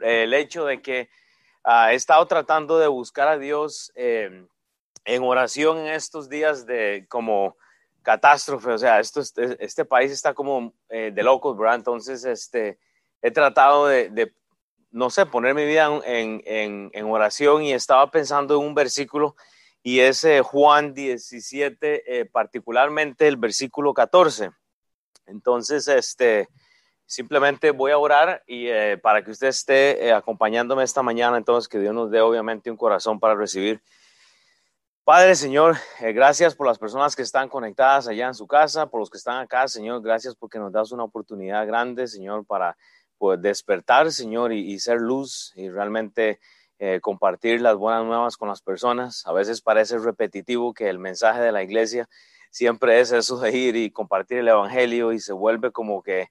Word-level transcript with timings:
el 0.00 0.34
hecho 0.34 0.64
de 0.64 0.80
que 0.80 1.08
ah, 1.64 1.92
he 1.92 1.96
estado 1.96 2.26
tratando 2.26 2.78
de 2.78 2.88
buscar 2.88 3.28
a 3.28 3.38
Dios 3.38 3.92
em, 3.94 4.46
en 5.04 5.22
oración 5.22 5.78
en 5.78 5.88
estos 5.88 6.28
días 6.28 6.66
de 6.66 7.06
como 7.08 7.56
catástrofe, 8.02 8.70
o 8.70 8.78
sea, 8.78 9.00
este, 9.00 9.22
este 9.58 9.84
país 9.84 10.10
está 10.10 10.34
como 10.34 10.72
eh, 10.88 11.10
de 11.14 11.22
locos, 11.22 11.56
¿verdad? 11.56 11.76
Entonces, 11.76 12.24
este, 12.24 12.78
he 13.22 13.30
tratado 13.30 13.86
de, 13.86 14.32
no 14.90 15.10
sé, 15.10 15.26
poner 15.26 15.54
mi 15.54 15.64
vida 15.64 15.88
en, 16.04 16.42
en, 16.44 17.04
oración 17.04 17.62
y 17.62 17.72
estaba 17.72 18.10
pensando 18.10 18.58
en 18.58 18.66
un 18.66 18.74
versículo 18.74 19.36
y 19.82 20.00
es 20.00 20.24
eh, 20.24 20.42
Juan 20.42 20.94
17, 20.94 22.20
eh, 22.20 22.24
particularmente 22.26 23.28
el 23.28 23.36
versículo 23.36 23.94
14. 23.94 24.50
Entonces, 25.26 25.88
este, 25.88 26.48
simplemente 27.10 27.72
voy 27.72 27.90
a 27.90 27.98
orar 27.98 28.42
y 28.46 28.68
para 29.02 29.24
que 29.24 29.32
usted 29.32 29.48
esté 29.48 30.12
acompañándome 30.12 30.84
esta 30.84 31.02
mañana, 31.02 31.36
entonces 31.36 31.68
que 31.68 31.78
Dios 31.78 31.92
nos 31.92 32.10
dé 32.10 32.20
obviamente 32.20 32.70
un 32.70 32.76
corazón 32.76 33.18
para 33.18 33.34
recibir 33.34 33.82
Padre, 35.10 35.34
Señor, 35.34 35.76
eh, 35.98 36.12
gracias 36.12 36.54
por 36.54 36.68
las 36.68 36.78
personas 36.78 37.16
que 37.16 37.22
están 37.22 37.48
conectadas 37.48 38.06
allá 38.06 38.28
en 38.28 38.34
su 38.34 38.46
casa, 38.46 38.86
por 38.86 39.00
los 39.00 39.10
que 39.10 39.18
están 39.18 39.38
acá, 39.38 39.66
Señor, 39.66 40.02
gracias 40.02 40.36
porque 40.36 40.60
nos 40.60 40.70
das 40.70 40.92
una 40.92 41.02
oportunidad 41.02 41.66
grande, 41.66 42.06
Señor, 42.06 42.46
para 42.46 42.76
pues, 43.18 43.42
despertar, 43.42 44.12
Señor, 44.12 44.52
y, 44.52 44.78
ser 44.78 45.00
luz 45.00 45.52
y 45.56 45.68
realmente 45.68 46.38
eh, 46.78 47.00
compartir 47.02 47.60
las 47.60 47.74
buenas 47.74 48.04
nuevas 48.04 48.36
con 48.36 48.48
las 48.50 48.62
personas. 48.62 49.26
A 49.26 49.32
veces 49.32 49.62
parece 49.62 49.98
repetitivo 49.98 50.74
que 50.74 50.88
el 50.88 51.00
mensaje 51.00 51.40
de 51.40 51.50
la 51.50 51.64
iglesia 51.64 52.08
siempre 52.52 53.00
es 53.00 53.10
eso 53.10 53.36
de 53.40 53.50
ir 53.50 53.74
y 53.74 53.90
compartir 53.90 54.38
el 54.38 54.48
Evangelio 54.48 55.12
y 55.12 55.18
se 55.18 55.32
vuelve 55.32 55.72
como 55.72 56.04
que, 56.04 56.28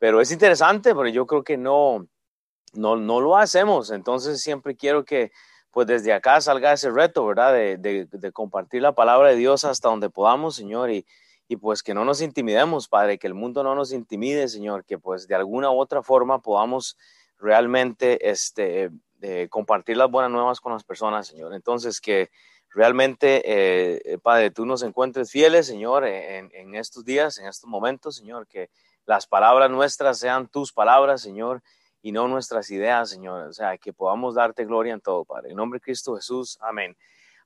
pero 0.00 0.22
es 0.22 0.32
interesante, 0.32 0.94
pero 0.94 1.08
yo 1.08 1.26
creo 1.26 1.44
que 1.44 1.58
no, 1.58 2.08
no, 2.72 2.96
no 2.96 3.20
lo 3.20 3.36
hacemos. 3.36 3.90
Entonces 3.90 4.40
siempre 4.40 4.74
quiero 4.74 5.04
que 5.04 5.30
pues 5.70 5.86
desde 5.86 6.12
acá 6.12 6.40
salga 6.40 6.72
ese 6.72 6.90
reto, 6.90 7.24
¿verdad? 7.26 7.52
De, 7.52 7.76
de, 7.76 8.32
compartir 8.32 8.82
la 8.82 8.94
palabra 8.94 9.28
de 9.28 9.36
Dios 9.36 9.64
hasta 9.64 9.88
donde 9.88 10.10
podamos, 10.10 10.56
Señor, 10.56 10.90
y, 10.90 11.06
y, 11.46 11.56
pues 11.56 11.82
que 11.84 11.94
no 11.94 12.04
nos 12.04 12.22
intimidemos, 12.22 12.88
Padre, 12.88 13.18
que 13.18 13.28
el 13.28 13.34
mundo 13.34 13.62
no 13.62 13.74
nos 13.76 13.92
intimide, 13.92 14.48
Señor, 14.48 14.84
que 14.84 14.98
pues 14.98 15.28
de 15.28 15.36
alguna 15.36 15.70
u 15.70 15.78
otra 15.78 16.02
forma 16.02 16.40
podamos 16.40 16.96
realmente 17.38 18.28
este, 18.28 18.90
compartir 19.50 19.98
las 19.98 20.10
buenas 20.10 20.32
nuevas 20.32 20.60
con 20.60 20.72
las 20.72 20.82
personas, 20.82 21.28
Señor. 21.28 21.54
Entonces, 21.54 22.00
que 22.00 22.30
realmente, 22.70 23.42
eh, 23.44 24.18
Padre, 24.18 24.50
tú 24.50 24.64
nos 24.64 24.82
encuentres 24.82 25.30
fieles, 25.30 25.66
Señor, 25.66 26.04
en, 26.04 26.50
en 26.52 26.74
estos 26.74 27.04
días, 27.04 27.38
en 27.38 27.46
estos 27.46 27.68
momentos, 27.68 28.16
Señor, 28.16 28.48
que 28.48 28.70
las 29.10 29.26
palabras 29.26 29.68
nuestras 29.68 30.20
sean 30.20 30.46
tus 30.46 30.72
palabras, 30.72 31.20
Señor, 31.20 31.64
y 32.00 32.12
no 32.12 32.28
nuestras 32.28 32.70
ideas, 32.70 33.10
Señor. 33.10 33.48
O 33.48 33.52
sea, 33.52 33.76
que 33.76 33.92
podamos 33.92 34.36
darte 34.36 34.64
gloria 34.64 34.94
en 34.94 35.00
todo, 35.00 35.24
Padre. 35.24 35.50
En 35.50 35.56
nombre 35.56 35.78
de 35.78 35.82
Cristo 35.82 36.14
Jesús, 36.14 36.56
amén. 36.60 36.96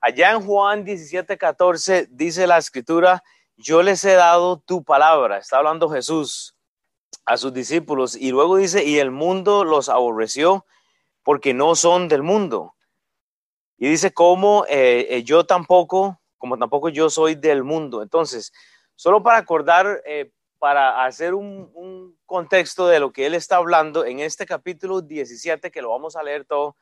Allá 0.03 0.33
en 0.33 0.43
Juan 0.43 0.85
17, 0.85 1.39
14 1.39 2.09
dice 2.11 2.47
la 2.47 2.59
escritura, 2.59 3.23
yo 3.57 3.83
les 3.83 4.05
he 4.05 4.13
dado 4.13 4.59
tu 4.59 4.85
palabra. 4.85 5.39
Está 5.39 5.57
hablando 5.57 5.89
Jesús 5.89 6.55
a 7.25 7.39
sus 7.39 7.55
discípulos 7.55 8.15
y 8.15 8.31
luego 8.31 8.59
dice, 8.59 8.85
y 8.85 8.99
el 8.99 9.11
mundo 9.11 9.65
los 9.65 9.89
aborreció 9.89 10.67
porque 11.23 11.55
no 11.55 11.77
son 11.77 12.09
del 12.09 12.23
mundo. 12.23 12.75
Y 13.79 13.89
dice, 13.89 14.13
como 14.13 14.67
eh, 14.69 15.07
eh, 15.09 15.23
yo 15.23 15.47
tampoco, 15.47 16.21
como 16.37 16.59
tampoco 16.59 16.91
yo 16.91 17.09
soy 17.09 17.37
del 17.37 17.65
mundo. 17.65 18.03
Entonces, 18.03 18.53
solo 18.97 19.23
para 19.23 19.39
acordar, 19.39 20.03
eh, 20.05 20.31
para 20.65 21.05
hacer 21.05 21.35
un, 21.35 22.17
contexto 22.25 22.89
de 22.89 22.99
lo 22.99 23.13
que 23.13 23.27
él 23.27 23.35
está 23.35 23.57
hablando 23.57 24.07
en 24.07 24.21
este 24.21 24.47
capítulo 24.47 25.03
17, 25.03 25.71
que 25.71 25.83
lo 25.83 25.91
vamos 25.91 26.17
a 26.17 26.23
leer 26.23 26.47
todo, 26.47 26.79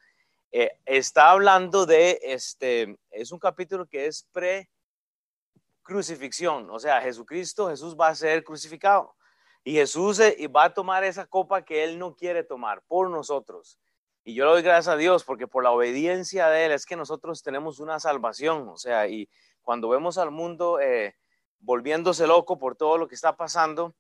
eh, 0.53 0.71
está 0.87 1.33
hablando 1.33 1.85
de, 1.85 2.21
este, 2.23 2.97
es 3.11 3.33
un 3.33 3.41
capítulo 3.41 3.87
que 3.87 4.07
es 4.07 4.29
pre-crucifixión, 4.31 6.71
o 6.71 6.79
sea, 6.79 7.01
Jesucristo, 7.01 7.71
Jesús 7.71 7.97
va 8.01 8.07
a 8.07 8.15
ser 8.15 8.45
crucificado 8.45 9.17
y 9.65 9.73
Jesús 9.73 10.21
eh, 10.21 10.47
va 10.47 10.67
a 10.67 10.73
tomar 10.73 11.03
esa 11.03 11.27
copa 11.27 11.65
que 11.65 11.83
él 11.83 11.99
no 11.99 12.15
quiere 12.15 12.45
tomar 12.45 12.85
por 12.87 13.11
nosotros. 13.11 13.81
Y 14.23 14.35
yo 14.35 14.45
le 14.45 14.53
doy 14.53 14.63
gracias 14.63 14.95
a 14.95 14.97
Dios 14.97 15.25
porque 15.25 15.49
por 15.49 15.65
la 15.65 15.73
obediencia 15.73 16.49
de 16.51 16.67
Él 16.67 16.71
es 16.71 16.87
que 16.87 16.95
nosotros 16.95 17.43
tenemos 17.43 17.81
una 17.81 17.99
salvación. 17.99 18.69
O 18.69 18.77
sea, 18.77 19.09
y 19.09 19.29
cuando 19.61 19.89
vemos 19.89 20.19
al 20.19 20.31
mundo 20.31 20.79
eh, 20.79 21.17
volviéndose 21.63 22.27
loco 22.27 22.59
por 22.59 22.77
todo 22.77 22.99
lo 22.99 23.09
que 23.09 23.15
está 23.15 23.37
pasando, 23.37 23.95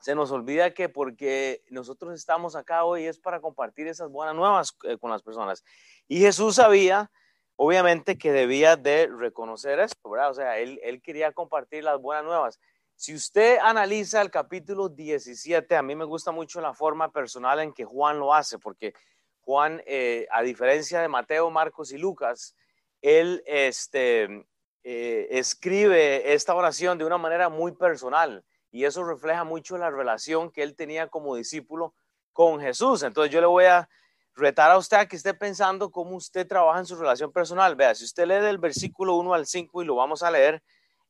se 0.00 0.14
nos 0.14 0.30
olvida 0.30 0.74
que 0.74 0.88
porque 0.88 1.62
nosotros 1.70 2.14
estamos 2.14 2.54
acá 2.54 2.84
hoy 2.84 3.06
es 3.06 3.18
para 3.18 3.40
compartir 3.40 3.86
esas 3.86 4.10
buenas 4.10 4.34
nuevas 4.34 4.76
eh, 4.84 4.98
con 4.98 5.10
las 5.10 5.22
personas. 5.22 5.64
Y 6.06 6.20
Jesús 6.20 6.56
sabía, 6.56 7.10
obviamente, 7.56 8.18
que 8.18 8.32
debía 8.32 8.76
de 8.76 9.06
reconocer 9.06 9.80
esto, 9.80 10.10
¿verdad? 10.10 10.30
O 10.30 10.34
sea, 10.34 10.58
él, 10.58 11.00
quería 11.02 11.32
compartir 11.32 11.84
las 11.84 12.00
buenas 12.00 12.24
nuevas. 12.24 12.60
Si 12.94 13.14
usted 13.14 13.58
analiza 13.58 14.20
el 14.20 14.30
capítulo 14.30 14.88
17, 14.88 15.76
a 15.76 15.82
mí 15.82 15.94
me 15.94 16.04
gusta 16.04 16.30
mucho 16.30 16.60
la 16.60 16.74
forma 16.74 17.10
personal 17.10 17.60
en 17.60 17.72
que 17.72 17.84
Juan 17.84 18.18
lo 18.18 18.34
hace, 18.34 18.58
porque 18.58 18.94
Juan, 19.40 19.82
eh, 19.86 20.26
a 20.30 20.42
diferencia 20.42 21.00
de 21.00 21.08
Mateo, 21.08 21.50
Marcos 21.50 21.92
y 21.92 21.98
Lucas, 21.98 22.54
él 23.00 23.42
este, 23.46 24.46
eh, 24.88 25.26
escribe 25.36 26.32
esta 26.32 26.54
oración 26.54 26.96
de 26.96 27.04
una 27.04 27.18
manera 27.18 27.48
muy 27.48 27.72
personal 27.72 28.44
y 28.70 28.84
eso 28.84 29.02
refleja 29.02 29.42
mucho 29.42 29.76
la 29.76 29.90
relación 29.90 30.52
que 30.52 30.62
él 30.62 30.76
tenía 30.76 31.08
como 31.08 31.34
discípulo 31.34 31.92
con 32.32 32.60
Jesús. 32.60 33.02
Entonces 33.02 33.32
yo 33.32 33.40
le 33.40 33.48
voy 33.48 33.64
a 33.64 33.88
retar 34.36 34.70
a 34.70 34.78
usted 34.78 34.98
a 34.98 35.06
que 35.06 35.16
esté 35.16 35.34
pensando 35.34 35.90
cómo 35.90 36.14
usted 36.14 36.46
trabaja 36.46 36.78
en 36.78 36.86
su 36.86 36.94
relación 36.94 37.32
personal. 37.32 37.74
Vea, 37.74 37.96
si 37.96 38.04
usted 38.04 38.28
lee 38.28 38.34
del 38.34 38.58
versículo 38.58 39.16
1 39.16 39.34
al 39.34 39.46
5 39.46 39.82
y 39.82 39.86
lo 39.86 39.96
vamos 39.96 40.22
a 40.22 40.30
leer, 40.30 40.62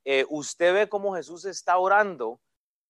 eh, 0.07 0.25
usted 0.31 0.73
ve 0.73 0.89
cómo 0.89 1.15
Jesús 1.15 1.45
está 1.45 1.77
orando 1.77 2.41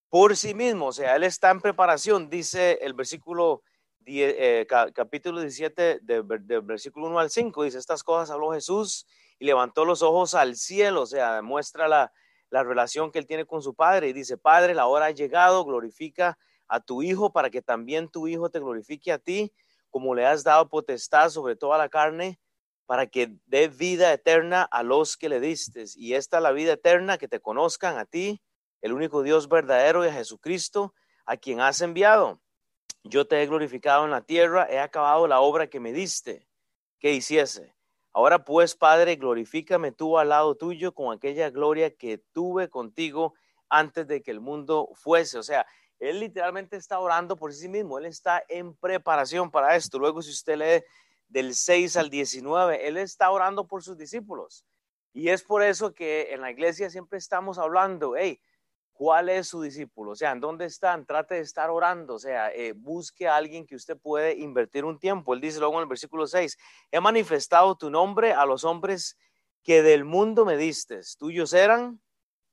por 0.08 0.36
sí 0.36 0.54
mismo, 0.54 0.86
o 0.86 0.92
sea, 0.92 1.16
él 1.16 1.24
está 1.24 1.50
en 1.50 1.60
preparación, 1.60 2.30
dice 2.30 2.78
el 2.80 2.94
versículo 2.94 3.64
eh, 4.06 4.64
capítulo 4.94 5.41
17, 5.41 5.98
del 6.03 6.22
versículo 6.22 7.08
1 7.08 7.18
al 7.18 7.30
5, 7.30 7.64
dice, 7.64 7.78
estas 7.78 8.04
cosas 8.04 8.30
habló 8.30 8.53
Jesús 8.53 9.04
y 9.38 9.47
levantó 9.47 9.84
los 9.84 10.02
ojos 10.02 10.34
al 10.34 10.56
cielo, 10.56 11.02
o 11.02 11.06
sea, 11.06 11.42
muestra 11.42 11.88
la, 11.88 12.12
relación 12.50 13.12
que 13.12 13.19
él 13.19 13.26
tiene 13.26 13.44
con 13.44 13.60
su 13.60 13.74
padre 13.74 14.08
y 14.08 14.12
dice, 14.14 14.38
Padre, 14.38 14.72
la 14.72 14.86
hora 14.86 15.06
ha 15.06 15.10
llegado, 15.10 15.62
glorifica 15.66 16.38
a 16.69 16.80
tu 16.80 17.02
Hijo 17.02 17.30
para 17.30 17.50
que 17.50 17.60
también 17.60 18.08
tu 18.08 18.28
Hijo 18.28 18.48
te 18.48 18.60
glorifique 18.60 19.12
a 19.12 19.19
ti, 19.19 19.52
como 19.91 20.14
le 20.14 20.24
has 20.24 20.42
dado 20.42 20.66
potestad 20.70 21.28
sobre 21.28 21.54
toda 21.54 21.76
la 21.76 21.91
carne, 21.91 22.41
para 22.86 23.06
que 23.08 23.36
dé 23.44 23.69
vida 23.69 24.10
eterna 24.10 24.62
a 24.62 24.82
los 24.82 25.19
que 25.19 25.28
le 25.28 25.38
diste. 25.38 25.84
Y 25.97 26.14
esta 26.14 26.38
es 26.38 26.42
la 26.42 26.53
vida 26.53 26.72
eterna, 26.74 27.18
que 27.18 27.28
te 27.28 27.41
conozcan 27.41 27.98
a 27.98 28.06
ti, 28.06 28.41
el 28.80 28.94
único 28.94 29.22
Dios 29.22 29.48
verdadero 29.48 30.03
y 30.04 30.08
a 30.08 30.12
Jesucristo, 30.12 30.94
a 31.26 31.36
quien 31.36 31.60
has 31.60 31.82
enviado. 31.82 32.41
Yo 33.03 33.26
te 33.26 33.42
he 33.42 33.47
glorificado 33.47 34.06
en 34.06 34.12
la 34.12 34.22
tierra, 34.22 34.66
he 34.70 34.78
acabado 34.78 35.26
la 35.26 35.41
obra 35.41 35.66
que 35.66 35.78
me 35.78 35.92
diste 35.92 36.48
que 36.98 37.12
hiciese. 37.12 37.75
Ahora 38.16 38.43
pues, 38.47 38.75
Padre, 38.75 39.16
glorifícame 39.16 39.93
tú 39.93 40.16
al 40.16 40.31
lado 40.31 40.54
tuyo 40.54 40.94
con 40.94 41.15
aquella 41.15 41.50
gloria 41.50 41.94
que 41.94 42.16
tuve 42.16 42.71
contigo 42.71 43.34
antes 43.69 44.06
de 44.06 44.22
que 44.22 44.31
el 44.31 44.41
mundo 44.41 44.88
fuese. 44.94 45.37
O 45.37 45.43
sea, 45.43 45.66
él 45.99 46.21
literalmente 46.21 46.78
está 46.78 46.99
orando 46.99 47.37
por 47.37 47.53
sí 47.53 47.69
mismo, 47.69 47.99
él 47.99 48.06
está 48.06 48.43
en 48.49 48.75
preparación 48.75 49.50
para 49.50 49.77
esto. 49.77 49.99
Luego, 49.99 50.22
si 50.22 50.31
usted 50.31 50.56
lee 50.56 50.84
del 51.28 51.54
6 51.54 51.99
al 51.99 52.09
19, 52.09 52.88
él 52.88 52.97
está 52.97 53.31
orando 53.31 53.66
por 53.66 53.82
sus 53.82 53.99
discípulos. 53.99 54.65
Y 55.12 55.28
es 55.28 55.43
por 55.43 55.62
eso 55.62 55.93
que 55.93 56.33
en 56.33 56.41
la 56.41 56.50
iglesia 56.50 56.88
siempre 56.88 57.19
estamos 57.19 57.59
hablando, 57.59 58.16
hey, 58.16 58.41
¿Cuál 58.97 59.29
es 59.29 59.49
su 59.49 59.61
discípulo? 59.61 60.12
O 60.12 60.17
sea, 60.17 60.33
¿en 60.33 60.41
dónde 60.41 60.65
están? 60.65 61.05
Trate 61.05 61.34
de 61.34 61.43
estar 61.43 61.69
orando, 61.69 62.15
o 62.15 62.19
sea, 62.19 62.51
eh, 62.55 62.73
busque 62.73 63.29
a 63.29 63.37
alguien 63.37 63.67
que 63.67 63.77
usted 63.77 63.99
puede 63.99 64.39
invertir 64.39 64.87
un 64.87 64.99
tiempo. 64.99 65.34
Él 65.34 65.43
dice 65.43 65.59
luego 65.59 65.75
en 65.75 65.83
el 65.83 65.89
versículo 65.89 66.27
6, 66.27 66.57
he 66.91 67.01
manifestado 67.01 67.77
tu 67.77 67.91
nombre 67.91 68.33
a 68.33 68.47
los 68.47 68.65
hombres 68.65 69.19
que 69.63 69.83
del 69.83 70.07
mundo 70.07 70.47
me 70.47 70.57
diste, 70.57 71.01
tuyos 71.19 71.53
eran 71.53 72.01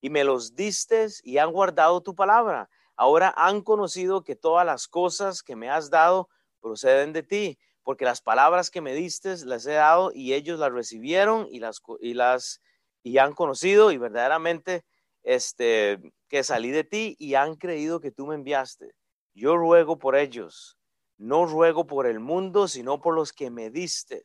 y 0.01 0.09
me 0.09 0.25
los 0.25 0.53
diste 0.53 1.07
y 1.23 1.37
han 1.37 1.53
guardado 1.53 2.01
tu 2.01 2.13
palabra. 2.13 2.69
Ahora 2.97 3.33
han 3.37 3.61
conocido 3.61 4.25
que 4.25 4.35
todas 4.35 4.65
las 4.65 4.89
cosas 4.89 5.43
que 5.43 5.55
me 5.55 5.69
has 5.69 5.89
dado 5.89 6.27
proceden 6.59 7.13
de 7.13 7.23
ti, 7.23 7.57
porque 7.83 8.03
las 8.03 8.21
palabras 8.21 8.69
que 8.69 8.81
me 8.81 8.93
diste 8.93 9.45
las 9.45 9.65
he 9.65 9.73
dado 9.73 10.11
y 10.13 10.33
ellos 10.33 10.59
las 10.59 10.73
recibieron 10.73 11.47
y 11.49 11.59
las 11.59 11.81
y 12.01 12.15
las 12.15 12.61
y 13.01 13.17
han 13.17 13.33
conocido 13.33 13.91
y 13.91 13.97
verdaderamente 13.97 14.83
este 15.23 16.01
que 16.33 16.43
salí 16.43 16.71
de 16.71 16.83
ti 16.83 17.15
y 17.19 17.35
han 17.35 17.57
creído 17.57 17.99
que 17.99 18.09
tú 18.09 18.25
me 18.25 18.33
enviaste. 18.33 18.95
Yo 19.35 19.55
ruego 19.55 19.99
por 19.99 20.15
ellos, 20.15 20.79
no 21.19 21.45
ruego 21.45 21.85
por 21.85 22.07
el 22.07 22.19
mundo, 22.19 22.67
sino 22.67 22.99
por 23.01 23.13
los 23.13 23.31
que 23.31 23.51
me 23.51 23.69
diste, 23.69 24.23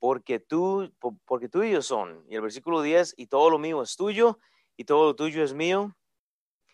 porque 0.00 0.40
tú, 0.40 0.92
porque 1.24 1.48
tú 1.48 1.62
y 1.62 1.70
yo 1.70 1.80
son. 1.80 2.24
Y 2.28 2.34
el 2.34 2.40
versículo 2.40 2.82
10, 2.82 3.14
y 3.16 3.28
todo 3.28 3.50
lo 3.50 3.60
mío 3.60 3.82
es 3.82 3.94
tuyo, 3.94 4.40
y 4.76 4.82
todo 4.82 5.04
lo 5.04 5.14
tuyo 5.14 5.44
es 5.44 5.54
mío, 5.54 5.96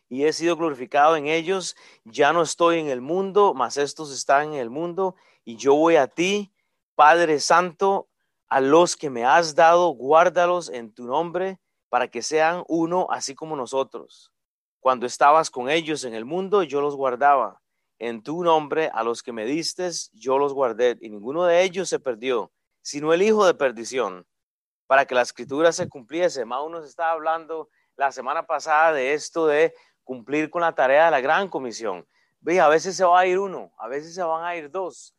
y 0.09 0.25
he 0.25 0.33
sido 0.33 0.57
glorificado 0.57 1.15
en 1.15 1.27
ellos. 1.27 1.77
Ya 2.05 2.33
no 2.33 2.41
estoy 2.41 2.79
en 2.79 2.89
el 2.89 3.03
mundo, 3.03 3.53
mas 3.53 3.77
estos 3.77 4.11
están 4.11 4.55
en 4.55 4.61
el 4.61 4.71
mundo, 4.71 5.15
y 5.45 5.57
yo 5.57 5.75
voy 5.75 5.97
a 5.97 6.07
ti, 6.07 6.55
Padre 6.95 7.39
Santo, 7.41 8.09
a 8.49 8.63
los 8.63 8.97
que 8.97 9.11
me 9.11 9.27
has 9.27 9.55
dado, 9.55 9.91
guárdalos 9.91 10.71
en 10.71 10.91
tu 10.95 11.05
nombre, 11.05 11.61
para 11.91 12.09
que 12.09 12.23
sean 12.23 12.65
uno 12.67 13.09
así 13.11 13.35
como 13.35 13.57
nosotros. 13.57 14.33
Cuando 14.81 15.07
estabas 15.07 15.51
con 15.51 15.69
ellos 15.69 16.05
en 16.05 16.15
el 16.15 16.25
mundo, 16.25 16.63
yo 16.63 16.81
los 16.81 16.97
guardaba. 16.97 17.61
En 17.99 18.23
tu 18.23 18.43
nombre, 18.43 18.91
a 18.93 19.05
los 19.05 19.23
que 19.23 19.33
me 19.33 19.45
diste, 19.45 19.91
yo 20.15 20.39
los 20.39 20.55
guardé, 20.55 20.97
y 21.01 21.11
ninguno 21.11 21.45
de 21.45 21.63
ellos 21.63 21.89
se 21.89 22.01
perdió, 22.01 22.51
sino 22.81 23.13
el 23.13 23.21
hijo 23.21 23.47
de 23.47 23.53
perdición, 23.53 24.27
para 24.87 25.05
que 25.05 25.15
la 25.15 25.23
escritura 25.23 25.71
se 25.71 25.89
cumpliese. 25.89 26.47
Mau 26.47 26.69
nos 26.71 26.87
estaba 26.87 27.13
hablando 27.13 27.69
la 27.97 28.11
semana 28.11 28.47
pasada 28.47 28.95
de 28.95 29.13
esto 29.13 29.47
de 29.47 29.75
cumplir 30.03 30.49
con 30.49 30.63
la 30.63 30.75
tarea 30.75 31.05
de 31.05 31.11
la 31.11 31.21
gran 31.21 31.49
comisión. 31.49 32.07
Ve, 32.41 32.59
a 32.59 32.69
veces 32.69 32.97
se 32.97 33.05
va 33.05 33.21
a 33.21 33.27
ir 33.27 33.39
uno, 33.39 33.73
a 33.77 33.87
veces 33.87 34.15
se 34.15 34.23
van 34.23 34.45
a 34.45 34.57
ir 34.57 34.71
dos, 34.71 35.15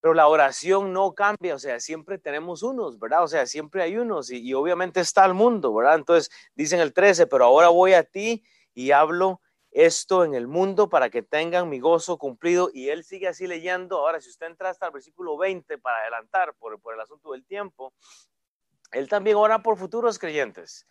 pero 0.00 0.14
la 0.14 0.26
oración 0.26 0.92
no 0.92 1.14
cambia, 1.14 1.54
o 1.54 1.58
sea, 1.58 1.80
siempre 1.80 2.18
tenemos 2.18 2.62
unos, 2.62 2.98
¿verdad? 2.98 3.22
O 3.22 3.28
sea, 3.28 3.46
siempre 3.46 3.82
hay 3.82 3.96
unos 3.96 4.30
y, 4.30 4.52
obviamente 4.52 5.00
está 5.00 5.24
el 5.24 5.34
mundo, 5.34 5.72
¿verdad? 5.74 5.94
Entonces 5.94 6.30
dicen 6.54 6.80
el 6.80 6.92
13, 6.92 7.26
pero 7.26 7.44
ahora 7.44 7.68
voy 7.68 7.92
a 7.92 8.02
ti 8.02 8.44
y 8.76 8.92
hablo 8.92 9.40
esto 9.70 10.24
en 10.24 10.34
el 10.34 10.46
mundo 10.46 10.88
para 10.88 11.10
que 11.10 11.22
tengan 11.22 11.68
mi 11.68 11.80
gozo 11.80 12.18
cumplido. 12.18 12.70
Y 12.72 12.90
él 12.90 13.04
sigue 13.04 13.26
así 13.26 13.46
leyendo. 13.46 13.98
Ahora, 13.98 14.20
si 14.20 14.28
usted 14.28 14.46
entra 14.46 14.70
hasta 14.70 14.86
el 14.86 14.92
versículo 14.92 15.36
20 15.38 15.78
para 15.78 15.98
adelantar 16.02 16.54
por, 16.54 16.78
por 16.80 16.94
el 16.94 17.00
asunto 17.00 17.32
del 17.32 17.44
tiempo, 17.44 17.94
él 18.92 19.08
también 19.08 19.36
ora 19.36 19.62
por 19.62 19.78
futuros 19.78 20.18
creyentes. 20.18 20.86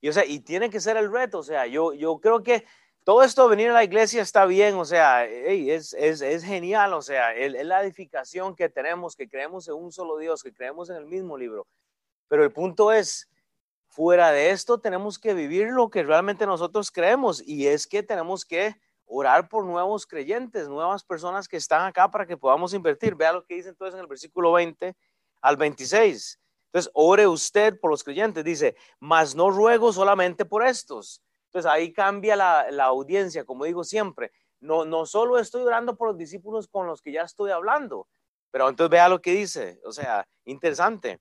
Y, 0.00 0.10
o 0.10 0.12
sea, 0.12 0.26
y 0.26 0.40
tiene 0.40 0.68
que 0.68 0.78
ser 0.78 0.98
el 0.98 1.10
reto. 1.10 1.38
O 1.38 1.42
sea, 1.42 1.66
yo, 1.66 1.94
yo 1.94 2.18
creo 2.20 2.42
que 2.42 2.66
todo 3.02 3.22
esto 3.22 3.44
de 3.44 3.56
venir 3.56 3.70
a 3.70 3.74
la 3.74 3.84
iglesia 3.84 4.20
está 4.20 4.44
bien, 4.44 4.76
o 4.76 4.84
sea, 4.84 5.24
es, 5.24 5.92
es, 5.94 6.44
genial, 6.44 6.92
o 6.92 7.02
sea, 7.02 7.34
es, 7.34 7.52
la 7.64 7.82
edificación 7.82 8.54
que 8.54 8.68
tenemos, 8.68 9.16
que 9.16 9.28
creemos 9.28 9.66
en 9.68 9.74
un 9.74 9.90
solo 9.90 10.18
Dios, 10.18 10.42
que 10.42 10.52
creemos 10.52 10.90
en 10.90 10.96
el 10.96 11.06
mismo 11.06 11.36
libro. 11.36 11.66
Pero 12.28 12.44
el 12.44 12.52
punto 12.52 12.92
es, 12.92 13.28
fuera 13.92 14.30
de 14.32 14.50
esto 14.50 14.78
tenemos 14.78 15.18
que 15.18 15.34
vivir 15.34 15.68
lo 15.68 15.90
que 15.90 16.02
realmente 16.02 16.46
nosotros 16.46 16.90
creemos 16.90 17.42
y 17.46 17.66
es 17.66 17.86
que 17.86 18.02
tenemos 18.02 18.44
que 18.44 18.74
orar 19.04 19.48
por 19.48 19.64
nuevos 19.64 20.06
creyentes, 20.06 20.68
nuevas 20.68 21.04
personas 21.04 21.46
que 21.46 21.58
están 21.58 21.86
acá 21.86 22.10
para 22.10 22.26
que 22.26 22.36
podamos 22.36 22.74
invertir. 22.74 23.14
Vea 23.14 23.32
lo 23.32 23.44
que 23.44 23.54
dice 23.56 23.68
entonces 23.68 23.94
en 23.94 24.00
el 24.00 24.06
versículo 24.06 24.52
20 24.52 24.96
al 25.42 25.56
26. 25.56 26.40
Entonces, 26.66 26.90
ore 26.94 27.26
usted 27.26 27.78
por 27.78 27.90
los 27.90 28.02
creyentes, 28.02 28.42
dice, 28.42 28.76
mas 28.98 29.34
no 29.34 29.50
ruego 29.50 29.92
solamente 29.92 30.46
por 30.46 30.66
estos 30.66 31.22
entonces 31.52 31.70
ahí 31.70 31.92
cambia 31.92 32.34
la, 32.34 32.84
audiencia, 32.84 33.44
como 33.44 33.66
digo 33.66 33.84
siempre. 33.84 34.32
No, 34.60 34.86
no 34.86 35.04
solo 35.04 35.38
estoy 35.38 35.62
orando 35.62 35.96
por 35.96 36.08
los 36.08 36.16
discípulos 36.16 36.66
con 36.66 36.86
los 36.86 37.02
que 37.02 37.12
ya 37.12 37.22
estoy 37.22 37.50
hablando, 37.50 38.08
pero 38.50 38.70
entonces 38.70 38.90
vea 38.90 39.08
lo 39.10 39.20
que 39.20 39.32
dice, 39.32 39.78
o 39.84 39.92
sea, 39.92 40.26
interesante. 40.46 41.20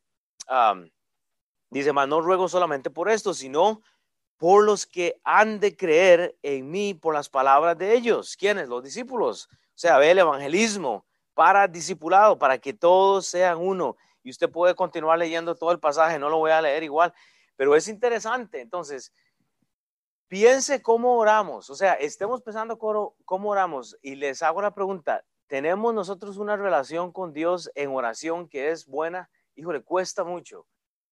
Dice, 1.71 1.93
mas 1.93 2.07
no 2.07 2.21
ruego 2.21 2.47
solamente 2.47 2.89
por 2.89 3.09
esto, 3.09 3.33
sino 3.33 3.81
por 4.37 4.63
los 4.63 4.85
que 4.85 5.19
han 5.23 5.59
de 5.59 5.75
creer 5.75 6.37
en 6.43 6.69
mí 6.69 6.93
por 6.93 7.13
las 7.13 7.29
palabras 7.29 7.77
de 7.77 7.93
ellos. 7.93 8.35
¿Quiénes? 8.37 8.69
Los 8.69 8.83
discípulos. 8.83 9.47
O 9.51 9.57
sea, 9.81 9.97
ve 9.97 10.11
el 10.11 10.19
evangelismo 10.19 11.05
para 11.33 11.67
discipulado, 11.67 12.37
para 12.37 12.57
que 12.57 12.73
todos 12.73 13.25
sean 13.25 13.57
uno. 13.57 13.97
Y 14.23 14.29
usted 14.29 14.49
puede 14.49 14.75
continuar 14.75 15.17
leyendo 15.17 15.55
todo 15.55 15.71
el 15.71 15.79
pasaje, 15.79 16.19
no 16.19 16.29
lo 16.29 16.37
voy 16.37 16.51
a 16.51 16.61
leer 16.61 16.83
igual, 16.83 17.13
pero 17.55 17.75
es 17.75 17.87
interesante. 17.87 18.61
Entonces, 18.61 19.11
piense 20.31 20.81
cómo 20.81 21.17
oramos, 21.17 21.69
o 21.69 21.75
sea, 21.75 21.93
estemos 21.95 22.41
pensando 22.41 22.77
cómo, 22.77 23.49
oramos 23.49 23.97
y 24.01 24.15
les 24.15 24.41
hago 24.41 24.61
la 24.61 24.73
pregunta, 24.73 25.25
¿tenemos 25.47 25.93
nosotros 25.93 26.37
una 26.37 26.55
relación 26.55 27.11
con 27.11 27.33
Dios 27.33 27.69
en 27.75 27.91
oración 27.91 28.47
que 28.47 28.71
es 28.71 28.85
buena? 28.85 29.29
Híjole, 29.55 29.83
cuesta 29.83 30.23
mucho. 30.23 30.65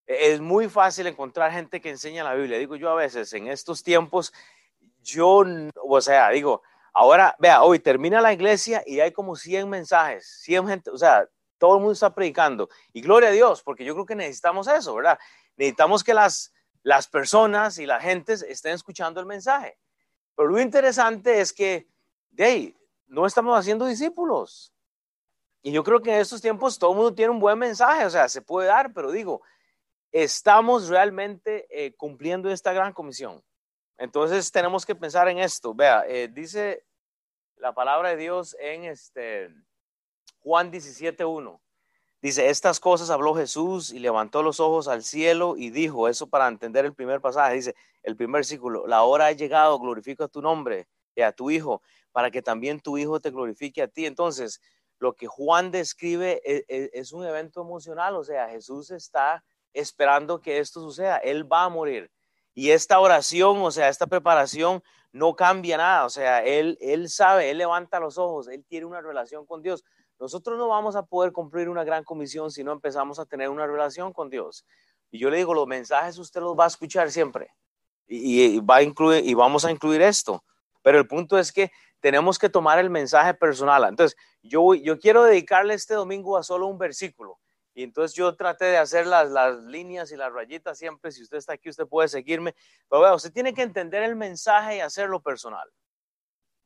Es 0.09 0.41
muy 0.41 0.67
fácil 0.67 1.07
encontrar 1.07 1.51
gente 1.51 1.79
que 1.79 1.89
enseña 1.89 2.23
la 2.23 2.33
Biblia. 2.33 2.57
Digo 2.57 2.75
yo 2.75 2.89
a 2.89 2.95
veces, 2.95 3.31
en 3.33 3.47
estos 3.47 3.83
tiempos, 3.83 4.33
yo, 5.03 5.43
o 5.75 6.01
sea, 6.01 6.29
digo, 6.29 6.63
ahora, 6.93 7.35
vea, 7.39 7.61
hoy 7.63 7.79
termina 7.79 8.19
la 8.19 8.33
iglesia 8.33 8.83
y 8.85 8.99
hay 8.99 9.11
como 9.11 9.35
100 9.35 9.69
mensajes, 9.69 10.41
100 10.43 10.67
gente, 10.67 10.89
o 10.89 10.97
sea, 10.97 11.27
todo 11.57 11.75
el 11.75 11.81
mundo 11.81 11.93
está 11.93 12.13
predicando. 12.13 12.69
Y 12.91 13.01
gloria 13.01 13.29
a 13.29 13.33
Dios, 13.33 13.61
porque 13.61 13.85
yo 13.85 13.93
creo 13.93 14.05
que 14.05 14.15
necesitamos 14.15 14.67
eso, 14.67 14.95
¿verdad? 14.95 15.19
Necesitamos 15.55 16.03
que 16.03 16.13
las 16.13 16.51
las 16.83 17.07
personas 17.07 17.77
y 17.77 17.85
la 17.85 17.99
gente 17.99 18.33
estén 18.33 18.73
escuchando 18.73 19.19
el 19.19 19.25
mensaje. 19.25 19.77
Pero 20.35 20.49
lo 20.49 20.61
interesante 20.61 21.41
es 21.41 21.53
que, 21.53 21.87
de 22.31 22.75
no 23.07 23.25
estamos 23.25 23.57
haciendo 23.57 23.85
discípulos. 23.85 24.73
Y 25.61 25.71
yo 25.71 25.83
creo 25.83 26.01
que 26.01 26.13
en 26.13 26.21
estos 26.21 26.41
tiempos 26.41 26.79
todo 26.79 26.91
el 26.91 26.97
mundo 26.97 27.13
tiene 27.13 27.31
un 27.31 27.39
buen 27.39 27.59
mensaje, 27.59 28.05
o 28.05 28.09
sea, 28.09 28.29
se 28.29 28.41
puede 28.41 28.67
dar, 28.67 28.93
pero 28.93 29.11
digo, 29.11 29.41
estamos 30.11 30.87
realmente 30.87 31.67
eh, 31.69 31.93
cumpliendo 31.95 32.49
esta 32.49 32.73
gran 32.73 32.93
comisión. 32.93 33.43
Entonces 33.97 34.51
tenemos 34.51 34.85
que 34.85 34.95
pensar 34.95 35.27
en 35.27 35.39
esto. 35.39 35.73
Vea, 35.73 36.05
eh, 36.07 36.29
dice 36.31 36.85
la 37.57 37.73
palabra 37.73 38.09
de 38.09 38.17
Dios 38.17 38.55
en 38.59 38.85
este 38.85 39.49
Juan 40.39 40.71
17.1. 40.71 41.59
Dice, 42.21 42.49
estas 42.49 42.81
cosas 42.81 43.09
habló 43.09 43.33
Jesús 43.33 43.91
y 43.91 43.99
levantó 43.99 44.43
los 44.43 44.59
ojos 44.59 44.89
al 44.89 45.03
cielo 45.03 45.55
y 45.55 45.69
dijo, 45.69 46.09
eso 46.09 46.27
para 46.27 46.49
entender 46.49 46.83
el 46.83 46.93
primer 46.93 47.21
pasaje, 47.21 47.55
dice 47.55 47.75
el 48.03 48.17
primer 48.17 48.43
círculo, 48.43 48.87
la 48.87 49.03
hora 49.03 49.27
ha 49.27 49.31
llegado, 49.31 49.79
glorifica 49.79 50.27
tu 50.27 50.41
nombre 50.41 50.87
y 51.15 51.21
a 51.21 51.31
tu 51.31 51.49
Hijo, 51.49 51.81
para 52.11 52.29
que 52.29 52.41
también 52.41 52.81
tu 52.81 52.97
Hijo 52.97 53.21
te 53.21 53.31
glorifique 53.31 53.81
a 53.81 53.87
ti. 53.87 54.05
Entonces, 54.05 54.59
lo 54.99 55.13
que 55.13 55.27
Juan 55.27 55.71
describe 55.71 56.41
es, 56.43 56.65
e, 56.67 56.89
es 56.93 57.13
un 57.13 57.25
evento 57.25 57.61
emocional, 57.61 58.15
o 58.15 58.23
sea, 58.25 58.49
Jesús 58.49 58.91
está 58.91 59.43
esperando 59.73 60.41
que 60.41 60.59
esto 60.59 60.81
suceda, 60.81 61.17
Él 61.17 61.51
va 61.51 61.65
a 61.65 61.69
morir. 61.69 62.11
Y 62.53 62.71
esta 62.71 62.99
oración, 62.99 63.61
o 63.61 63.71
sea, 63.71 63.89
esta 63.89 64.07
preparación 64.07 64.83
no 65.11 65.35
cambia 65.35 65.77
nada, 65.77 66.05
o 66.05 66.09
sea, 66.09 66.43
Él, 66.43 66.77
él 66.81 67.09
sabe, 67.09 67.49
Él 67.49 67.57
levanta 67.57 67.99
los 67.99 68.17
ojos, 68.17 68.47
Él 68.47 68.65
tiene 68.67 68.85
una 68.85 69.01
relación 69.01 69.45
con 69.45 69.61
Dios. 69.61 69.83
Nosotros 70.19 70.57
no 70.57 70.67
vamos 70.67 70.95
a 70.95 71.03
poder 71.03 71.31
cumplir 71.31 71.69
una 71.69 71.83
gran 71.83 72.03
comisión 72.03 72.51
si 72.51 72.63
no 72.63 72.73
empezamos 72.73 73.19
a 73.19 73.25
tener 73.25 73.49
una 73.49 73.65
relación 73.65 74.11
con 74.11 74.29
Dios. 74.29 74.65
Y 75.11 75.19
yo 75.19 75.29
le 75.29 75.37
digo, 75.37 75.53
los 75.53 75.67
mensajes 75.67 76.17
usted 76.17 76.41
los 76.41 76.57
va 76.57 76.65
a 76.65 76.67
escuchar 76.67 77.09
siempre 77.09 77.51
y, 78.09 78.59
va 78.59 78.77
a 78.77 78.83
incluir, 78.83 79.25
y 79.25 79.33
vamos 79.33 79.63
a 79.65 79.71
incluir 79.71 80.01
esto. 80.01 80.43
Pero 80.81 80.97
el 80.97 81.07
punto 81.07 81.37
es 81.37 81.51
que 81.51 81.71
tenemos 81.99 82.39
que 82.39 82.49
tomar 82.49 82.79
el 82.79 82.89
mensaje 82.89 83.33
personal. 83.33 83.85
Entonces, 83.85 84.17
yo, 84.41 84.73
yo 84.73 84.99
quiero 84.99 85.23
dedicarle 85.23 85.73
este 85.73 85.93
domingo 85.93 86.37
a 86.37 86.43
solo 86.43 86.67
un 86.67 86.77
versículo. 86.77 87.39
Y 87.73 87.83
entonces 87.83 88.15
yo 88.15 88.35
traté 88.35 88.65
de 88.65 88.77
hacer 88.77 89.07
las, 89.07 89.29
las 89.29 89.57
líneas 89.59 90.11
y 90.11 90.17
las 90.17 90.33
rayitas 90.33 90.77
siempre. 90.77 91.11
Si 91.11 91.23
usted 91.23 91.37
está 91.37 91.53
aquí, 91.53 91.69
usted 91.69 91.87
puede 91.87 92.07
seguirme. 92.07 92.55
Pero 92.89 93.01
bueno, 93.01 93.15
usted 93.15 93.31
tiene 93.31 93.53
que 93.53 93.61
entender 93.61 94.03
el 94.03 94.15
mensaje 94.15 94.77
y 94.77 94.79
hacerlo 94.79 95.21
personal. 95.21 95.69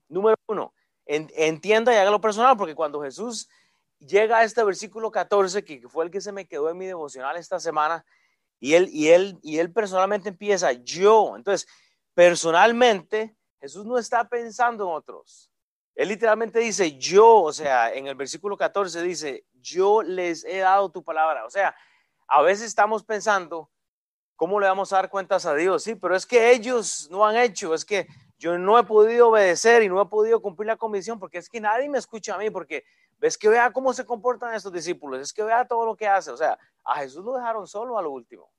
Número 0.07 0.36
uno, 0.48 0.74
entienda 1.05 1.93
y 1.93 1.98
hágalo 1.98 2.22
personal, 2.22 2.55
porque 2.57 2.75
cuando 2.75 3.01
Jesús 3.01 3.50
llega 4.00 4.39
a 4.39 4.43
este 4.43 4.63
versículo 4.63 5.12
14, 5.12 5.63
que 5.63 5.88
fue 5.88 6.05
el 6.05 6.12
que 6.12 6.22
se 6.22 6.31
me 6.31 6.48
quedó 6.48 6.69
en 6.69 6.77
mi 6.77 6.86
devocional 6.86 7.38
esta 7.38 7.60
semana, 7.60 8.05
y 8.60 8.75
él, 8.75 8.89
y 8.91 9.10
él, 9.10 9.39
y 9.41 9.60
él 9.60 9.72
personalmente 9.72 10.29
empieza, 10.29 10.72
yo, 10.72 11.36
entonces, 11.36 11.67
personalmente, 12.13 13.36
Jesús 13.60 13.86
no 13.86 13.98
está 13.98 14.27
pensando 14.27 14.86
en 14.86 14.95
otros. 14.95 15.52
Él 15.95 16.09
literalmente 16.09 16.59
dice, 16.59 16.97
yo, 16.97 17.41
o 17.41 17.53
sea, 17.53 17.93
en 17.93 18.07
el 18.07 18.15
versículo 18.15 18.57
14 18.57 19.01
dice, 19.03 19.45
yo 19.53 20.01
les 20.01 20.43
he 20.43 20.59
dado 20.59 20.89
tu 20.89 21.03
palabra. 21.03 21.45
O 21.45 21.50
sea, 21.50 21.75
a 22.27 22.41
veces 22.41 22.67
estamos 22.67 23.03
pensando, 23.03 23.69
¿cómo 24.35 24.59
le 24.59 24.67
vamos 24.67 24.91
a 24.91 24.97
dar 24.97 25.09
cuentas 25.09 25.45
a 25.45 25.53
Dios? 25.53 25.83
Sí, 25.83 25.95
pero 25.95 26.15
es 26.15 26.25
que 26.25 26.51
ellos 26.51 27.07
no 27.12 27.25
han 27.25 27.35
hecho, 27.38 27.73
es 27.73 27.85
que 27.85 28.07
yo 28.39 28.57
no 28.57 28.77
he 28.77 28.83
podido 28.83 29.29
obedecer 29.29 29.83
y 29.83 29.89
no 29.89 30.01
he 30.01 30.05
podido 30.07 30.41
cumplir 30.41 30.67
la 30.67 30.77
comisión 30.77 31.19
porque 31.19 31.38
es 31.38 31.47
que 31.47 31.62
nadie 31.62 31.88
me 31.88 32.00
escucha 32.00 32.35
a 32.35 32.38
mí, 32.38 32.50
porque 32.50 32.83
ves 33.19 33.38
que 33.38 33.47
vea 33.47 33.71
cómo 33.71 33.93
se 33.93 34.05
comportan 34.05 34.53
estos 34.53 34.73
discípulos, 34.73 35.21
es 35.21 35.31
que 35.31 35.43
vea 35.43 35.65
todo 35.65 35.85
lo 35.85 35.95
que 35.95 36.07
hace. 36.07 36.31
O 36.31 36.38
sea, 36.38 36.57
a 36.83 36.95
Jesús 36.95 37.23
lo 37.23 37.35
dejaron 37.35 37.67
solo 37.67 37.97
a 37.97 38.01
lo 38.01 38.12
último. 38.12 38.51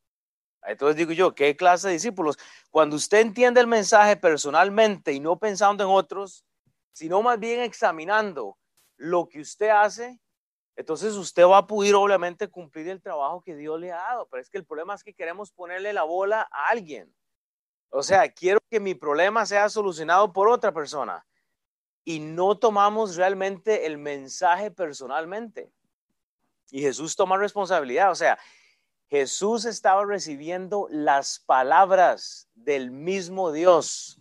Entonces 0.62 0.97
digo 0.97 1.12
yo, 1.12 1.35
¿qué 1.35 1.55
clase 1.57 1.88
de 1.88 1.95
discípulos? 1.95 2.38
Cuando 2.71 2.97
usted 2.97 3.19
entiende 3.19 3.61
el 3.61 3.67
mensaje 3.67 4.17
personalmente 4.17 5.12
y 5.12 5.21
no 5.21 5.38
pensando 5.38 5.85
en 5.85 5.91
otros, 5.91 6.45
sino 6.95 7.21
más 7.21 7.39
bien 7.39 7.61
examinando 7.61 8.57
lo 8.97 9.29
que 9.29 9.41
usted 9.41 9.69
hace, 9.69 10.19
entonces 10.77 11.15
usted 11.15 11.45
va 11.45 11.59
a 11.59 11.67
poder 11.67 11.95
obviamente 11.95 12.49
cumplir 12.49 12.89
el 12.89 13.03
trabajo 13.03 13.43
que 13.43 13.55
Dios 13.55 13.79
le 13.79 13.93
ha 13.93 13.97
dado. 13.97 14.29
Pero 14.31 14.41
es 14.41 14.49
que 14.49 14.59
el 14.59 14.65
problema 14.65 14.95
es 14.95 15.05
que 15.05 15.13
queremos 15.13 15.53
ponerle 15.53 15.93
la 15.93 16.05
bola 16.05 16.49
a 16.51 16.69
alguien. 16.69 17.15
O 17.91 18.03
sea, 18.03 18.29
quiero 18.33 18.61
que 18.71 18.81
mi 18.81 18.95
problema 18.95 19.45
sea 19.45 19.69
solucionado 19.69 20.33
por 20.33 20.49
otra 20.49 20.73
persona 20.73 21.27
y 22.05 22.21
no 22.21 22.57
tomamos 22.59 23.17
realmente 23.17 23.87
el 23.87 23.99
mensaje 23.99 24.71
personalmente. 24.71 25.73
Y 26.71 26.81
Jesús 26.81 27.15
toma 27.15 27.37
responsabilidad. 27.37 28.11
O 28.11 28.17
sea, 28.17 28.39
Jesús 29.09 29.65
estaba 29.65 30.05
recibiendo 30.05 30.89
las 30.91 31.39
palabras 31.39 32.49
del 32.55 32.91
mismo 32.91 33.53
Dios. 33.53 34.21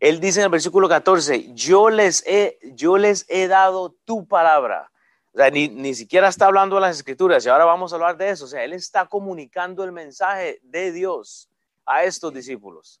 Él 0.00 0.20
dice 0.20 0.40
en 0.40 0.44
el 0.44 0.50
versículo 0.50 0.88
14, 0.88 1.54
yo 1.54 1.88
les 1.90 2.22
he, 2.26 2.58
yo 2.74 2.98
les 2.98 3.24
he 3.28 3.48
dado 3.48 3.94
tu 4.04 4.26
palabra. 4.26 4.90
O 5.32 5.38
sea, 5.38 5.50
ni, 5.50 5.68
ni 5.68 5.94
siquiera 5.94 6.28
está 6.28 6.46
hablando 6.46 6.76
de 6.76 6.82
las 6.82 6.96
escrituras 6.96 7.44
y 7.44 7.48
ahora 7.48 7.64
vamos 7.64 7.92
a 7.92 7.96
hablar 7.96 8.16
de 8.16 8.30
eso. 8.30 8.44
O 8.44 8.48
sea, 8.48 8.64
él 8.64 8.72
está 8.72 9.06
comunicando 9.06 9.84
el 9.84 9.92
mensaje 9.92 10.60
de 10.62 10.92
Dios 10.92 11.48
a 11.84 12.04
estos 12.04 12.32
discípulos. 12.32 13.00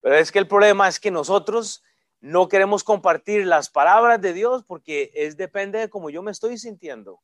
Pero 0.00 0.16
es 0.16 0.30
que 0.30 0.38
el 0.38 0.46
problema 0.46 0.88
es 0.88 1.00
que 1.00 1.10
nosotros 1.10 1.82
no 2.20 2.48
queremos 2.48 2.84
compartir 2.84 3.46
las 3.46 3.70
palabras 3.70 4.20
de 4.20 4.32
Dios 4.32 4.64
porque 4.66 5.10
es 5.14 5.36
depende 5.36 5.78
de 5.78 5.88
cómo 5.88 6.10
yo 6.10 6.22
me 6.22 6.30
estoy 6.30 6.58
sintiendo. 6.58 7.20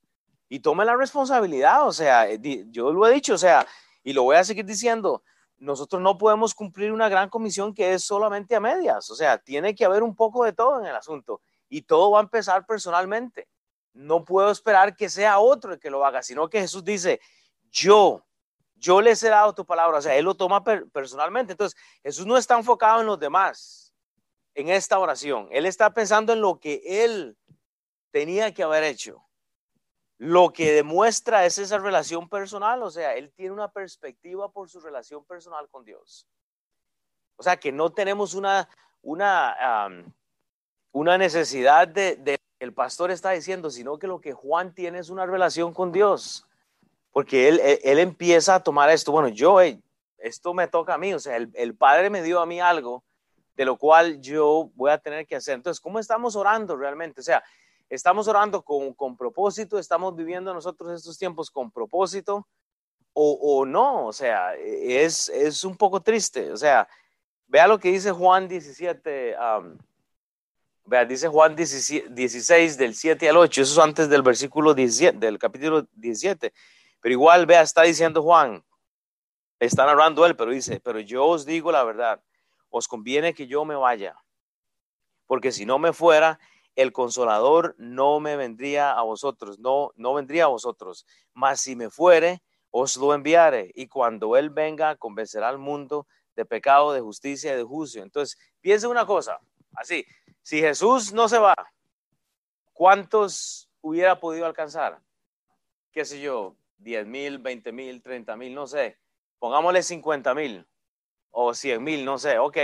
Y 0.49 0.61
tome 0.61 0.85
la 0.85 0.97
responsabilidad, 0.97 1.87
o 1.87 1.93
sea, 1.93 2.29
yo 2.35 2.93
lo 2.93 3.07
he 3.07 3.15
dicho, 3.15 3.35
o 3.35 3.39
sea, 3.39 3.67
y 4.05 4.13
lo 4.13 4.23
voy 4.23 4.37
a 4.37 4.45
seguir 4.45 4.65
diciendo, 4.65 5.23
nosotros 5.65 6.01
no 6.03 6.19
podemos 6.19 6.55
cumplir 6.55 6.93
una 6.93 7.09
gran 7.09 7.29
comisión 7.29 7.75
que 7.75 7.95
es 7.95 8.05
solamente 8.05 8.55
a 8.55 8.61
medias, 8.61 9.11
o 9.11 9.15
sea, 9.15 9.39
tiene 9.39 9.75
que 9.75 9.85
haber 9.85 10.03
un 10.03 10.15
poco 10.15 10.45
de 10.45 10.53
todo 10.53 10.81
en 10.81 10.87
el 10.87 10.95
asunto 10.95 11.41
y 11.69 11.83
todo 11.83 12.11
va 12.11 12.21
a 12.21 12.23
empezar 12.23 12.67
personalmente. 12.67 13.49
No 13.95 14.25
puedo 14.25 14.51
esperar 14.51 14.95
que 14.95 15.09
sea 15.09 15.39
otro 15.39 15.73
el 15.73 15.81
que 15.81 15.91
lo 15.91 16.05
haga, 16.05 16.23
sino 16.23 16.49
que 16.49 16.61
Jesús 16.61 16.85
dice, 16.85 17.21
yo, 17.71 18.25
yo 18.75 19.01
les 19.01 19.23
he 19.23 19.29
dado 19.29 19.55
tu 19.55 19.65
palabra, 19.65 19.99
o 19.99 20.03
sea, 20.03 20.15
Él 20.17 20.25
lo 20.25 20.35
toma 20.35 20.63
personalmente. 20.63 21.53
Entonces, 21.53 21.81
Jesús 22.03 22.27
no 22.27 22.37
está 22.37 22.59
enfocado 22.59 23.01
en 23.01 23.07
los 23.07 23.19
demás 23.19 23.95
en 24.55 24.69
esta 24.69 24.99
oración, 24.99 25.49
Él 25.51 25.67
está 25.67 25.95
pensando 25.95 26.33
en 26.33 26.41
lo 26.41 26.61
que 26.61 26.83
Él 26.85 27.37
tenía 28.11 28.53
que 28.53 28.63
haber 28.63 28.85
hecho. 28.85 29.24
Lo 30.19 30.53
que 30.53 30.73
demuestra 30.73 31.45
es 31.45 31.59
esa 31.59 31.79
relación 31.79 32.29
personal, 32.29 32.83
o 32.83 32.91
sea, 32.91 33.15
Él 33.15 33.33
tiene 33.35 33.53
una 33.53 33.71
perspectiva 33.71 34.51
por 34.51 34.69
su 34.69 34.81
relación 34.81 35.25
personal 35.25 35.69
con 35.69 35.85
Dios. 35.85 36.27
O 37.37 37.43
sea, 37.43 37.57
que 37.57 37.73
no 37.73 37.91
tenemos 37.93 38.35
una, 38.35 38.69
una, 39.03 39.89
una 40.93 41.19
necesidad 41.19 41.89
de, 41.89 42.17
de, 42.17 42.39
el 42.61 42.73
pastor 42.73 43.11
está 43.11 43.31
diciendo, 43.31 43.71
sino 43.71 43.99
que 43.99 44.07
lo 44.07 44.21
que 44.21 44.33
Juan 44.33 44.73
tiene 44.73 45.01
es 45.01 45.11
una 45.11 45.27
relación 45.27 45.75
con 45.75 45.91
Dios. 45.91 46.47
Porque 47.11 47.49
él, 47.49 47.61
él, 47.83 47.99
empieza 47.99 48.57
a 48.57 48.63
tomar 48.63 48.91
esto, 48.91 49.13
bueno, 49.13 49.29
yo, 49.29 49.59
esto 50.19 50.55
me 50.55 50.69
toca 50.69 50.95
a 50.95 50.99
mí, 50.99 51.13
o 51.15 51.19
sea, 51.19 51.37
el, 51.37 51.51
el 51.55 51.77
Padre 51.77 52.11
me 52.11 52.23
dio 52.23 52.41
a 52.41 52.47
mí 52.47 52.61
algo 52.61 53.05
de 53.57 53.65
lo 53.65 53.77
cual 53.77 54.21
yo 54.21 54.71
voy 54.75 54.91
a 54.91 54.99
tener 54.99 55.27
que 55.27 55.37
hacer. 55.37 55.55
Entonces, 55.55 55.81
¿cómo 55.81 55.99
estamos 55.99 56.37
orando 56.37 56.77
realmente? 56.77 57.21
O 57.21 57.25
sea, 57.25 57.43
estamos 57.89 58.29
orando 58.29 58.63
con, 58.63 58.95
con 58.95 59.17
propósito, 59.17 59.79
estamos 59.79 60.15
viviendo 60.15 60.53
nosotros 60.53 60.93
estos 60.93 61.19
tiempos 61.19 61.51
con 61.51 61.71
propósito 61.71 62.47
o, 63.13 63.61
o 63.61 63.67
no, 63.67 64.07
o 64.07 64.13
sea, 64.13 64.55
es, 64.57 65.29
es, 65.29 65.65
un 65.65 65.77
poco 65.77 66.03
triste, 66.03 66.51
o 66.51 66.57
sea, 66.57 66.89
vea 67.47 67.69
lo 67.69 67.79
que 67.79 67.93
dice 67.93 68.11
Juan 68.11 68.49
17, 68.49 69.37
vea, 70.85 71.05
dice 71.05 71.29
Juan 71.29 71.55
16 71.55 72.77
del 72.77 72.95
7 72.95 73.29
al 73.29 73.37
8, 73.37 73.63
eso 73.63 73.73
es 73.73 73.79
antes 73.79 74.09
del 74.09 74.23
versículo 74.23 74.75
17, 74.75 75.19
del 75.19 75.39
capítulo 75.39 75.87
17, 75.93 76.53
pero 77.01 77.13
igual, 77.13 77.47
vea, 77.47 77.63
está 77.63 77.83
diciendo 77.83 78.21
Juan, 78.21 78.65
está 79.61 79.87
narrando 79.87 80.27
él, 80.27 80.35
pero 80.35 80.51
dice, 80.51 80.81
pero 80.81 80.99
yo 80.99 81.25
os 81.25 81.47
digo 81.47 81.71
la 81.71 81.85
verdad, 81.85 82.21
os 82.69 82.89
conviene 82.89 83.33
que 83.33 83.47
yo 83.47 83.65
me 83.65 83.77
vaya, 83.77 84.17
porque 85.27 85.53
si 85.53 85.65
no 85.65 85.79
me 85.79 85.93
fuera, 85.93 86.41
el 86.77 86.93
consolador 86.93 87.75
no 87.79 88.21
me 88.21 88.37
vendría 88.37 88.93
a 88.93 89.03
vosotros, 89.03 89.59
no, 89.59 89.93
no 89.97 90.15
vendría 90.15 90.45
a 90.45 90.49
vosotros, 90.49 91.07
mas 91.33 91.61
si 91.61 91.77
me 91.77 91.91
fuere, 91.91 92.43
os 92.71 92.97
lo 92.97 93.15
enviaré, 93.15 93.71
y 93.75 93.87
cuando 93.87 94.37
él 94.37 94.51
venga, 94.51 94.97
convencerá 94.97 95.49
al 95.49 95.59
mundo 95.59 96.07
de 96.35 96.45
pecado, 96.45 96.93
de 96.93 97.01
justicia 97.01 97.55
y 97.55 97.57
de 97.57 97.63
juicio. 97.63 98.03
Entonces, 98.03 98.37
piense 98.61 98.89
una 98.89 99.07
cosa, 99.07 99.39
así, 99.77 100.05
si 100.43 100.61
Jesús 100.61 101.13
no 101.13 101.29
se 101.29 101.39
va, 101.39 101.55
¿cuántos 102.73 103.71
hubiera 103.81 104.19
podido 104.19 104.47
alcanzar? 104.47 105.01
¿Qué 105.93 106.05
sé 106.05 106.21
yo? 106.21 106.57
10 106.79 107.07
mil, 107.07 107.39
20 107.39 107.73
mil, 107.73 108.03
30 108.03 108.37
mil, 108.37 108.55
no 108.55 108.67
sé. 108.67 108.99
Pongámosle 109.39 109.83
50 109.83 110.35
mil 110.35 110.67
o 111.31 111.55
100 111.55 111.83
mil, 111.83 112.05
no 112.05 112.19
sé, 112.19 112.39
ok. 112.39 112.59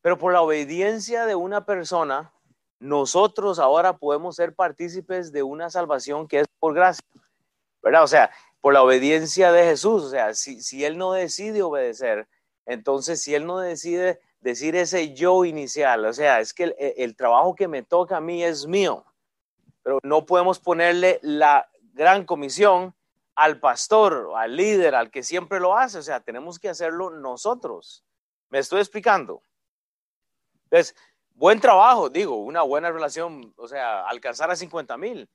Pero 0.00 0.18
por 0.18 0.32
la 0.32 0.42
obediencia 0.42 1.26
de 1.26 1.34
una 1.34 1.66
persona, 1.66 2.32
nosotros 2.80 3.58
ahora 3.58 3.98
podemos 3.98 4.36
ser 4.36 4.54
partícipes 4.54 5.32
de 5.32 5.42
una 5.42 5.70
salvación 5.70 6.26
que 6.26 6.40
es 6.40 6.46
por 6.58 6.74
gracia, 6.74 7.04
¿verdad? 7.82 8.02
O 8.02 8.08
sea, 8.08 8.30
por 8.60 8.72
la 8.72 8.82
obediencia 8.82 9.52
de 9.52 9.64
Jesús, 9.64 10.02
o 10.04 10.10
sea, 10.10 10.34
si, 10.34 10.60
si 10.62 10.84
Él 10.84 10.98
no 10.98 11.12
decide 11.12 11.62
obedecer, 11.62 12.26
entonces 12.66 13.22
si 13.22 13.34
Él 13.34 13.46
no 13.46 13.58
decide 13.58 14.20
decir 14.40 14.74
ese 14.76 15.14
yo 15.14 15.44
inicial, 15.44 16.04
o 16.06 16.12
sea, 16.12 16.40
es 16.40 16.54
que 16.54 16.64
el, 16.64 16.74
el 16.78 17.16
trabajo 17.16 17.54
que 17.54 17.68
me 17.68 17.82
toca 17.82 18.16
a 18.16 18.20
mí 18.20 18.42
es 18.42 18.66
mío, 18.66 19.04
pero 19.82 19.98
no 20.02 20.24
podemos 20.24 20.58
ponerle 20.58 21.20
la 21.22 21.70
gran 21.92 22.24
comisión 22.24 22.94
al 23.34 23.60
pastor, 23.60 24.32
al 24.36 24.56
líder, 24.56 24.94
al 24.94 25.10
que 25.10 25.22
siempre 25.22 25.60
lo 25.60 25.76
hace, 25.76 25.98
o 25.98 26.02
sea, 26.02 26.20
tenemos 26.20 26.58
que 26.58 26.70
hacerlo 26.70 27.10
nosotros. 27.10 28.04
¿Me 28.48 28.58
estoy 28.58 28.80
explicando? 28.80 29.42
Entonces, 30.64 30.94
buen 31.40 31.58
trabajo, 31.58 32.10
digo, 32.10 32.36
una 32.36 32.60
buena 32.60 32.92
relación, 32.92 33.54
o 33.56 33.66
sea, 33.66 34.06
alcanzar 34.06 34.50
a 34.50 34.56
50 34.56 34.98
mil, 34.98 35.26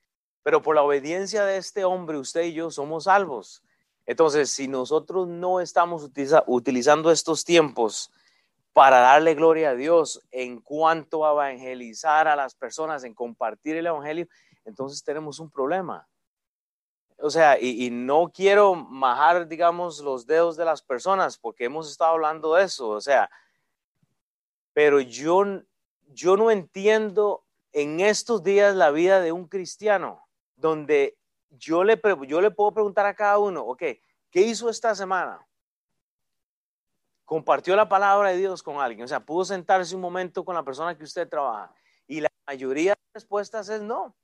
pero 0.44 0.62
por 0.62 0.76
la 0.76 0.84
obediencia 0.84 1.44
de 1.46 1.58
este 1.58 1.84
hombre, 1.84 2.20
usted 2.20 2.44
y 2.44 2.54
yo 2.54 2.70
somos 2.70 3.06
salvos. 3.06 3.64
Entonces, 4.06 4.52
si 4.52 4.68
nosotros 4.68 5.28
no 5.28 5.60
estamos 5.60 6.04
utiliza, 6.04 6.44
utilizando 6.46 7.10
estos 7.10 7.44
tiempos 7.44 8.12
para 8.72 9.00
darle 9.00 9.34
gloria 9.34 9.72
a 9.72 9.76
Dios 9.76 10.22
en 10.30 10.62
cuanto 10.62 11.26
a 11.26 11.32
evangelizar 11.32 12.28
a 12.28 12.36
las 12.36 12.54
personas, 12.54 13.04
en 13.04 13.16
compartir 13.16 13.76
el 13.76 13.88
evangelio, 13.88 14.28
entonces 14.64 15.04
tenemos 15.04 15.40
un 15.40 15.50
problema. 15.50 16.08
O 17.18 17.32
sea, 17.32 17.60
y, 17.60 17.84
y, 17.84 17.90
no 17.90 18.32
quiero 18.32 18.76
majar, 18.76 19.48
digamos, 19.48 20.02
los 20.02 20.28
dedos 20.28 20.56
de 20.56 20.66
las 20.66 20.84
personas, 20.84 21.40
porque 21.40 21.66
hemos 21.66 21.90
estado 21.90 22.12
hablando 22.12 22.54
de 22.54 22.66
eso, 22.66 22.90
o 22.90 23.02
sea, 23.02 23.28
pero 24.72 25.00
yo 25.00 25.64
yo 26.16 26.38
no 26.38 26.50
entiendo 26.50 27.46
en 27.74 28.00
estos 28.00 28.42
días 28.42 28.74
la 28.74 28.90
vida 28.90 29.20
de 29.20 29.34
un 29.34 29.48
cristiano, 29.48 30.26
donde 30.56 31.18
yo 31.50 31.84
le, 31.84 32.02
yo 32.28 32.42
le 32.42 32.52
puedo 32.52 32.74
preguntar 32.74 33.06
a 33.06 33.14
cada 33.14 33.38
uno, 33.38 33.62
ok, 33.62 33.84
¿qué 34.32 34.42
hizo 34.42 34.70
esta 34.70 34.96
semana? 34.96 35.46
Compartió 37.26 37.76
la 37.76 37.90
palabra 37.90 38.30
de 38.30 38.38
Dios 38.38 38.64
con 38.64 38.80
alguien, 38.80 39.04
o 39.04 39.08
sea, 39.08 39.20
pudo 39.20 39.44
sentarse 39.44 39.94
un 39.94 40.02
momento 40.02 40.46
con 40.46 40.56
la 40.56 40.64
persona 40.64 40.98
que 40.98 41.04
usted 41.04 41.28
trabaja. 41.28 41.74
Y 42.08 42.22
la 42.22 42.30
mayoría 42.48 42.92
de 42.92 43.00
las 43.02 43.14
respuestas 43.24 43.68
es 43.68 43.82
no, 43.82 44.16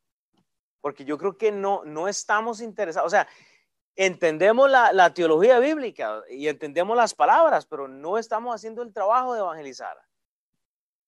porque 0.79 1.03
yo 1.03 1.17
creo 1.17 1.38
que 1.38 1.51
no, 1.51 1.83
no 1.83 2.07
estamos 2.07 2.62
interesados, 2.62 3.07
o 3.07 3.10
sea, 3.10 3.27
entendemos 3.98 4.69
la, 4.71 4.93
la 4.93 5.13
teología 5.13 5.60
bíblica 5.60 6.21
y 6.29 6.48
entendemos 6.48 6.95
las 6.95 7.13
palabras, 7.13 7.65
pero 7.65 7.89
no 7.89 8.17
estamos 8.17 8.55
haciendo 8.55 8.81
el 8.81 8.93
trabajo 8.93 9.33
de 9.33 9.41
evangelizar. 9.41 9.98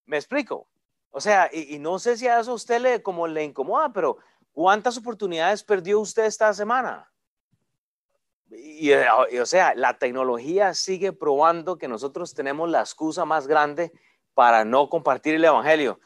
¿Me 0.06 0.18
explico? 0.18 0.68
O 1.16 1.22
sea, 1.22 1.48
y, 1.54 1.78
no 1.78 2.00
sé 2.00 2.18
si 2.18 2.28
a 2.28 2.40
eso 2.40 2.52
a 2.52 2.56
usted 2.56 2.82
le, 2.82 3.04
como 3.04 3.28
le 3.28 3.44
incomoda, 3.44 3.94
pero 3.94 4.18
¿cuántas 4.52 4.98
oportunidades 4.98 5.64
perdió 5.64 6.00
usted 6.00 6.26
esta 6.26 6.52
semana? 6.56 7.08
Y, 8.50 8.90
y, 8.92 9.38
o 9.38 9.46
sea, 9.46 9.76
la 9.76 10.00
tecnología 10.00 10.74
sigue 10.74 11.14
probando 11.14 11.78
que 11.78 11.88
nosotros 11.88 12.34
tenemos 12.34 12.68
la 12.68 12.80
excusa 12.80 13.26
más 13.26 13.46
grande 13.46 13.92
para 14.34 14.66
no 14.66 14.90
compartir 14.90 15.36
el 15.36 15.46
Evangelio. 15.46 16.00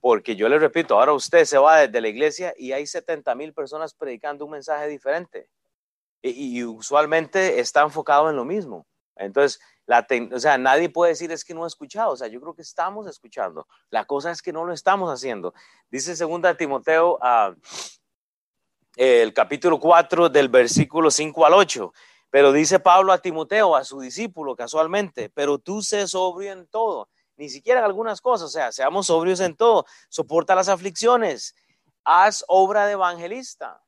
Porque 0.00 0.36
yo 0.36 0.48
le 0.48 0.60
repito, 0.60 0.96
ahora 0.96 1.12
usted 1.12 1.44
se 1.44 1.58
va 1.58 1.78
desde 1.78 2.00
la 2.00 2.08
iglesia 2.08 2.54
y 2.56 2.70
hay 2.70 2.86
70 2.86 3.34
mil 3.34 3.52
personas 3.52 3.94
predicando 3.94 4.44
un 4.44 4.52
mensaje 4.52 4.86
diferente. 4.86 5.48
Y, 6.22 6.60
y 6.60 6.64
usualmente 6.64 7.58
está 7.58 7.82
enfocado 7.82 8.30
en 8.30 8.36
lo 8.36 8.44
mismo. 8.44 8.86
Entonces, 9.16 9.60
la 9.86 10.06
o 10.32 10.38
sea, 10.38 10.58
nadie 10.58 10.88
puede 10.88 11.12
decir 11.12 11.32
es 11.32 11.44
que 11.44 11.54
no 11.54 11.64
he 11.64 11.66
escuchado, 11.66 12.12
o 12.12 12.16
sea, 12.16 12.28
yo 12.28 12.40
creo 12.40 12.54
que 12.54 12.62
estamos 12.62 13.06
escuchando. 13.06 13.66
La 13.90 14.04
cosa 14.04 14.30
es 14.30 14.40
que 14.40 14.52
no 14.52 14.64
lo 14.64 14.72
estamos 14.72 15.10
haciendo. 15.10 15.54
Dice 15.90 16.14
segunda 16.14 16.56
Timoteo, 16.56 17.18
uh, 17.20 17.54
el 18.96 19.32
capítulo 19.32 19.80
4 19.80 20.28
del 20.28 20.48
versículo 20.48 21.10
5 21.10 21.46
al 21.46 21.54
8. 21.54 21.92
Pero 22.30 22.52
dice 22.52 22.80
Pablo 22.80 23.12
a 23.12 23.18
Timoteo, 23.18 23.76
a 23.76 23.84
su 23.84 24.00
discípulo 24.00 24.56
casualmente, 24.56 25.28
pero 25.28 25.58
tú 25.58 25.82
sé 25.82 26.08
sobrio 26.08 26.52
en 26.52 26.66
todo, 26.66 27.10
ni 27.36 27.50
siquiera 27.50 27.80
en 27.80 27.86
algunas 27.86 28.22
cosas, 28.22 28.46
o 28.46 28.50
sea, 28.50 28.72
seamos 28.72 29.08
sobrios 29.08 29.40
en 29.40 29.54
todo, 29.54 29.84
soporta 30.08 30.54
las 30.54 30.68
aflicciones, 30.68 31.54
haz 32.04 32.42
obra 32.48 32.86
de 32.86 32.92
evangelista. 32.92 33.82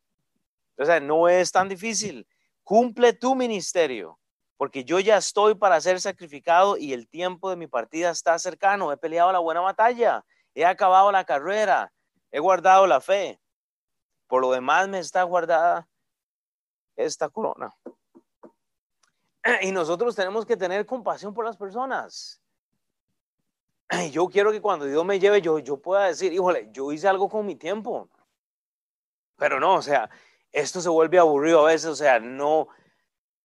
O 0.76 0.84
sea, 0.84 1.00
no 1.00 1.28
es 1.28 1.52
tan 1.52 1.70
difícil, 1.70 2.26
cumple 2.64 3.14
tu 3.14 3.34
ministerio 3.34 4.18
porque 4.56 4.84
yo 4.84 5.00
ya 5.00 5.16
estoy 5.16 5.54
para 5.54 5.80
ser 5.80 6.00
sacrificado 6.00 6.76
y 6.76 6.92
el 6.92 7.08
tiempo 7.08 7.50
de 7.50 7.56
mi 7.56 7.66
partida 7.66 8.11
está 8.11 8.38
cercano. 8.38 8.92
He 8.92 8.96
peleado 8.96 9.32
la 9.32 9.40
buena 9.40 9.61
batalla, 9.61 10.25
he 10.54 10.64
acabado 10.64 11.11
la 11.11 11.25
carrera, 11.25 11.92
he 12.30 12.38
guardado 12.38 12.87
la 12.87 13.00
fe. 13.00 13.40
Por 14.26 14.42
lo 14.42 14.52
demás 14.52 14.88
me 14.88 14.99
está 14.99 15.23
guardada 15.25 15.88
esta 16.96 17.28
corona. 17.28 17.75
Y 19.62 19.73
nosotros 19.73 20.14
tenemos 20.14 20.46
que 20.46 20.56
tener 20.56 20.87
compasión 20.87 21.34
por 21.34 21.44
las 21.44 21.56
personas. 21.56 22.40
Yo 24.11 24.28
quiero 24.28 24.52
que 24.52 24.62
cuando 24.62 24.87
Dios 24.87 25.04
me 25.04 25.18
lleve, 25.18 25.42
yo, 25.42 25.58
yo 25.58 25.76
pueda 25.76 26.06
decir, 26.06 26.32
híjole, 26.32 26.68
yo 26.73 26.90
hice 26.92 27.08
algo 27.08 27.28
con 27.28 27.44
mi 27.44 27.54
tiempo. 27.54 28.08
Pero 29.37 29.61
no, 29.61 29.75
o 29.75 29.82
sea, 29.82 30.08
esto 30.52 30.80
se 30.80 30.88
vuelve 30.88 31.18
aburrido 31.18 31.61
a 31.61 31.66
veces, 31.66 31.90
o 31.90 31.96
sea, 31.96 32.20
no 32.20 32.68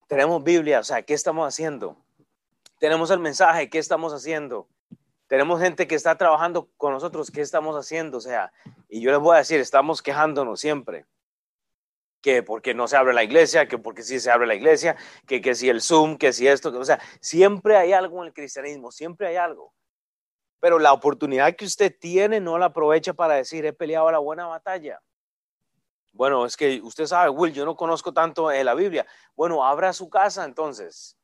tenemos 0.10 0.44
Biblia, 0.44 0.80
o 0.80 0.84
sea, 0.84 1.04
¿qué 1.04 1.14
estamos 1.14 1.48
haciendo? 1.48 1.96
Tenemos 2.80 3.12
el 3.12 3.20
mensaje, 3.20 3.70
¿qué 3.70 3.78
estamos 3.78 4.12
haciendo? 4.12 4.68
Tenemos 5.28 5.62
gente 5.62 5.88
que 5.88 5.94
está 5.94 6.18
trabajando 6.18 6.68
con 6.78 6.94
nosotros, 6.94 7.30
¿qué 7.30 7.42
estamos 7.42 7.76
haciendo? 7.76 8.18
O 8.18 8.22
sea, 8.22 8.52
y 8.90 9.02
yo 9.02 9.12
les 9.12 9.20
voy 9.20 9.36
a 9.36 9.40
decir, 9.40 9.60
estamos 9.60 10.02
quejándonos 10.02 10.60
siempre. 10.60 11.06
Que 12.22 12.42
porque 12.42 12.74
no 12.74 12.88
se 12.88 12.98
abre 12.98 13.14
la 13.14 13.24
iglesia, 13.24 13.68
que 13.68 13.78
porque 13.78 14.02
sí 14.02 14.20
se 14.20 14.32
abre 14.32 14.48
la 14.48 14.56
iglesia, 14.56 14.98
que, 15.28 15.42
que 15.42 15.54
si 15.54 15.70
el 15.70 15.80
Zoom, 15.80 16.18
que 16.18 16.34
si 16.34 16.48
esto, 16.48 16.70
o 16.76 16.86
sea, 16.86 17.00
siempre 17.22 17.78
hay 17.78 17.94
algo 17.94 18.24
en 18.24 18.30
el 18.30 18.34
cristianismo, 18.34 18.92
siempre 18.92 19.28
hay 19.28 19.36
algo. 19.36 19.76
Pero 20.60 20.80
la 20.80 20.92
oportunidad 20.92 21.56
que 21.56 21.66
usted 21.66 21.96
tiene 21.98 22.40
no 22.40 22.58
la 22.58 22.66
aprovecha 22.66 23.14
para 23.14 23.36
decir, 23.36 23.64
he 23.64 23.74
peleado 23.74 24.12
la 24.12 24.18
buena 24.18 24.48
batalla. 24.48 25.00
Bueno, 26.20 26.46
es 26.46 26.58
que 26.58 26.82
usted 26.82 27.06
sabe, 27.06 27.30
Will, 27.30 27.54
yo 27.54 27.64
no 27.64 27.78
conozco 27.78 28.12
tanto 28.12 28.52
en 28.52 28.66
la 28.66 28.74
Biblia. 28.74 29.08
Bueno, 29.38 29.66
abra 29.66 29.94
su 29.94 30.10
casa 30.10 30.44
entonces. 30.44 31.18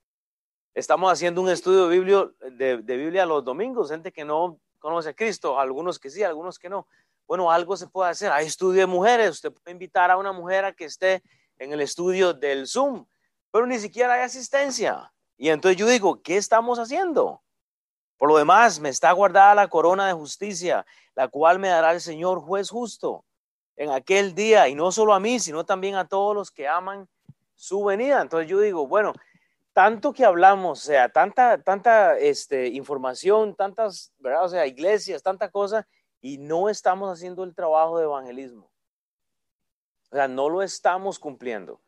Estamos 0.73 1.11
haciendo 1.11 1.41
un 1.41 1.49
estudio 1.49 1.89
de 1.89 1.99
Biblia, 1.99 2.31
de, 2.53 2.77
Biblia 2.77 3.25
los 3.25 3.43
domingos, 3.43 3.89
gente 3.89 4.13
que 4.13 4.23
no 4.23 4.57
conoce 4.79 5.09
a 5.09 5.13
Cristo, 5.13 5.59
algunos 5.59 5.99
que 5.99 6.09
sí, 6.09 6.23
algunos 6.23 6.57
que 6.57 6.69
no. 6.69 6.87
Bueno, 7.27 7.51
algo 7.51 7.75
se 7.75 7.87
puede 7.87 8.09
hacer. 8.09 8.31
Hay 8.31 8.45
estudio 8.45 8.79
de 8.79 8.85
mujeres. 8.85 9.31
Usted 9.31 9.51
puede 9.51 9.73
invitar 9.73 10.11
a 10.11 10.15
una 10.15 10.31
mujer 10.31 10.63
a 10.63 10.71
que 10.71 10.85
esté 10.85 11.21
en 11.57 11.73
el 11.73 11.81
estudio 11.81 12.33
del 12.33 12.65
Zoom, 12.65 13.05
pero 13.51 13.67
ni 13.67 13.79
siquiera 13.79 14.13
hay 14.13 14.21
asistencia. 14.21 15.11
Y 15.35 15.49
entonces 15.49 15.75
yo 15.75 15.87
digo, 15.87 16.21
¿qué 16.21 16.37
estamos 16.37 16.79
haciendo? 16.79 17.43
Por 18.15 18.29
lo 18.29 18.37
demás, 18.37 18.79
me 18.79 18.87
está 18.87 19.11
guardada 19.11 19.55
la 19.55 19.67
corona 19.67 20.07
de 20.07 20.13
justicia, 20.13 20.85
la 21.15 21.27
cual 21.27 21.59
me 21.59 21.67
dará 21.67 21.91
el 21.91 21.99
Señor 21.99 22.39
juez 22.39 22.69
justo 22.69 23.25
en 23.75 23.91
aquel 23.91 24.33
día, 24.33 24.67
y 24.67 24.75
no 24.75 24.91
solo 24.91 25.13
a 25.13 25.19
mí, 25.19 25.39
sino 25.39 25.65
también 25.65 25.95
a 25.95 26.07
todos 26.07 26.35
los 26.35 26.51
que 26.51 26.67
aman 26.67 27.07
su 27.55 27.83
venida. 27.83 28.21
Entonces 28.21 28.49
yo 28.49 28.59
digo, 28.59 28.87
bueno, 28.87 29.13
tanto 29.73 30.13
que 30.13 30.23
hablamos, 30.23 30.83
o 30.83 30.85
sea, 30.85 31.09
tanta, 31.09 31.61
tanta 31.61 32.17
este, 32.17 32.67
información, 32.67 33.55
tantas, 33.55 34.13
¿verdad? 34.19 34.45
O 34.45 34.49
sea, 34.49 34.65
iglesias, 34.65 35.21
tanta 35.21 35.49
cosa, 35.49 35.85
y 36.21 36.37
no 36.37 36.69
estamos 36.69 37.11
haciendo 37.11 37.43
el 37.43 37.53
trabajo 37.53 37.97
de 37.97 38.05
evangelismo. 38.05 38.71
O 40.11 40.15
sea, 40.15 40.27
no 40.27 40.49
lo 40.49 40.61
estamos 40.61 41.19
cumpliendo. 41.19 41.81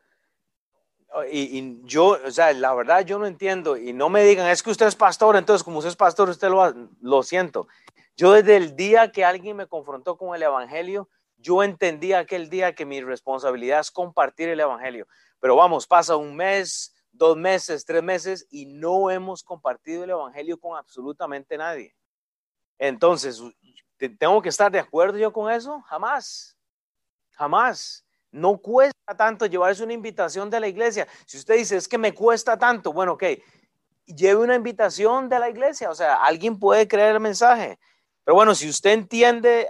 Y, 1.32 1.80
yo, 1.84 2.18
o 2.22 2.30
sea, 2.30 2.52
la 2.52 2.74
verdad 2.74 3.00
yo 3.00 3.18
no 3.18 3.26
entiendo, 3.26 3.78
y 3.78 3.94
no 3.94 4.10
me 4.10 4.22
digan, 4.22 4.46
es 4.48 4.62
que 4.62 4.70
usted 4.70 4.86
es 4.86 4.94
pastor, 4.94 5.36
entonces 5.36 5.64
como 5.64 5.78
usted 5.78 5.88
es 5.88 5.96
pastor, 5.96 6.28
usted 6.28 6.50
lo, 6.50 6.70
lo 7.00 7.22
siento. 7.22 7.66
Yo 8.14 8.32
desde 8.32 8.56
el 8.56 8.76
día 8.76 9.10
que 9.10 9.24
alguien 9.24 9.56
me 9.56 9.66
confrontó 9.66 10.18
con 10.18 10.34
el 10.34 10.42
Evangelio, 10.42 11.08
yo 11.38 11.62
entendí 11.62 12.12
aquel 12.12 12.50
día 12.50 12.74
que 12.74 12.84
mi 12.84 13.00
responsabilidad 13.00 13.80
es 13.80 13.90
compartir 13.90 14.48
el 14.48 14.60
Evangelio. 14.60 15.06
Pero 15.40 15.56
vamos, 15.56 15.86
pasa 15.86 16.16
un 16.16 16.36
mes, 16.36 16.94
dos 17.12 17.36
meses, 17.36 17.84
tres 17.84 18.02
meses 18.02 18.46
y 18.50 18.66
no 18.66 19.10
hemos 19.10 19.42
compartido 19.42 20.04
el 20.04 20.10
Evangelio 20.10 20.58
con 20.58 20.76
absolutamente 20.76 21.56
nadie. 21.56 21.94
Entonces, 22.78 23.40
¿tengo 24.18 24.42
que 24.42 24.48
estar 24.48 24.70
de 24.70 24.80
acuerdo 24.80 25.18
yo 25.18 25.32
con 25.32 25.50
eso? 25.50 25.80
Jamás, 25.82 26.56
jamás. 27.30 28.04
No 28.30 28.58
cuesta 28.58 29.16
tanto 29.16 29.46
llevarse 29.46 29.82
una 29.82 29.94
invitación 29.94 30.50
de 30.50 30.60
la 30.60 30.68
iglesia. 30.68 31.08
Si 31.24 31.38
usted 31.38 31.56
dice, 31.56 31.76
es 31.76 31.88
que 31.88 31.96
me 31.96 32.12
cuesta 32.12 32.58
tanto, 32.58 32.92
bueno, 32.92 33.12
ok, 33.12 33.24
lleve 34.04 34.42
una 34.42 34.54
invitación 34.54 35.28
de 35.28 35.38
la 35.38 35.48
iglesia, 35.48 35.88
o 35.90 35.94
sea, 35.94 36.16
alguien 36.16 36.58
puede 36.58 36.86
creer 36.86 37.14
el 37.14 37.20
mensaje. 37.20 37.78
Pero 38.24 38.34
bueno, 38.34 38.54
si 38.54 38.68
usted 38.68 38.90
entiende, 38.90 39.66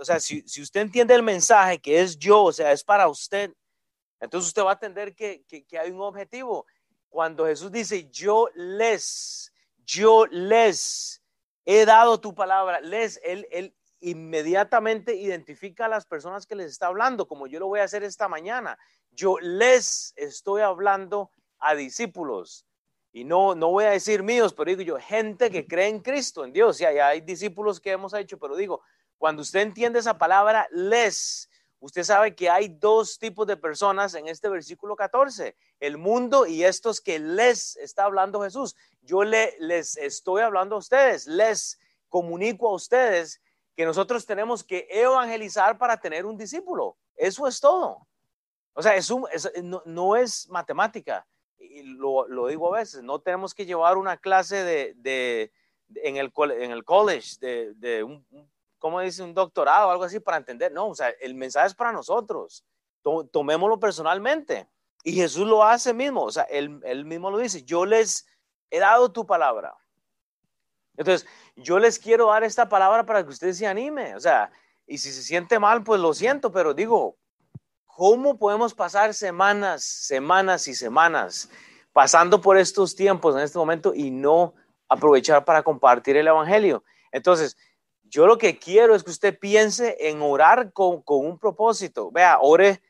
o 0.00 0.04
sea, 0.04 0.20
si, 0.20 0.42
si 0.48 0.62
usted 0.62 0.80
entiende 0.80 1.14
el 1.14 1.22
mensaje 1.22 1.80
que 1.80 2.00
es 2.00 2.18
yo, 2.18 2.44
o 2.44 2.52
sea, 2.52 2.72
es 2.72 2.84
para 2.84 3.08
usted, 3.08 3.52
entonces 4.20 4.48
usted 4.48 4.62
va 4.62 4.70
a 4.70 4.74
entender 4.74 5.14
que, 5.14 5.44
hay 5.80 5.90
un 5.90 6.00
objetivo. 6.00 6.66
Cuando 7.08 7.46
Jesús 7.46 7.72
dice, 7.72 8.08
yo 8.10 8.48
les, 8.54 9.52
yo 9.84 10.26
les 10.26 11.20
he 11.64 11.84
dado 11.84 12.20
tu 12.20 12.34
palabra, 12.34 12.80
les, 12.80 13.20
él, 13.24 13.46
él 13.50 13.74
inmediatamente 14.00 15.14
identifica 15.14 15.86
a 15.86 15.88
las 15.88 16.06
personas 16.06 16.46
que 16.46 16.54
les 16.54 16.70
está 16.70 16.86
hablando, 16.86 17.26
como 17.26 17.46
yo 17.46 17.58
lo 17.58 17.66
voy 17.66 17.80
a 17.80 17.84
hacer 17.84 18.04
esta 18.04 18.28
mañana. 18.28 18.78
Yo 19.10 19.38
les 19.40 20.12
estoy 20.16 20.62
hablando 20.62 21.30
a 21.58 21.74
discípulos. 21.74 22.66
Y 23.12 23.24
no, 23.24 23.54
no 23.54 23.70
voy 23.70 23.84
a 23.84 23.90
decir 23.90 24.22
míos, 24.22 24.54
pero 24.54 24.70
digo 24.70 24.82
yo, 24.82 24.98
gente 24.98 25.50
que 25.50 25.66
cree 25.66 25.88
en 25.88 26.00
Cristo, 26.00 26.44
en 26.44 26.52
Dios. 26.52 26.80
Y 26.80 26.84
hay 26.86 27.20
discípulos 27.20 27.80
que 27.80 27.90
hemos 27.90 28.14
hecho, 28.14 28.38
pero 28.38 28.56
digo, 28.56 28.82
cuando 29.22 29.42
usted 29.42 29.60
entiende 29.60 30.00
esa 30.00 30.18
palabra, 30.18 30.66
les, 30.72 31.48
Usted 31.78 32.02
sabe 32.02 32.34
que 32.34 32.50
hay 32.50 32.66
dos 32.66 33.20
tipos 33.20 33.46
de 33.46 33.56
personas 33.56 34.14
en 34.14 34.26
este 34.26 34.48
versículo 34.48 34.96
14, 34.96 35.56
el 35.78 35.96
mundo 35.96 36.44
y 36.44 36.64
estos 36.64 37.00
que 37.00 37.20
les 37.20 37.76
está 37.76 38.02
hablando 38.02 38.42
Jesús. 38.42 38.74
Yo 39.00 39.22
le, 39.22 39.54
les 39.60 39.96
estoy 39.96 40.42
hablando 40.42 40.74
a 40.74 40.80
ustedes, 40.80 41.28
les 41.28 41.78
comunico 42.08 42.68
a 42.68 42.74
ustedes 42.74 43.40
que 43.76 43.84
nosotros 43.84 44.26
tenemos 44.26 44.64
que 44.64 44.88
evangelizar 44.90 45.78
para 45.78 46.00
tener 46.00 46.26
un 46.26 46.36
discípulo. 46.36 46.96
Eso 47.14 47.46
es 47.46 47.60
todo. 47.60 48.08
O 48.72 48.82
sea, 48.82 48.96
es 48.96 49.08
no, 49.84 50.16
es 50.16 50.48
matemática. 50.48 51.24
Y 51.60 51.84
lo, 51.84 52.26
digo 52.48 52.74
a 52.74 52.80
veces, 52.80 53.04
no 53.04 53.20
tenemos 53.20 53.54
que 53.54 53.66
llevar 53.66 53.98
una 53.98 54.16
clase 54.16 54.64
de, 54.64 55.52
en, 55.94 56.16
el, 56.16 56.32
en 56.58 56.72
el 56.72 56.84
college 56.84 57.36
de, 57.40 57.72
de 57.74 58.02
un, 58.02 58.26
¿cómo 58.82 59.00
dice? 59.00 59.22
Un 59.22 59.32
doctorado 59.32 59.88
o 59.88 59.90
algo 59.92 60.02
así 60.02 60.18
para 60.18 60.36
entender. 60.36 60.72
No, 60.72 60.88
o 60.88 60.94
sea, 60.94 61.08
el 61.20 61.36
mensaje 61.36 61.68
es 61.68 61.74
para 61.74 61.92
nosotros. 61.92 62.64
Tomémoslo 63.30 63.78
personalmente. 63.78 64.68
Y 65.04 65.12
Jesús 65.12 65.46
lo 65.46 65.64
hace 65.64 65.94
mismo, 65.94 66.22
o 66.24 66.30
sea, 66.30 66.44
él, 66.44 66.80
él 66.84 67.04
mismo 67.04 67.30
lo 67.30 67.38
dice, 67.38 67.64
yo 67.64 67.84
les 67.84 68.26
he 68.70 68.78
dado 68.78 69.10
tu 69.10 69.26
palabra. 69.26 69.74
Entonces, 70.96 71.28
yo 71.56 71.80
les 71.80 71.98
quiero 71.98 72.28
dar 72.28 72.44
esta 72.44 72.68
palabra 72.68 73.04
para 73.04 73.24
que 73.24 73.30
ustedes 73.30 73.58
se 73.58 73.66
anime, 73.66 74.14
o 74.14 74.20
sea, 74.20 74.52
y 74.86 74.98
si 74.98 75.10
se 75.10 75.22
siente 75.22 75.58
mal, 75.58 75.82
pues 75.82 76.00
lo 76.00 76.14
siento, 76.14 76.52
pero 76.52 76.72
digo, 76.72 77.16
¿cómo 77.84 78.38
podemos 78.38 78.74
pasar 78.74 79.12
semanas, 79.12 79.82
semanas 79.82 80.68
y 80.68 80.74
semanas 80.74 81.50
pasando 81.92 82.40
por 82.40 82.56
estos 82.56 82.94
tiempos 82.94 83.34
en 83.34 83.42
este 83.42 83.58
momento 83.58 83.92
y 83.94 84.12
no 84.12 84.54
aprovechar 84.88 85.44
para 85.44 85.64
compartir 85.64 86.16
el 86.16 86.28
Evangelio? 86.28 86.84
Entonces, 87.10 87.56
yo 88.12 88.26
lo 88.26 88.36
que 88.36 88.58
quiero 88.58 88.94
es 88.94 89.02
que 89.02 89.10
usted 89.10 89.38
piense 89.38 89.96
en 89.98 90.20
orar 90.20 90.74
con, 90.74 91.02
un 91.06 91.38
propósito. 91.38 92.10
Vea, 92.10 92.40
ore 92.42 92.82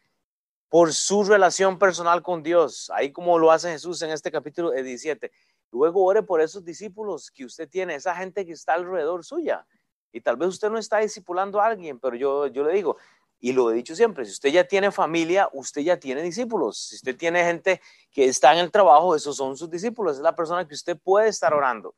por 0.68 0.92
su 0.92 1.22
relación 1.22 1.78
personal 1.78 2.22
con 2.22 2.42
Dios, 2.42 2.90
ahí 2.92 3.12
como 3.12 3.38
lo 3.38 3.52
hace 3.52 3.70
Jesús 3.70 4.02
en 4.02 4.10
este 4.10 4.32
capítulo 4.32 4.72
17. 4.72 5.30
Luego 5.70 6.04
ore 6.04 6.24
por 6.24 6.40
esos 6.40 6.64
discípulos 6.64 7.30
que 7.30 7.44
usted 7.44 7.68
tiene, 7.68 7.94
esa 7.94 8.16
gente 8.16 8.44
que 8.44 8.50
está 8.50 8.74
alrededor 8.74 9.24
suya. 9.24 9.64
Y 10.10 10.20
tal 10.20 10.36
vez 10.36 10.48
usted 10.48 10.70
no 10.70 10.78
está 10.78 10.98
discipulando 10.98 11.60
a 11.60 11.66
alguien, 11.66 12.00
pero 12.00 12.16
yo, 12.16 12.48
yo 12.48 12.64
le 12.64 12.74
digo, 12.74 12.96
y 13.38 13.52
lo 13.52 13.70
he 13.70 13.74
dicho 13.74 13.94
siempre, 13.94 14.24
si 14.24 14.32
usted 14.32 14.48
ya 14.48 14.64
tiene 14.64 14.90
familia, 14.90 15.48
usted 15.52 15.82
ya 15.82 16.00
tiene 16.00 16.20
discípulos. 16.22 16.78
Si 16.78 16.96
usted 16.96 17.16
tiene 17.16 17.44
gente 17.44 17.80
que 18.10 18.24
está 18.24 18.52
en 18.54 18.58
el 18.58 18.72
trabajo, 18.72 19.14
esos 19.14 19.36
son 19.36 19.56
sus 19.56 19.70
discípulos, 19.70 20.16
es 20.16 20.22
la 20.22 20.34
persona 20.34 20.66
que 20.66 20.74
usted 20.74 20.98
puede 20.98 21.28
estar 21.28 21.54
orando. 21.54 21.94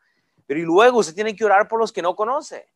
Pero 0.46 0.60
y 0.60 0.64
luego 0.64 0.98
usted 0.98 1.14
tiene 1.14 1.34
que 1.34 1.44
orar 1.44 1.68
por 1.68 1.80
los 1.80 1.90
que 1.90 2.02
no 2.02 2.14
conoce 2.14 2.66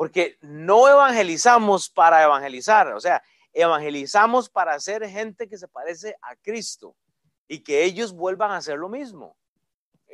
porque 0.00 0.38
no 0.40 0.88
evangelizamos 0.88 1.90
para 1.90 2.22
evangelizar, 2.22 2.88
o 2.94 3.00
sea, 3.00 3.22
evangelizamos 3.52 4.48
para 4.48 4.80
ser 4.80 5.06
gente 5.06 5.46
que 5.46 5.58
se 5.58 5.68
parece 5.68 6.16
a 6.22 6.36
Cristo 6.36 6.96
y 7.46 7.62
que 7.62 7.84
ellos 7.84 8.14
vuelvan 8.14 8.50
a 8.50 8.56
hacer 8.56 8.78
lo 8.78 8.88
mismo. 8.88 9.36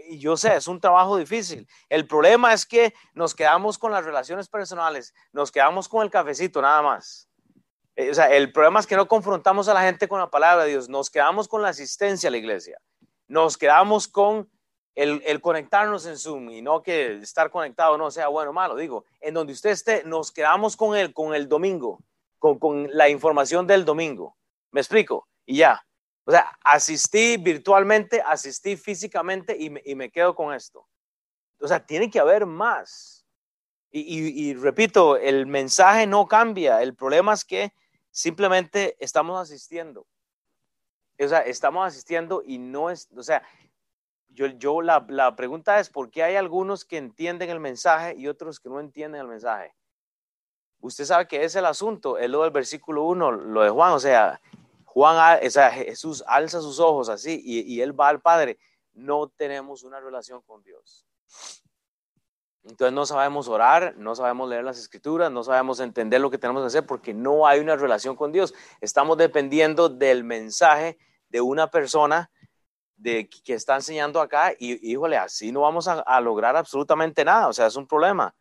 Y 0.08 0.18
yo 0.18 0.36
sé, 0.36 0.56
es 0.56 0.66
un 0.66 0.80
trabajo 0.80 1.16
difícil. 1.16 1.68
El 1.88 2.04
problema 2.04 2.52
es 2.52 2.66
que 2.66 2.94
nos 3.14 3.32
quedamos 3.32 3.78
con 3.78 3.92
las 3.92 4.04
relaciones 4.04 4.48
personales, 4.48 5.14
nos 5.30 5.52
quedamos 5.52 5.88
con 5.88 6.02
el 6.02 6.10
cafecito 6.10 6.60
nada 6.60 6.82
más. 6.82 7.28
Eh, 7.94 8.10
o 8.10 8.14
sea, 8.14 8.24
el 8.34 8.50
problema 8.50 8.80
es 8.80 8.88
que 8.88 8.96
no 8.96 9.06
confrontamos 9.06 9.68
a 9.68 9.74
la 9.74 9.82
gente 9.82 10.08
con 10.08 10.18
la 10.18 10.30
palabra 10.30 10.64
de 10.64 10.70
Dios, 10.70 10.88
nos 10.88 11.10
quedamos 11.10 11.46
con 11.46 11.62
la 11.62 11.68
asistencia 11.68 12.26
a 12.26 12.32
la 12.32 12.38
iglesia, 12.38 12.76
nos 13.28 13.56
quedamos 13.56 14.08
con 14.08 14.50
el, 14.96 15.40
conectarnos 15.42 16.06
en 16.06 16.16
Zoom 16.16 16.50
y 16.50 16.62
no 16.62 16.82
que 16.82 17.18
estar 17.18 17.50
conectado 17.50 17.98
no 17.98 18.10
sea 18.10 18.28
bueno 18.28 18.50
o 18.50 18.54
malo, 18.54 18.76
digo, 18.76 19.04
en 19.20 19.34
donde 19.34 19.52
usted 19.52 19.70
esté, 19.70 20.02
nos 20.04 20.32
quedamos 20.32 20.76
con 20.76 20.96
el, 20.96 21.12
con 21.12 21.34
el 21.34 21.48
domingo, 21.48 22.00
con, 22.38 22.58
con 22.58 22.88
la 22.90 23.08
información 23.08 23.66
del 23.66 23.84
domingo. 23.84 24.36
¿Me 24.72 24.80
explico? 24.80 25.28
Y 25.44 25.58
ya. 25.58 25.86
O 26.24 26.32
sea, 26.32 26.58
asistí 26.64 27.36
virtualmente, 27.36 28.20
asistí 28.20 28.76
físicamente 28.76 29.56
y 29.56 29.70
me, 29.70 29.82
y 29.84 29.94
me 29.94 30.10
quedo 30.10 30.34
con 30.34 30.52
esto. 30.54 30.88
O 31.60 31.68
sea, 31.68 31.84
tiene 31.84 32.10
que 32.10 32.18
haber 32.18 32.46
más. 32.46 33.26
Y, 33.90 34.00
y, 34.00 34.48
y, 34.48 34.54
repito, 34.54 35.16
el 35.16 35.46
mensaje 35.46 36.06
no 36.06 36.26
cambia. 36.26 36.82
El 36.82 36.94
problema 36.94 37.34
es 37.34 37.44
que 37.44 37.72
simplemente 38.10 38.96
estamos 38.98 39.38
asistiendo. 39.38 40.06
O 41.18 41.28
sea, 41.28 41.40
estamos 41.40 41.86
asistiendo 41.86 42.42
y 42.44 42.58
no 42.58 42.90
es, 42.90 43.08
o 43.16 43.22
sea, 43.22 43.42
yo, 44.36 44.82
la, 44.82 45.34
pregunta 45.36 45.80
es, 45.80 45.90
¿por 45.90 46.10
qué 46.10 46.22
hay 46.22 46.36
algunos 46.36 46.84
que 46.84 46.98
entienden 46.98 47.50
el 47.50 47.60
mensaje 47.60 48.14
y 48.16 48.28
otros 48.28 48.60
que 48.60 48.68
no 48.68 48.80
entienden 48.80 49.22
el 49.22 49.28
mensaje? 49.28 49.74
Usted 50.80 51.04
sabe 51.04 51.26
que 51.26 51.44
es 51.44 51.56
el 51.56 51.66
asunto, 51.66 52.18
es 52.18 52.28
lo 52.30 52.42
del 52.42 52.50
versículo 52.50 53.04
1, 53.04 53.32
lo 53.32 53.62
de 53.62 53.70
Juan, 53.70 53.92
o 53.92 53.98
sea, 54.00 54.40
Juan, 54.84 55.40
o 55.44 55.50
sea, 55.50 55.70
Jesús 55.70 56.22
alza 56.26 56.60
sus 56.60 56.78
ojos 56.78 57.08
así 57.08 57.42
y 57.44 57.80
él 57.80 57.98
va 57.98 58.08
al 58.08 58.20
Padre. 58.20 58.58
No 58.92 59.28
tenemos 59.28 59.82
una 59.82 60.00
relación 60.00 60.42
con 60.42 60.62
Dios. 60.62 61.06
Entonces 62.68 62.92
no 62.92 63.06
sabemos 63.06 63.46
orar, 63.48 63.94
no 63.96 64.16
sabemos 64.16 64.48
leer 64.48 64.64
las 64.64 64.78
escrituras, 64.78 65.30
no 65.30 65.44
sabemos 65.44 65.78
entender 65.78 66.20
lo 66.20 66.30
que 66.30 66.38
tenemos 66.38 66.62
que 66.62 66.66
hacer 66.66 66.84
porque 66.84 67.14
no 67.14 67.46
hay 67.46 67.60
una 67.60 67.76
relación 67.76 68.16
con 68.16 68.32
Dios. 68.32 68.54
Estamos 68.80 69.16
dependiendo 69.18 69.88
del 69.88 70.24
mensaje 70.24 70.98
de 71.28 71.40
una 71.40 71.70
persona 71.70 72.30
de, 72.96 73.28
que 73.28 73.54
está 73.54 73.76
enseñando 73.76 74.20
acá 74.20 74.52
y 74.58 74.90
híjole, 74.90 75.16
así 75.16 75.52
no 75.52 75.60
vamos 75.60 75.88
a, 75.88 76.20
lograr 76.20 76.56
absolutamente 76.56 77.24
nada. 77.24 77.48
O 77.48 77.52
sea, 77.52 77.66
es 77.66 77.76
un 77.76 77.86
problema. 77.86 78.34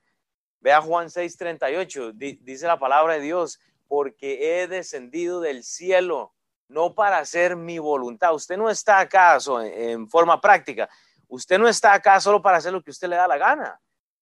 Vea 0.59 0.81
Juan 0.81 1.07
6:38, 1.07 2.13
dice 2.41 2.67
la 2.67 2.79
palabra 2.79 3.15
de 3.15 3.21
Dios, 3.21 3.59
porque 3.87 4.61
he 4.61 4.67
descendido 4.67 5.41
del 5.41 5.63
cielo, 5.63 6.33
no 6.67 6.95
para 6.95 7.19
hacer 7.19 7.55
mi 7.55 7.77
voluntad. 7.77 8.33
Usted 8.33 8.57
no 8.57 8.69
está 8.69 8.99
acá 8.99 9.37
en 9.63 10.09
forma 10.09 10.41
práctica. 10.41 10.89
Usted 11.27 11.59
no 11.59 11.67
está 11.67 11.93
acá 11.93 12.19
solo 12.19 12.41
para 12.41 12.57
hacer 12.57 12.73
lo 12.73 12.81
que 12.81 12.91
usted 12.91 13.07
le 13.07 13.15
da 13.15 13.27
la 13.27 13.37
gana. 13.37 13.79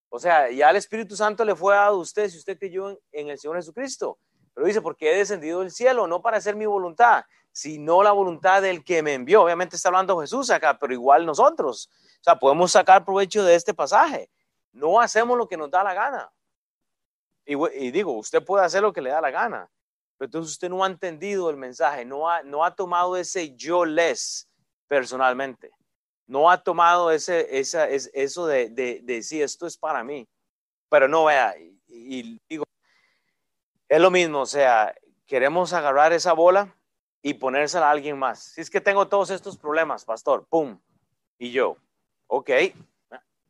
O 0.09 0.19
sea, 0.19 0.51
ya 0.51 0.69
el 0.69 0.75
Espíritu 0.75 1.15
Santo 1.15 1.43
le 1.43 1.55
fue 1.55 1.73
dado 1.73 1.95
a 1.95 1.99
usted 1.99 2.29
si 2.29 2.37
usted 2.37 2.57
creyó 2.57 2.99
en, 3.11 3.29
el 3.29 3.39
Señor 3.39 3.57
Jesucristo. 3.57 4.19
Pero 4.53 4.67
dice, 4.67 4.81
porque 4.81 5.11
he 5.11 5.17
descendido 5.17 5.61
del 5.61 5.71
cielo, 5.71 6.07
no 6.07 6.21
para 6.21 6.37
hacer 6.37 6.55
mi 6.55 6.65
voluntad, 6.65 7.23
sino 7.51 8.03
la 8.03 8.11
voluntad 8.11 8.61
del 8.61 8.83
que 8.83 9.01
me 9.01 9.13
envió. 9.13 9.43
Obviamente 9.43 9.75
está 9.75 9.89
hablando 9.89 10.19
Jesús 10.19 10.49
acá, 10.49 10.77
pero 10.77 10.93
igual 10.93 11.25
nosotros. 11.25 11.89
O 12.19 12.23
sea, 12.23 12.37
podemos 12.37 12.71
sacar 12.71 13.03
provecho 13.03 13.43
de 13.43 13.55
este 13.55 13.73
pasaje. 13.73 14.29
No 14.71 14.99
hacemos 14.99 15.37
lo 15.37 15.47
que 15.47 15.57
nos 15.57 15.69
da 15.69 15.83
la 15.83 15.93
gana. 15.93 16.31
Y, 17.45 17.91
digo, 17.91 18.13
usted 18.13 18.43
puede 18.43 18.63
hacer 18.63 18.81
lo 18.81 18.93
que 18.93 19.01
le 19.01 19.09
da 19.09 19.19
la 19.19 19.29
gana, 19.29 19.69
pero 20.17 20.27
entonces 20.27 20.53
usted 20.53 20.69
no 20.69 20.81
ha 20.81 20.87
entendido 20.87 21.49
el 21.49 21.57
mensaje, 21.57 22.05
no 22.05 22.29
ha, 22.29 22.41
no 22.41 22.63
ha 22.63 22.73
tomado 22.73 23.17
ese 23.17 23.53
yo 23.55 23.83
les 23.83 24.47
personalmente 24.87 25.71
no 26.27 26.49
ha 26.49 26.61
tomado 26.63 27.11
ese, 27.11 27.59
esa, 27.59 27.87
es, 27.87 28.09
eso 28.13 28.47
de, 28.47 28.69
de, 28.69 29.17
esto 29.17 29.67
es 29.67 29.77
para 29.77 30.03
mí. 30.03 30.27
Pero 30.89 31.07
no 31.07 31.25
vea, 31.25 31.55
y, 31.87 32.39
digo, 32.49 32.65
es 33.93 34.01
lo 34.01 34.09
mismo, 34.09 34.39
o 34.39 34.45
sea, 34.47 34.95
queremos 35.27 35.71
agarrar 35.71 36.13
esa 36.13 36.33
bola 36.33 36.75
y 37.21 37.35
ponérsela 37.35 37.89
a 37.89 37.91
alguien 37.91 38.17
más. 38.17 38.39
Si 38.39 38.61
es 38.61 38.71
que 38.71 38.81
tengo 38.81 39.07
todos 39.07 39.29
estos 39.29 39.55
problemas, 39.55 40.03
pastor, 40.03 40.47
pum, 40.49 40.79
y 41.37 41.51
yo, 41.51 41.77
ok, 42.25 42.49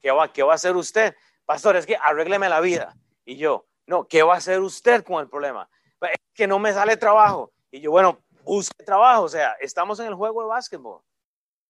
¿qué 0.01 0.11
va, 0.11 0.33
qué 0.33 0.43
va 0.43 0.51
a 0.51 0.55
hacer 0.55 0.75
usted? 0.75 1.15
Pastor, 1.45 1.77
es 1.77 1.85
que 1.85 1.95
arrégleme 1.95 2.49
la 2.49 2.59
vida. 2.59 2.93
Y 3.23 3.37
yo, 3.37 3.67
no, 3.87 4.05
¿qué 4.05 4.21
va 4.21 4.33
a 4.33 4.37
hacer 4.39 4.59
usted 4.59 5.05
con 5.05 5.21
el 5.21 5.29
problema? 5.29 5.69
Es 6.01 6.19
que 6.33 6.45
no 6.45 6.59
me 6.59 6.73
sale 6.73 6.97
trabajo. 6.97 7.53
Y 7.71 7.79
yo, 7.79 7.91
bueno, 7.91 8.19
busque 8.43 8.83
trabajo, 8.83 9.23
o 9.23 9.29
sea, 9.29 9.53
estamos 9.61 9.97
en 10.01 10.07
el 10.07 10.15
juego 10.15 10.41
de 10.41 10.49
básquetbol. 10.49 11.01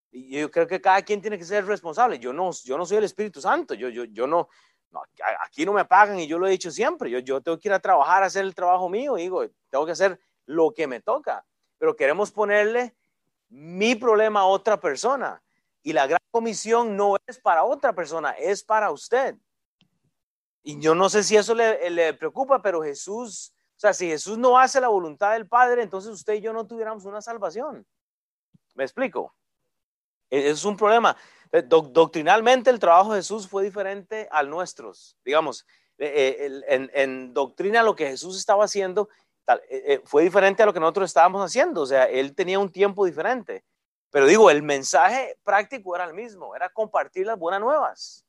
Y 0.10 0.40
yo 0.40 0.50
creo 0.50 0.66
que 0.66 0.82
cada 0.82 1.04
quien 1.04 1.22
tiene 1.22 1.38
que 1.38 1.46
ser 1.46 1.64
responsable. 1.68 2.18
Yo 2.18 2.34
no, 2.34 2.50
yo 2.64 2.76
no 2.76 2.88
soy 2.88 2.98
el 2.98 3.04
Espíritu 3.04 3.40
Santo. 3.40 3.76
Yo, 3.76 3.90
yo, 3.90 4.06
yo 4.06 4.26
no, 4.26 4.50
aquí 5.42 5.66
no 5.66 5.74
me 5.74 5.86
pagan 5.86 6.20
y 6.20 6.28
yo 6.28 6.38
lo 6.38 6.48
he 6.48 6.52
dicho 6.52 6.72
siempre. 6.72 7.10
Yo, 7.24 7.42
tengo 7.42 7.60
que 7.60 7.68
ir 7.68 7.74
a 7.74 7.80
trabajar, 7.80 8.24
a 8.24 8.28
hacer 8.28 8.44
el 8.44 8.56
trabajo 8.56 8.90
mío. 8.90 9.16
Digo, 9.16 9.44
tengo 9.70 9.86
que 9.86 9.92
hacer 9.92 10.20
lo 10.46 10.72
que 10.72 10.88
me 10.88 11.02
toca. 11.02 11.46
Pero 11.78 11.96
queremos 11.96 12.32
ponerle 12.32 12.96
mi 13.50 13.96
problema 13.96 14.42
a 14.42 14.46
otra 14.46 14.80
persona. 14.80 15.42
Y 15.82 15.94
la 15.94 16.08
gran 16.08 16.22
comisión 16.32 16.96
no 16.96 17.18
es 17.28 17.40
para 17.40 17.64
otra 17.64 17.94
persona, 17.94 18.32
es 18.32 18.64
para 18.64 18.92
usted. 18.92 19.36
Y 20.64 20.80
yo 20.80 20.96
no 20.96 21.10
sé 21.10 21.24
si 21.24 21.36
eso 21.36 21.54
le 21.54 22.14
preocupa, 22.14 22.62
pero 22.62 22.82
Jesús, 22.82 23.54
o 23.76 23.80
sea, 23.80 23.94
si 23.94 24.08
Jesús 24.08 24.38
no 24.38 24.58
hace 24.58 24.80
la 24.80 24.88
voluntad 24.88 25.34
del 25.34 25.48
Padre, 25.48 25.84
entonces 25.84 26.12
usted 26.12 26.36
y 26.36 26.42
yo 26.42 26.54
no 26.54 26.66
tuviéramos 26.66 27.04
una 27.04 27.22
salvación. 27.22 27.86
¿Me 28.76 28.86
explico? 28.86 29.36
E-, 30.34 30.50
es 30.50 30.66
un 30.66 30.76
problema. 30.76 31.16
Eh, 31.52 31.62
doctrinalmente 31.62 32.72
el 32.72 32.80
trabajo 32.80 33.14
de 33.14 33.20
Jesús 33.20 33.48
fue 33.48 33.64
diferente 33.64 34.28
al 34.32 34.50
nuestro. 34.50 34.92
Digamos, 35.24 35.66
eh, 36.00 36.64
eh, 36.68 36.90
en, 36.94 37.34
doctrina 37.34 37.84
lo 37.84 37.96
que 37.96 38.08
Jesús 38.08 38.38
estaba 38.38 38.66
haciendo 38.66 39.08
fue 40.06 40.24
diferente 40.24 40.64
a 40.64 40.66
lo 40.66 40.74
que 40.74 40.80
nosotros 40.80 41.10
estábamos 41.10 41.44
haciendo. 41.44 41.82
O 41.82 41.86
sea, 41.86 42.06
él 42.06 42.34
tenía 42.34 42.60
un 42.60 42.72
tiempo 42.72 43.06
diferente. 43.06 43.64
Pero 44.10 44.26
digo, 44.26 44.50
el 44.50 44.64
mensaje 44.64 45.38
práctico 45.44 45.96
era 45.96 46.06
el 46.06 46.14
mismo, 46.14 46.56
era 46.56 46.70
compartir 46.70 47.26
las 47.26 47.38
buenas 47.38 47.60
nuevas. 47.60 48.26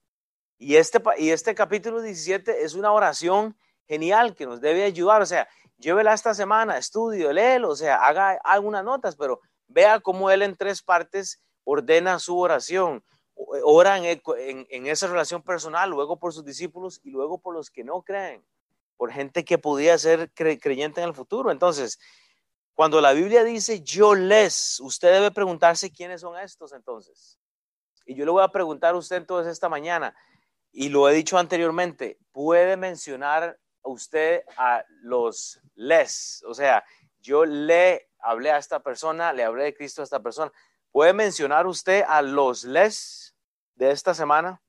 Y 0.58 0.76
este, 0.76 1.00
y 1.18 1.30
este 1.30 1.54
capítulo 1.54 2.02
17 2.02 2.64
es 2.64 2.74
una 2.74 2.90
oración 2.90 3.56
genial 3.86 4.34
que 4.34 4.46
nos 4.46 4.60
debe 4.60 4.82
ayudar. 4.82 5.22
O 5.22 5.26
sea, 5.26 5.46
llévela 5.78 6.14
esta 6.14 6.34
semana, 6.34 6.78
estudio, 6.78 7.32
léelo, 7.32 7.68
o 7.68 7.76
sea, 7.76 8.04
haga 8.04 8.40
algunas 8.42 8.82
notas, 8.82 9.14
pero 9.14 9.40
vea 9.68 10.00
cómo 10.00 10.30
él 10.30 10.42
en 10.42 10.56
tres 10.56 10.82
partes 10.82 11.40
ordena 11.64 12.18
su 12.18 12.38
oración, 12.38 13.04
ora 13.34 13.98
en, 13.98 14.86
esa 14.86 15.06
relación 15.06 15.42
personal, 15.42 15.90
luego 15.90 16.18
por 16.18 16.32
sus 16.32 16.44
discípulos 16.44 17.00
y 17.02 17.10
luego 17.10 17.38
por 17.38 17.54
los 17.54 17.70
que 17.70 17.84
no 17.84 18.02
creen, 18.02 18.44
por 18.96 19.10
gente 19.10 19.44
que 19.44 19.58
podía 19.58 19.98
ser 19.98 20.30
creyente 20.32 21.00
en 21.00 21.08
el 21.08 21.14
futuro. 21.14 21.50
Entonces, 21.50 21.98
cuando 22.74 23.00
la 23.00 23.12
Biblia 23.12 23.44
dice 23.44 23.82
yo 23.82 24.14
les, 24.14 24.80
usted 24.80 25.12
debe 25.12 25.30
preguntarse 25.30 25.90
quiénes 25.90 26.20
son 26.20 26.38
estos 26.38 26.72
entonces. 26.72 27.38
Y 28.06 28.14
yo 28.14 28.24
le 28.24 28.30
voy 28.30 28.42
a 28.42 28.48
preguntar 28.48 28.94
a 28.94 28.98
usted 28.98 29.16
entonces 29.16 29.52
esta 29.52 29.68
mañana, 29.68 30.14
y 30.70 30.88
lo 30.88 31.08
he 31.08 31.14
dicho 31.14 31.38
anteriormente, 31.38 32.18
puede 32.32 32.76
mencionar 32.76 33.58
usted 33.82 34.42
a 34.56 34.84
los 35.02 35.60
les, 35.74 36.42
o 36.46 36.54
sea, 36.54 36.84
yo 37.20 37.44
le 37.44 38.10
hablé 38.18 38.50
a 38.50 38.58
esta 38.58 38.80
persona, 38.80 39.32
le 39.32 39.44
hablé 39.44 39.64
de 39.64 39.74
Cristo 39.74 40.02
a 40.02 40.04
esta 40.04 40.20
persona. 40.20 40.52
¿Puede 40.94 41.12
mencionar 41.12 41.66
usted 41.66 42.04
a 42.06 42.22
los 42.22 42.62
les 42.62 43.34
de 43.74 43.90
esta 43.90 44.14
semana? 44.14 44.62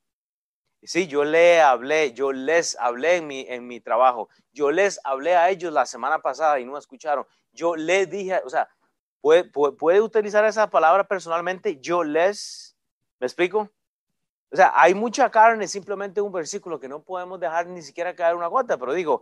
Sí, 0.81 1.05
yo 1.05 1.23
le 1.23 1.61
hablé, 1.61 2.13
yo 2.13 2.31
les 2.31 2.75
hablé 2.79 3.17
en 3.17 3.27
mi, 3.27 3.45
en 3.47 3.67
mi 3.67 3.79
trabajo. 3.79 4.27
Yo 4.51 4.71
les 4.71 4.99
hablé 5.03 5.35
a 5.35 5.51
ellos 5.51 5.71
la 5.71 5.85
semana 5.85 6.17
pasada 6.23 6.59
y 6.59 6.65
no 6.65 6.79
escucharon. 6.79 7.27
Yo 7.51 7.75
les 7.75 8.09
dije, 8.09 8.41
o 8.43 8.49
sea, 8.49 8.67
¿puede, 9.21 9.43
puede, 9.43 10.01
utilizar 10.01 10.43
esa 10.45 10.67
palabra 10.67 11.03
personalmente? 11.03 11.79
Yo 11.79 12.03
les, 12.03 12.75
¿me 13.19 13.27
explico? 13.27 13.69
O 14.51 14.55
sea, 14.55 14.73
hay 14.73 14.95
mucha 14.95 15.29
carne, 15.29 15.67
simplemente 15.67 16.21
un 16.21 16.31
versículo 16.31 16.79
que 16.79 16.89
no 16.89 17.03
podemos 17.03 17.39
dejar 17.39 17.67
ni 17.67 17.83
siquiera 17.83 18.15
caer 18.15 18.33
una 18.33 18.47
gota, 18.47 18.79
pero 18.79 18.95
digo, 18.95 19.21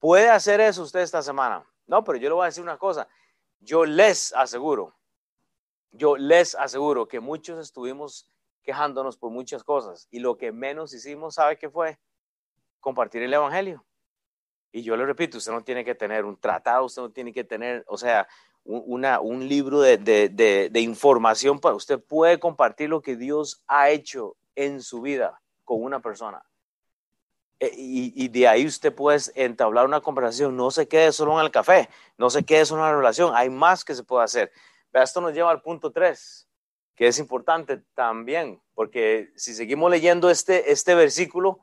¿puede 0.00 0.30
hacer 0.30 0.60
eso 0.60 0.82
usted 0.82 0.98
esta 0.98 1.22
semana? 1.22 1.64
No, 1.86 2.02
pero 2.02 2.18
yo 2.18 2.28
le 2.28 2.34
voy 2.34 2.42
a 2.42 2.46
decir 2.46 2.64
una 2.64 2.76
cosa. 2.76 3.06
Yo 3.60 3.84
les 3.84 4.32
aseguro 4.34 4.96
yo 5.96 6.16
les 6.16 6.54
aseguro 6.54 7.08
que 7.08 7.20
muchos 7.20 7.58
estuvimos 7.58 8.28
quejándonos 8.62 9.16
por 9.16 9.30
muchas 9.30 9.62
cosas 9.64 10.08
y 10.10 10.18
lo 10.18 10.36
que 10.36 10.52
menos 10.52 10.92
hicimos, 10.92 11.34
¿sabe 11.34 11.56
qué 11.56 11.70
fue? 11.70 11.98
Compartir 12.80 13.22
el 13.22 13.32
Evangelio. 13.32 13.84
Y 14.72 14.82
yo 14.82 14.96
le 14.96 15.06
repito, 15.06 15.38
usted 15.38 15.52
no 15.52 15.64
tiene 15.64 15.84
que 15.84 15.94
tener 15.94 16.24
un 16.24 16.36
tratado, 16.36 16.84
usted 16.84 17.02
no 17.02 17.10
tiene 17.10 17.32
que 17.32 17.44
tener, 17.44 17.84
o 17.88 17.96
sea, 17.96 18.28
un, 18.64 19.48
libro 19.48 19.80
de, 19.80 20.70
información 20.74 21.60
para 21.60 21.76
usted 21.76 22.00
puede 22.00 22.38
compartir 22.38 22.90
lo 22.90 23.00
que 23.00 23.16
Dios 23.16 23.62
ha 23.68 23.90
hecho 23.90 24.36
en 24.54 24.82
su 24.82 25.00
vida 25.00 25.40
con 25.64 25.82
una 25.82 26.00
persona. 26.00 26.42
E, 27.60 27.72
y, 27.74 28.12
y, 28.24 28.28
de 28.28 28.48
ahí 28.48 28.66
usted 28.66 28.94
puede 28.94 29.18
entablar 29.34 29.86
una 29.86 30.00
conversación. 30.00 30.56
No 30.56 30.70
se 30.70 30.88
quede 30.88 31.12
solo 31.12 31.38
en 31.38 31.46
el 31.46 31.50
café, 31.50 31.88
no 32.18 32.28
se 32.28 32.44
quede 32.44 32.66
solo 32.66 32.82
en 32.82 32.90
la 32.90 32.96
relación. 32.96 33.34
Hay 33.34 33.48
más 33.48 33.84
que 33.84 33.94
se 33.94 34.02
puede 34.02 34.24
hacer. 34.24 34.52
Esto 35.02 35.20
nos 35.20 35.32
lleva 35.32 35.50
al 35.50 35.62
punto 35.62 35.92
3, 35.92 36.48
que 36.94 37.08
es 37.08 37.18
importante 37.18 37.82
también, 37.94 38.60
porque 38.74 39.30
si 39.36 39.54
seguimos 39.54 39.90
leyendo 39.90 40.30
este, 40.30 40.72
este 40.72 40.94
versículo, 40.94 41.60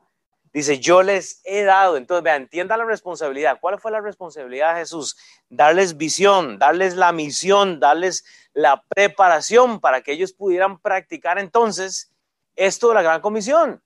dice, 0.52 0.78
yo 0.78 1.02
les 1.02 1.40
he 1.44 1.64
dado, 1.64 1.96
entonces 1.96 2.22
vean, 2.22 2.42
entienda 2.42 2.76
la 2.76 2.84
responsabilidad. 2.84 3.58
¿Cuál 3.60 3.80
fue 3.80 3.90
la 3.90 4.00
responsabilidad 4.00 4.74
de 4.74 4.80
Jesús? 4.80 5.16
Darles 5.48 5.96
visión, 5.96 6.58
darles 6.58 6.94
la 6.94 7.12
misión, 7.12 7.80
darles 7.80 8.24
la 8.52 8.84
preparación 8.88 9.80
para 9.80 10.02
que 10.02 10.12
ellos 10.12 10.32
pudieran 10.32 10.78
practicar 10.78 11.40
entonces 11.40 12.12
esto 12.54 12.88
de 12.88 12.94
la 12.94 13.02
gran 13.02 13.20
comisión. 13.20 13.82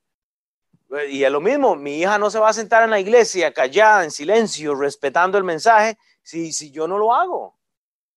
Y 1.09 1.25
es 1.25 1.31
lo 1.31 1.41
mismo, 1.41 1.75
mi 1.75 1.99
hija 1.99 2.19
no 2.19 2.31
se 2.31 2.39
va 2.39 2.51
a 2.51 2.55
sentar 2.55 2.83
en 2.83 2.91
la 2.91 3.01
iglesia 3.01 3.53
callada, 3.53 4.05
en 4.05 4.11
silencio, 4.11 4.75
respetando 4.75 5.37
el 5.39 5.45
mensaje, 5.45 5.99
si, 6.23 6.53
si 6.53 6.71
yo 6.71 6.87
no 6.87 6.99
lo 6.99 7.15
hago. 7.15 7.59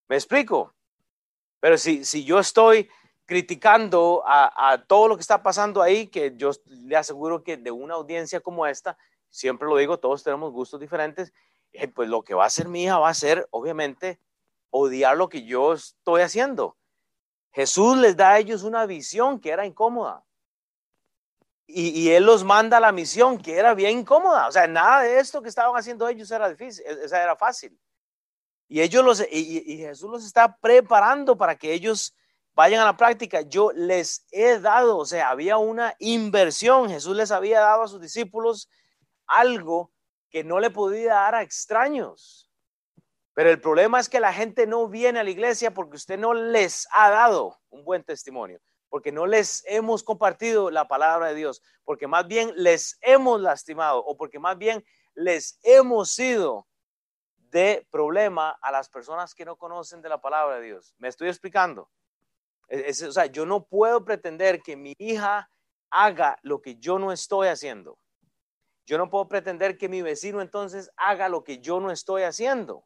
¿Me 0.08 0.16
explico? 0.18 0.74
Pero 1.62 1.78
si, 1.78 2.04
si 2.04 2.26
yo 2.26 2.40
estoy 2.40 2.90
criticando 3.26 4.24
a, 4.26 4.84
todo 4.88 5.08
lo 5.08 5.16
que 5.16 5.22
está 5.22 5.42
pasando 5.42 5.82
ahí, 5.82 6.08
que 6.08 6.34
yo 6.36 6.52
le 6.66 6.98
aseguro 6.98 7.44
que 7.44 7.56
de 7.56 7.72
una 7.72 7.94
audiencia 7.94 8.42
como 8.42 8.68
esta, 8.68 8.98
siempre 9.30 9.70
lo 9.70 9.78
digo, 9.78 9.98
todos 9.98 10.22
tenemos 10.22 10.52
gustos 10.52 10.82
diferentes, 10.82 11.32
eh, 11.72 11.88
pues 11.88 12.10
lo 12.10 12.24
que 12.24 12.34
va 12.34 12.44
a 12.44 12.48
hacer 12.48 12.68
mi 12.68 12.84
hija 12.84 13.00
va 13.00 13.08
a 13.08 13.14
ser, 13.14 13.48
obviamente, 13.52 14.20
odiar 14.70 15.16
lo 15.16 15.30
que 15.30 15.46
yo 15.46 15.72
estoy 15.72 16.24
haciendo. 16.24 16.76
Jesús 17.54 17.96
les 17.96 18.18
da 18.18 18.32
a 18.32 18.40
ellos 18.40 18.64
una 18.64 18.86
visión 18.86 19.40
que 19.40 19.52
era 19.52 19.66
incómoda. 19.66 20.26
y, 21.68 22.10
él 22.10 22.26
los 22.26 22.44
manda 22.44 22.78
a 22.78 22.82
la 22.82 22.92
misión, 22.92 23.38
que 23.38 23.56
era 23.56 23.74
bien 23.74 24.00
incómoda. 24.00 24.50
O 24.50 24.52
sea, 24.52 24.68
nada 24.68 25.04
de 25.04 25.20
esto 25.20 25.42
que 25.42 25.48
estaban 25.48 25.74
haciendo 25.78 26.06
ellos 26.10 26.30
era 26.32 26.50
difícil, 26.50 26.84
e, 26.86 27.06
esa 27.06 27.24
era 27.24 27.38
fácil. 27.38 27.80
Y 28.72 28.80
ellos 28.80 29.04
los, 29.04 29.22
y, 29.30 29.80
Jesús 29.80 30.10
los 30.10 30.26
está 30.26 30.56
preparando 30.56 31.38
para 31.38 31.58
que 31.58 31.74
ellos 31.74 32.16
vayan 32.54 32.80
a 32.80 32.86
la 32.86 32.96
práctica. 32.96 33.42
Yo 33.42 33.74
les 33.74 34.26
he 34.32 34.60
dado, 34.60 34.98
o 34.98 35.06
sea, 35.06 35.30
había 35.30 35.58
una 35.58 35.94
inversión. 36.00 36.90
Jesús 36.90 37.18
les 37.18 37.32
había 37.32 37.60
dado 37.60 37.84
a 37.84 37.90
sus 37.90 38.00
discípulos 38.00 38.70
algo 39.28 39.92
que 40.30 40.46
no 40.46 40.62
le 40.62 40.70
podía 40.70 41.16
dar 41.16 41.36
a 41.36 41.42
extraños. 41.42 42.50
Pero 43.34 43.50
el 43.50 43.60
problema 43.60 44.00
es 44.00 44.08
que 44.08 44.22
la 44.22 44.32
gente 44.32 44.66
no 44.66 44.88
viene 44.88 45.20
a 45.20 45.26
la 45.26 45.32
iglesia 45.32 45.74
porque 45.74 45.98
usted 45.98 46.18
no 46.18 46.34
les 46.34 46.88
ha 46.94 47.10
dado 47.10 47.60
un 47.72 47.84
buen 47.84 48.06
testimonio 48.06 48.62
porque 48.88 49.14
no 49.14 49.26
les 49.26 49.64
hemos 49.68 50.04
compartido 50.04 50.70
la 50.70 50.86
palabra 50.86 51.30
de 51.30 51.36
Dios, 51.36 51.62
porque 51.86 52.08
más 52.08 52.28
bien 52.28 52.52
les 52.58 52.98
hemos 53.00 53.40
lastimado 53.40 54.00
o 54.00 54.18
porque 54.18 54.38
más 54.38 54.58
bien 54.58 54.84
les 55.14 55.60
hemos 55.64 56.12
sido 56.12 56.68
de 57.52 57.86
problema 57.92 58.58
a 58.62 58.72
las 58.72 58.90
personas 58.90 59.36
que 59.36 59.46
no 59.46 59.58
conocen 59.58 60.02
de 60.02 60.10
la 60.10 60.22
palabra 60.22 60.56
de 60.56 60.66
Dios. 60.68 60.96
¿Me 60.98 61.08
estoy 61.08 61.28
explicando? 61.28 61.90
o 62.70 63.12
sea, 63.12 63.26
yo 63.26 63.46
no 63.46 63.66
puedo 63.66 64.06
pretender 64.06 64.62
que 64.62 64.78
mi 64.78 64.94
hija 64.98 65.50
haga 65.90 66.40
lo 66.42 66.62
que 66.62 66.78
yo 66.78 67.00
no 67.00 67.12
estoy 67.12 67.50
haciendo. 67.50 68.00
Yo 68.86 68.98
no 68.98 69.10
puedo 69.10 69.28
pretender 69.28 69.78
que 69.78 69.90
mi 69.90 70.02
vecino 70.02 70.42
entonces 70.42 70.90
haga 70.96 71.28
lo 71.28 71.44
que 71.44 71.60
yo 71.60 71.82
no 71.82 71.92
estoy 71.92 72.24
haciendo. 72.24 72.86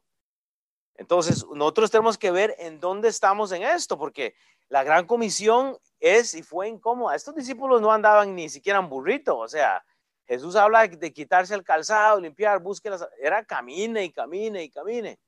Entonces, 0.96 1.46
nosotros 1.54 1.90
tenemos 1.90 2.18
que 2.18 2.32
ver 2.32 2.56
en 2.58 2.80
dónde 2.80 3.08
estamos 3.08 3.52
en 3.52 3.62
esto, 3.62 3.96
porque 3.96 4.34
la 4.68 4.82
gran 4.82 5.06
comisión 5.06 5.78
es 6.00 6.34
y 6.34 6.42
fue 6.42 6.68
incómoda. 6.68 7.14
Estos 7.14 7.34
discípulos 7.34 7.80
no 7.80 7.92
andaban 7.92 8.34
ni 8.34 8.48
siquiera 8.48 8.80
en 8.80 8.88
burrito, 8.88 9.38
o 9.38 9.46
sea, 9.46 9.84
Jesús 10.26 10.56
habla 10.56 10.88
de 10.88 11.12
quitarse 11.12 11.54
el 11.54 11.62
calzado, 11.62 12.20
limpiar, 12.20 12.60
búsquelas, 12.60 13.06
era 13.20 13.44
camine 13.44 14.04
y 14.04 14.12
camine 14.12 14.64
y 14.64 14.70
camine. 14.70 15.18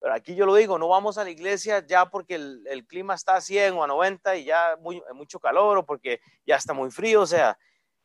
Pero 0.00 0.14
aquí 0.14 0.34
yo 0.34 0.46
lo 0.46 0.54
digo, 0.54 0.78
no 0.78 0.88
vamos 0.88 1.18
a 1.18 1.24
la 1.24 1.30
iglesia 1.30 1.86
ya 1.86 2.06
porque 2.06 2.34
el, 2.34 2.86
clima 2.88 3.14
está 3.14 3.36
a 3.36 3.40
100 3.40 3.74
o 3.74 3.84
a 3.84 3.86
90 3.86 4.36
y 4.36 4.44
ya 4.44 4.76
muy, 4.80 5.02
mucho 5.14 5.38
calor 5.38 5.78
o 5.78 5.86
porque 5.86 6.20
ya 6.46 6.56
está 6.56 6.72
muy 6.72 6.90
frío. 6.90 7.20
O 7.20 7.26
sea, 7.26 7.58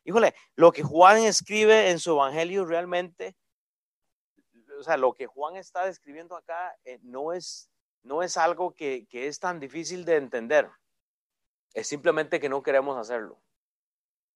híjole, 0.04 0.36
lo 0.56 0.72
que 0.72 0.84
Juan 0.84 1.20
escribe 1.20 1.90
en 1.90 2.00
su 2.00 2.12
evangelio 2.12 2.66
realmente, 2.66 3.36
o 4.78 4.84
sea, 4.84 4.98
lo 4.98 5.14
que 5.14 5.26
Juan 5.26 5.56
está 5.56 5.86
describiendo 5.86 6.36
acá 6.36 6.76
eh, 6.84 7.00
no, 7.02 7.32
es, 7.32 7.70
no 8.04 8.22
es 8.22 8.36
algo 8.36 8.76
que, 8.76 9.08
que 9.10 9.28
es 9.28 9.40
tan 9.40 9.60
difícil 9.62 10.04
de 10.04 10.18
entender. 10.18 10.70
Es 11.74 11.88
simplemente 11.88 12.42
que 12.42 12.50
no 12.50 12.62
queremos 12.62 12.98
hacerlo. 12.98 13.42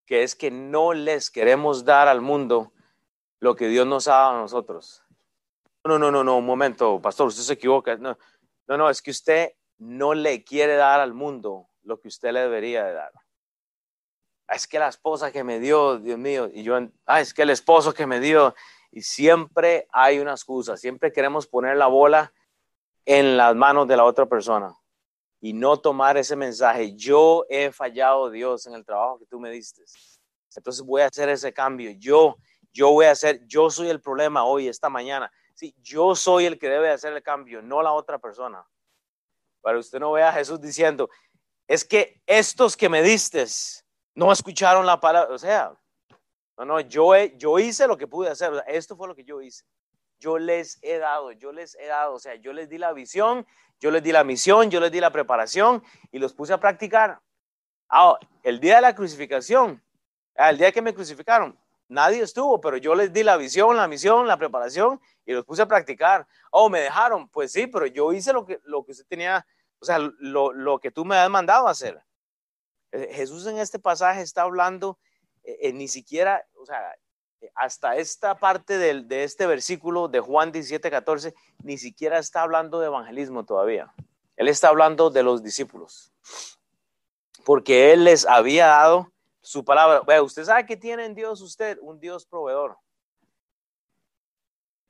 Que 0.10 0.24
es 0.24 0.36
que 0.36 0.50
no 0.50 0.94
les 0.94 1.30
queremos 1.30 1.86
dar 1.86 2.08
al 2.08 2.20
mundo 2.20 2.74
lo 3.40 3.56
que 3.56 3.68
Dios 3.68 3.86
nos 3.86 4.08
ha 4.08 4.14
dado 4.14 4.38
a 4.38 4.42
nosotros. 4.42 5.04
No, 5.84 6.00
no, 6.00 6.10
no, 6.10 6.24
no, 6.24 6.38
un 6.40 6.48
momento, 6.48 7.00
pastor, 7.00 7.28
usted 7.28 7.44
se 7.44 7.54
equivoca. 7.54 7.96
No, 7.96 8.18
no, 8.66 8.76
no, 8.76 8.90
es 8.90 9.04
que 9.04 9.12
usted 9.12 9.54
no 9.78 10.16
le 10.16 10.44
quiere 10.44 10.78
dar 10.78 11.00
al 11.00 11.14
mundo 11.14 11.68
lo 11.84 12.00
que 12.00 12.08
usted 12.08 12.32
le 12.32 12.40
debería 12.40 12.86
de 12.86 12.94
dar. 12.94 13.12
Ah, 14.48 14.56
es 14.56 14.66
que 14.66 14.80
la 14.80 14.88
esposa 14.88 15.32
que 15.32 15.44
me 15.44 15.60
dio, 15.60 16.00
Dios 16.00 16.18
mío, 16.18 16.50
y 16.52 16.64
yo, 16.64 16.76
ah, 17.06 17.22
es 17.22 17.32
que 17.32 17.44
el 17.44 17.52
esposo 17.52 17.94
que 17.94 18.08
me 18.08 18.20
dio, 18.20 18.56
y 18.92 19.04
siempre 19.04 19.88
hay 19.92 20.18
una 20.18 20.32
excusa, 20.32 20.76
siempre 20.76 21.14
queremos 21.14 21.46
poner 21.46 21.78
la 21.78 21.86
bola 21.86 22.34
en 23.06 23.38
las 23.38 23.56
manos 23.56 23.88
de 23.88 23.96
la 23.96 24.06
otra 24.06 24.26
persona 24.26 24.76
y 25.42 25.54
no 25.54 25.78
tomar 25.78 26.18
ese 26.18 26.36
mensaje. 26.36 26.96
Yo 26.96 27.46
he 27.50 27.72
fallado, 27.72 28.30
Dios, 28.30 28.66
en 28.68 28.74
el 28.74 28.86
trabajo 28.86 29.20
que 29.20 29.26
tú 29.26 29.40
me 29.40 29.50
diste. 29.50 29.84
Entonces 30.56 30.84
voy 30.84 31.02
a 31.02 31.08
hacer 31.08 31.30
ese 31.30 31.54
cambio. 31.54 31.92
Yo, 31.92 32.38
yo 32.74 32.92
voy 32.92 33.06
a 33.06 33.12
hacer, 33.12 33.46
yo 33.48 33.70
soy 33.70 33.90
el 33.90 34.02
problema 34.02 34.44
hoy, 34.44 34.68
esta 34.68 34.90
mañana. 34.90 35.32
Sí, 35.54 35.76
yo 35.82 36.16
soy 36.16 36.46
el 36.46 36.58
que 36.58 36.70
debe 36.70 36.90
hacer 36.90 37.14
el 37.14 37.24
cambio, 37.24 37.62
no 37.62 37.82
la 37.82 37.92
otra 37.92 38.20
persona. 38.20 38.66
Para 39.62 39.78
usted 39.78 40.00
no 40.00 40.12
vea 40.14 40.30
a 40.30 40.34
Jesús 40.34 40.60
diciendo, 40.60 41.10
es 41.68 41.86
que 41.86 42.22
estos 42.26 42.76
que 42.76 42.90
me 42.90 43.02
diste 43.02 43.46
no 44.16 44.32
escucharon 44.32 44.86
la 44.86 45.00
palabra. 45.00 45.34
O 45.34 45.38
sea, 45.38 45.74
no, 46.58 46.66
no, 46.66 46.80
yo, 46.82 47.16
yo 47.38 47.60
hice 47.60 47.88
lo 47.88 47.98
que 47.98 48.08
pude 48.08 48.30
hacer. 48.30 48.52
esto 48.68 48.96
fue 48.98 49.08
lo 49.08 49.16
que 49.16 49.24
yo 49.24 49.42
hice. 49.42 49.64
Yo 50.20 50.38
les 50.38 50.80
he 50.82 50.98
dado, 50.98 51.32
yo 51.32 51.52
les 51.52 51.76
he 51.76 51.88
dado, 51.88 52.16
o 52.16 52.20
sea, 52.20 52.36
yo 52.36 52.54
les 52.54 52.70
di 52.70 52.78
la 52.78 52.94
visión, 52.94 53.46
yo 53.80 53.92
les 53.92 54.04
di 54.04 54.12
la 54.12 54.24
misión, 54.24 54.70
yo 54.70 54.80
les 54.80 54.92
di 54.92 55.00
la 55.00 55.12
preparación 55.12 55.84
y 56.12 56.20
los 56.20 56.34
puse 56.34 56.54
a 56.54 56.60
practicar. 56.60 57.22
Ah, 57.88 58.18
el 58.44 58.60
día 58.60 58.76
de 58.76 58.82
la 58.82 58.94
crucificación, 58.94 59.82
ah, 60.36 60.50
el 60.50 60.58
día 60.58 60.72
que 60.72 60.82
me 60.82 60.94
crucificaron, 60.94 61.58
nadie 61.88 62.22
estuvo, 62.22 62.60
pero 62.60 62.78
yo 62.78 62.96
les 62.96 63.14
di 63.14 63.24
la 63.24 63.38
visión, 63.38 63.78
la 63.78 63.88
misión, 63.88 64.28
la 64.28 64.38
preparación 64.38 65.02
y 65.26 65.34
los 65.34 65.46
puse 65.46 65.62
a 65.62 65.68
practicar. 65.68 66.28
Oh, 66.52 66.70
me 66.70 66.82
dejaron, 66.82 67.30
pues 67.30 67.52
sí, 67.52 67.68
pero 67.68 67.86
yo 67.86 68.12
hice 68.12 68.34
lo 68.34 68.46
que, 68.46 68.60
lo 68.64 68.84
que 68.84 68.92
usted 68.92 69.06
tenía, 69.08 69.46
o 69.80 69.86
sea, 69.86 70.00
lo, 70.00 70.52
lo 70.52 70.80
que 70.80 70.92
tú 70.92 71.06
me 71.06 71.16
has 71.16 71.30
mandado 71.30 71.68
hacer. 71.68 72.04
Eh, 72.92 73.10
Jesús 73.14 73.46
en 73.48 73.58
este 73.58 73.80
pasaje 73.80 74.22
está 74.22 74.42
hablando, 74.44 75.00
eh, 75.44 75.58
eh, 75.62 75.74
ni 75.74 75.88
siquiera, 75.88 76.46
o 76.56 76.66
sea, 76.66 76.96
hasta 77.56 77.96
esta 77.98 78.40
parte 78.40 78.78
de 78.78 79.24
este 79.24 79.48
versículo 79.48 80.08
de 80.08 80.20
Juan 80.20 80.52
17, 80.52 80.90
14, 80.90 81.34
ni 81.64 81.78
siquiera 81.78 82.18
está 82.18 82.42
hablando 82.42 82.80
de 82.80 82.88
evangelismo 82.88 83.46
todavía. 83.46 83.94
Él 84.40 84.48
está 84.48 84.70
hablando 84.70 85.10
de 85.10 85.22
los 85.22 85.44
discípulos. 85.44 86.14
Porque 87.44 87.92
Él 87.92 88.06
les 88.06 88.26
había 88.26 88.68
dado 88.68 89.12
su 89.42 89.66
palabra. 89.66 90.02
Vea, 90.08 90.24
usted 90.24 90.46
sabe 90.46 90.66
que 90.66 90.78
tiene 90.78 91.06
en 91.06 91.14
Dios 91.14 91.42
usted 91.42 91.78
un 91.82 92.00
Dios 92.00 92.26
proveedor. 92.26 92.78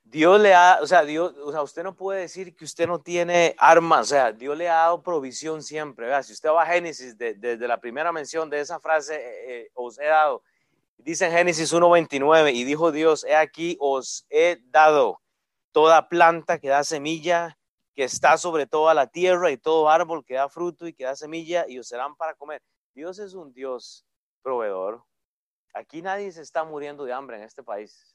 Dios 0.04 0.40
le 0.40 0.54
ha, 0.54 0.78
o 0.82 0.86
sea, 0.86 1.04
Dios, 1.04 1.34
o 1.42 1.50
sea, 1.50 1.62
usted 1.62 1.82
no 1.82 1.96
puede 1.96 2.20
decir 2.20 2.54
que 2.54 2.64
usted 2.64 2.86
no 2.86 3.00
tiene 3.00 3.54
armas, 3.58 4.02
o 4.02 4.10
sea, 4.10 4.32
Dios 4.32 4.56
le 4.56 4.68
ha 4.68 4.74
dado 4.74 5.02
provisión 5.02 5.62
siempre. 5.62 6.06
Vea, 6.06 6.22
si 6.22 6.32
usted 6.32 6.50
va 6.50 6.62
a 6.62 6.66
Génesis, 6.66 7.16
desde 7.16 7.68
la 7.68 7.80
primera 7.80 8.12
mención 8.12 8.50
de 8.50 8.60
esa 8.60 8.78
frase, 8.78 9.16
eh, 9.16 9.44
eh, 9.46 9.70
os 9.74 9.98
he 9.98 10.06
dado, 10.06 10.42
Dice 11.02 11.26
en 11.26 11.32
Génesis 11.32 11.72
1.29, 11.72 12.52
y 12.52 12.64
dijo 12.64 12.92
Dios, 12.92 13.24
he 13.24 13.34
aquí 13.34 13.76
os 13.80 14.26
he 14.28 14.58
dado 14.66 15.20
toda 15.72 16.08
planta 16.08 16.58
que 16.58 16.68
da 16.68 16.84
semilla, 16.84 17.58
que 17.94 18.04
está 18.04 18.36
sobre 18.36 18.66
toda 18.66 18.92
la 18.92 19.06
tierra, 19.06 19.50
y 19.50 19.56
todo 19.56 19.88
árbol 19.88 20.24
que 20.24 20.34
da 20.34 20.48
fruto 20.48 20.86
y 20.86 20.92
que 20.92 21.04
da 21.04 21.16
semilla, 21.16 21.66
y 21.68 21.78
os 21.78 21.88
serán 21.88 22.16
para 22.16 22.34
comer. 22.34 22.62
Dios 22.94 23.18
es 23.18 23.34
un 23.34 23.52
Dios 23.52 24.04
proveedor. 24.42 25.02
Aquí 25.72 26.02
nadie 26.02 26.32
se 26.32 26.42
está 26.42 26.64
muriendo 26.64 27.04
de 27.04 27.12
hambre 27.12 27.36
en 27.36 27.44
este 27.44 27.62
país. 27.62 28.14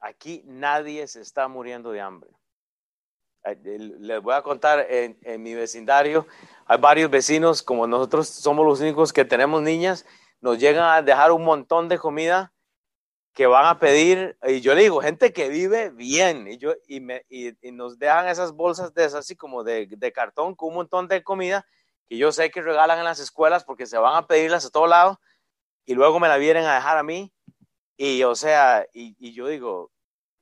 Aquí 0.00 0.42
nadie 0.46 1.06
se 1.08 1.20
está 1.20 1.48
muriendo 1.48 1.90
de 1.90 2.00
hambre. 2.00 2.30
Les 3.64 4.22
voy 4.22 4.34
a 4.34 4.42
contar, 4.42 4.86
en, 4.90 5.18
en 5.22 5.42
mi 5.42 5.54
vecindario 5.54 6.26
hay 6.66 6.78
varios 6.78 7.10
vecinos, 7.10 7.62
como 7.62 7.86
nosotros 7.86 8.28
somos 8.28 8.64
los 8.66 8.80
únicos 8.80 9.12
que 9.12 9.24
tenemos 9.24 9.62
niñas, 9.62 10.04
nos 10.40 10.58
llegan 10.58 10.84
a 10.84 11.02
dejar 11.02 11.32
un 11.32 11.44
montón 11.44 11.88
de 11.88 11.98
comida 11.98 12.52
que 13.32 13.46
van 13.46 13.66
a 13.66 13.78
pedir, 13.78 14.36
y 14.48 14.60
yo 14.60 14.74
le 14.74 14.82
digo, 14.82 15.00
gente 15.00 15.32
que 15.32 15.48
vive 15.48 15.90
bien, 15.90 16.48
y, 16.48 16.58
yo, 16.58 16.74
y, 16.88 17.00
me, 17.00 17.24
y, 17.28 17.52
nos 17.70 17.98
dejan 17.98 18.26
esas 18.26 18.52
bolsas 18.52 18.92
de 18.94 19.04
esas 19.04 19.20
así 19.20 19.36
como 19.36 19.62
de, 19.62 19.86
de, 19.86 20.12
cartón 20.12 20.56
con 20.56 20.70
un 20.70 20.74
montón 20.74 21.06
de 21.06 21.22
comida 21.22 21.64
que 22.08 22.16
yo 22.16 22.32
sé 22.32 22.50
que 22.50 22.62
regalan 22.62 22.98
en 22.98 23.04
las 23.04 23.20
escuelas 23.20 23.64
porque 23.64 23.86
se 23.86 23.98
van 23.98 24.16
a 24.16 24.26
pedirlas 24.26 24.64
a 24.66 24.70
todo 24.70 24.88
lado 24.88 25.20
y 25.84 25.94
luego 25.94 26.18
me 26.18 26.28
la 26.28 26.36
vienen 26.36 26.64
a 26.64 26.74
dejar 26.74 26.98
a 26.98 27.02
mí 27.02 27.32
y 27.96 28.22
o 28.22 28.34
sea, 28.34 28.86
y, 28.92 29.32
yo 29.32 29.48
digo, 29.48 29.90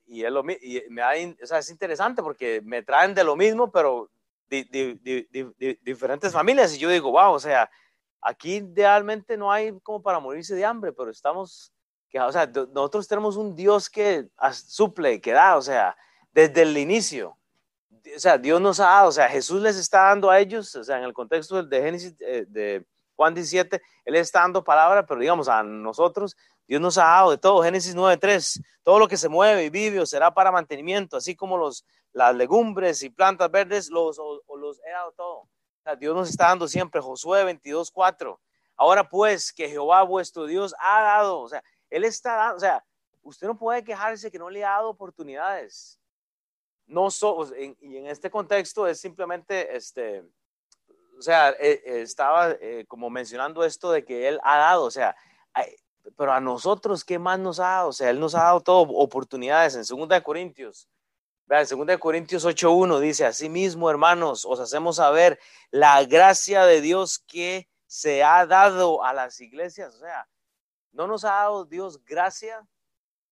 y 0.05 0.23
es 0.23 0.31
lo 0.31 0.43
y 0.47 0.83
me 0.89 1.01
da, 1.01 1.13
o 1.41 1.45
sea, 1.45 1.57
es 1.57 1.71
interesante 1.71 2.21
porque 2.21 2.61
me 2.63 2.83
traen 2.83 3.15
de 3.15 3.23
lo 3.23 3.35
mismo, 3.35 3.71
pero 3.71 4.09
de, 4.47 5.77
diferentes 5.81 6.31
familias 6.31 6.75
y 6.75 6.77
yo 6.77 6.89
digo, 6.89 7.11
wow, 7.11 7.33
o 7.33 7.39
sea, 7.39 7.69
Aquí 8.21 8.55
idealmente 8.55 9.37
no 9.37 9.51
hay 9.51 9.77
como 9.81 10.01
para 10.01 10.19
morirse 10.19 10.55
de 10.55 10.65
hambre, 10.65 10.91
pero 10.91 11.09
estamos, 11.11 11.71
que, 12.09 12.19
o 12.19 12.31
sea, 12.31 12.45
nosotros 12.47 13.07
tenemos 13.07 13.37
un 13.37 13.55
Dios 13.55 13.89
que 13.89 14.27
suple, 14.51 15.21
que 15.21 15.31
da, 15.31 15.57
o 15.57 15.61
sea, 15.61 15.95
desde 16.31 16.63
el 16.63 16.77
inicio. 16.77 17.37
O 18.15 18.19
sea, 18.19 18.37
Dios 18.37 18.61
nos 18.61 18.79
ha 18.79 18.85
dado, 18.85 19.09
o 19.09 19.11
sea, 19.11 19.27
Jesús 19.27 19.61
les 19.61 19.77
está 19.77 20.03
dando 20.03 20.29
a 20.29 20.39
ellos, 20.39 20.73
o 20.75 20.83
sea, 20.83 20.97
en 20.97 21.03
el 21.03 21.13
contexto 21.13 21.61
de 21.61 21.81
Génesis, 21.81 22.15
eh, 22.19 22.45
de 22.47 22.85
Juan 23.15 23.33
17, 23.33 23.81
Él 24.05 24.15
está 24.15 24.41
dando 24.41 24.63
palabra, 24.63 25.05
pero 25.05 25.19
digamos, 25.19 25.49
a 25.49 25.63
nosotros, 25.63 26.37
Dios 26.67 26.81
nos 26.81 26.97
ha 26.97 27.03
dado 27.03 27.31
de 27.31 27.37
todo, 27.37 27.63
Génesis 27.63 27.95
9.3, 27.95 28.63
todo 28.83 28.99
lo 28.99 29.07
que 29.07 29.17
se 29.17 29.29
mueve 29.29 29.65
y 29.65 29.69
vive 29.69 29.99
o 29.99 30.05
será 30.05 30.33
para 30.33 30.51
mantenimiento, 30.51 31.17
así 31.17 31.35
como 31.35 31.57
los, 31.57 31.85
las 32.13 32.35
legumbres 32.35 33.03
y 33.03 33.09
plantas 33.09 33.49
verdes, 33.51 33.89
los, 33.89 34.17
los 34.17 34.79
he 34.85 34.91
dado 34.91 35.11
todo. 35.13 35.47
Dios 35.95 36.15
nos 36.15 36.29
está 36.29 36.47
dando 36.47 36.67
siempre, 36.67 37.01
Josué 37.01 37.43
22, 37.43 37.91
4. 37.91 38.39
Ahora 38.75 39.07
pues 39.07 39.51
que 39.51 39.69
Jehová 39.69 40.03
vuestro 40.03 40.45
Dios 40.45 40.75
ha 40.79 41.01
dado, 41.01 41.39
o 41.39 41.49
sea, 41.49 41.63
Él 41.89 42.03
está 42.03 42.35
dando, 42.35 42.57
o 42.57 42.59
sea, 42.59 42.85
usted 43.23 43.47
no 43.47 43.57
puede 43.57 43.83
quejarse 43.83 44.29
que 44.29 44.39
no 44.39 44.49
le 44.49 44.63
ha 44.63 44.71
dado 44.71 44.89
oportunidades. 44.89 45.99
No 46.85 47.11
so, 47.11 47.47
y 47.55 47.97
en 47.97 48.07
este 48.07 48.29
contexto 48.29 48.87
es 48.87 48.99
simplemente, 48.99 49.75
este, 49.75 50.23
o 51.17 51.21
sea, 51.21 51.49
eh, 51.59 51.81
estaba 51.85 52.51
eh, 52.51 52.85
como 52.87 53.09
mencionando 53.09 53.63
esto 53.63 53.91
de 53.91 54.05
que 54.05 54.27
Él 54.27 54.39
ha 54.43 54.57
dado, 54.57 54.85
o 54.85 54.91
sea, 54.91 55.15
pero 56.15 56.31
a 56.31 56.39
nosotros, 56.39 57.03
¿qué 57.03 57.19
más 57.19 57.39
nos 57.39 57.59
ha 57.59 57.67
dado? 57.67 57.89
O 57.89 57.93
sea, 57.93 58.09
Él 58.09 58.19
nos 58.19 58.35
ha 58.35 58.43
dado 58.43 58.61
todo, 58.61 58.81
oportunidades. 58.81 59.75
En 59.75 60.07
2 60.07 60.21
Corintios, 60.21 60.87
vean, 61.47 61.65
en 61.69 61.85
2 61.85 61.97
Corintios 61.97 62.45
8.1 62.45 62.99
dice, 62.99 63.25
así 63.25 63.49
mismo, 63.49 63.89
hermanos, 63.89 64.45
os 64.45 64.59
hacemos 64.59 64.97
saber 64.97 65.39
la 65.71 66.03
gracia 66.03 66.65
de 66.65 66.81
Dios 66.81 67.19
que 67.19 67.67
se 67.87 68.23
ha 68.23 68.45
dado 68.45 69.03
a 69.03 69.13
las 69.13 69.39
iglesias. 69.39 69.95
O 69.95 69.99
sea, 69.99 70.27
no 70.91 71.07
nos 71.07 71.23
ha 71.23 71.31
dado 71.31 71.65
Dios 71.65 72.03
gracia, 72.03 72.67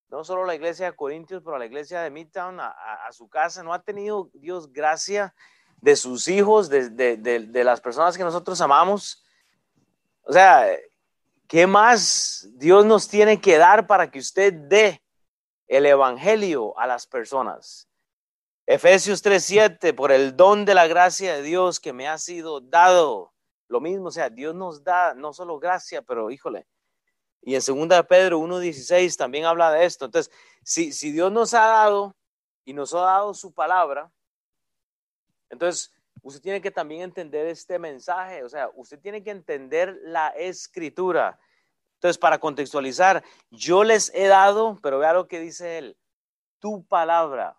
no 0.09 0.23
solo 0.23 0.43
a 0.43 0.47
la 0.47 0.55
iglesia 0.55 0.87
de 0.87 0.95
Corintios, 0.95 1.43
pero 1.43 1.57
a 1.57 1.59
la 1.59 1.65
iglesia 1.65 2.01
de 2.01 2.09
Midtown, 2.09 2.59
a, 2.59 3.09
su 3.11 3.27
casa. 3.27 3.63
No 3.63 3.73
ha 3.73 3.81
tenido 3.81 4.29
Dios 4.33 4.71
gracia 4.71 5.35
de 5.81 5.95
sus 5.95 6.27
hijos, 6.27 6.69
de 6.69 7.63
las 7.63 7.81
personas 7.81 8.17
que 8.17 8.23
nosotros 8.23 8.61
amamos. 8.61 9.25
O 10.23 10.33
sea, 10.33 10.67
¿qué 11.47 11.67
más 11.67 12.47
Dios 12.53 12.85
nos 12.85 13.07
tiene 13.07 13.39
que 13.39 13.57
dar 13.57 13.85
para 13.87 14.09
que 14.09 14.19
usted 14.19 14.53
dé 14.53 15.03
el 15.67 15.85
evangelio 15.85 16.77
a 16.79 16.87
las 16.87 17.05
personas? 17.05 17.87
Efesios 18.67 19.21
3:7, 19.21 19.93
por 19.93 20.11
el 20.11 20.35
don 20.35 20.65
de 20.65 20.73
la 20.73 20.87
gracia 20.87 21.35
de 21.35 21.43
Dios 21.43 21.79
que 21.79 21.93
me 21.93 22.07
ha 22.07 22.17
sido 22.17 22.61
dado. 22.61 23.31
Lo 23.67 23.79
mismo, 23.79 24.07
o 24.07 24.11
sea, 24.11 24.29
Dios 24.29 24.55
nos 24.55 24.83
da 24.83 25.13
no 25.13 25.33
solo 25.33 25.59
gracia, 25.59 26.01
pero 26.01 26.31
híjole. 26.31 26.65
Y 27.41 27.53
en 27.53 27.61
2 27.61 28.05
Pedro 28.07 28.39
1:16 28.39 29.17
también 29.17 29.45
habla 29.45 29.71
de 29.71 29.85
esto. 29.85 30.05
Entonces, 30.05 30.33
si, 30.63 30.91
si 30.91 31.11
Dios 31.11 31.31
nos 31.31 31.53
ha 31.53 31.67
dado 31.67 32.15
y 32.65 32.73
nos 32.73 32.93
ha 32.95 33.01
dado 33.01 33.33
su 33.35 33.53
palabra, 33.53 34.11
entonces 35.49 35.91
usted 36.23 36.41
tiene 36.41 36.59
que 36.59 36.71
también 36.71 37.01
entender 37.01 37.45
este 37.45 37.77
mensaje, 37.77 38.43
o 38.43 38.49
sea, 38.49 38.71
usted 38.73 38.99
tiene 38.99 39.23
que 39.23 39.29
entender 39.29 39.95
la 40.01 40.29
escritura. 40.29 41.39
Entonces, 41.97 42.17
para 42.17 42.39
contextualizar, 42.39 43.23
yo 43.51 43.83
les 43.83 44.11
he 44.15 44.27
dado, 44.27 44.79
pero 44.81 44.97
vea 44.97 45.13
lo 45.13 45.27
que 45.27 45.39
dice 45.39 45.77
él, 45.77 45.97
tu 46.59 46.83
palabra. 46.85 47.55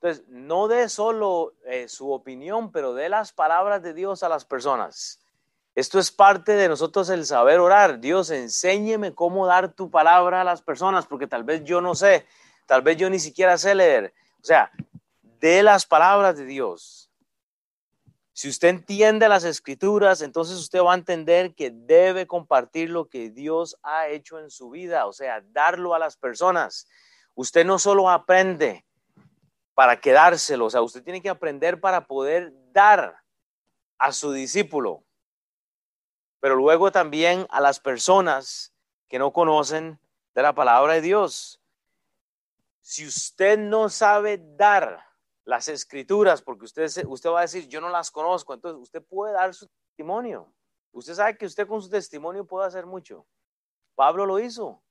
Entonces, 0.00 0.24
no 0.28 0.68
dé 0.68 0.88
solo 0.88 1.54
eh, 1.64 1.88
su 1.88 2.12
opinión, 2.12 2.70
pero 2.70 2.94
dé 2.94 3.08
las 3.08 3.32
palabras 3.32 3.82
de 3.82 3.94
Dios 3.94 4.22
a 4.22 4.28
las 4.28 4.44
personas. 4.44 5.20
Esto 5.74 5.98
es 5.98 6.10
parte 6.10 6.52
de 6.52 6.68
nosotros 6.68 7.10
el 7.10 7.26
saber 7.26 7.60
orar. 7.60 8.00
Dios, 8.00 8.30
enséñeme 8.30 9.14
cómo 9.14 9.46
dar 9.46 9.74
tu 9.74 9.90
palabra 9.90 10.40
a 10.40 10.44
las 10.44 10.62
personas, 10.62 11.06
porque 11.06 11.26
tal 11.26 11.44
vez 11.44 11.64
yo 11.64 11.82
no 11.82 11.94
sé, 11.94 12.26
tal 12.64 12.80
vez 12.80 12.96
yo 12.96 13.10
ni 13.10 13.18
siquiera 13.18 13.58
sé 13.58 13.74
leer. 13.74 14.14
O 14.40 14.44
sea, 14.44 14.70
dé 15.22 15.62
las 15.62 15.84
palabras 15.84 16.38
de 16.38 16.46
Dios. 16.46 17.10
Si 18.32 18.48
usted 18.48 18.68
entiende 18.68 19.28
las 19.28 19.44
escrituras, 19.44 20.22
entonces 20.22 20.56
usted 20.56 20.80
va 20.80 20.92
a 20.92 20.96
entender 20.96 21.54
que 21.54 21.70
debe 21.70 22.26
compartir 22.26 22.88
lo 22.88 23.08
que 23.08 23.28
Dios 23.28 23.78
ha 23.82 24.08
hecho 24.08 24.38
en 24.38 24.50
su 24.50 24.70
vida, 24.70 25.06
o 25.06 25.12
sea, 25.12 25.42
darlo 25.52 25.94
a 25.94 25.98
las 25.98 26.16
personas. 26.16 26.86
Usted 27.34 27.66
no 27.66 27.78
solo 27.78 28.08
aprende 28.08 28.85
para 29.76 30.00
quedárselo, 30.00 30.64
o 30.64 30.70
sea, 30.70 30.80
usted 30.80 31.04
tiene 31.04 31.20
que 31.20 31.28
aprender 31.28 31.80
para 31.80 32.08
poder 32.08 32.52
dar 32.72 33.22
a 33.98 34.10
su 34.10 34.32
discípulo, 34.32 35.04
pero 36.40 36.56
luego 36.56 36.90
también 36.90 37.46
a 37.50 37.60
las 37.60 37.78
personas 37.78 38.72
que 39.06 39.18
no 39.18 39.32
conocen 39.32 40.00
de 40.34 40.42
la 40.42 40.54
palabra 40.54 40.94
de 40.94 41.02
Dios. 41.02 41.60
Si 42.80 43.06
usted 43.06 43.58
no 43.58 43.88
sabe 43.88 44.40
dar, 44.56 45.06
las 45.46 45.68
escrituras, 45.68 46.42
porque 46.42 46.64
usted, 46.64 46.90
usted 47.06 47.30
va 47.30 47.38
a 47.38 47.42
decir, 47.42 47.68
yo 47.68 47.80
no 47.80 47.88
las 47.88 48.10
conozco, 48.10 48.52
entonces 48.52 48.82
usted 48.82 49.02
puede 49.02 49.32
dar 49.32 49.54
su 49.54 49.68
testimonio. 49.68 50.52
Usted 50.90 51.14
sabe 51.14 51.38
que 51.38 51.46
usted 51.46 51.68
con 51.68 51.80
su 51.80 51.88
testimonio 51.88 52.44
puede 52.44 52.66
hacer 52.66 52.84
mucho. 52.84 53.24
Pablo 53.94 54.26
lo 54.26 54.40
hizo. 54.40 54.82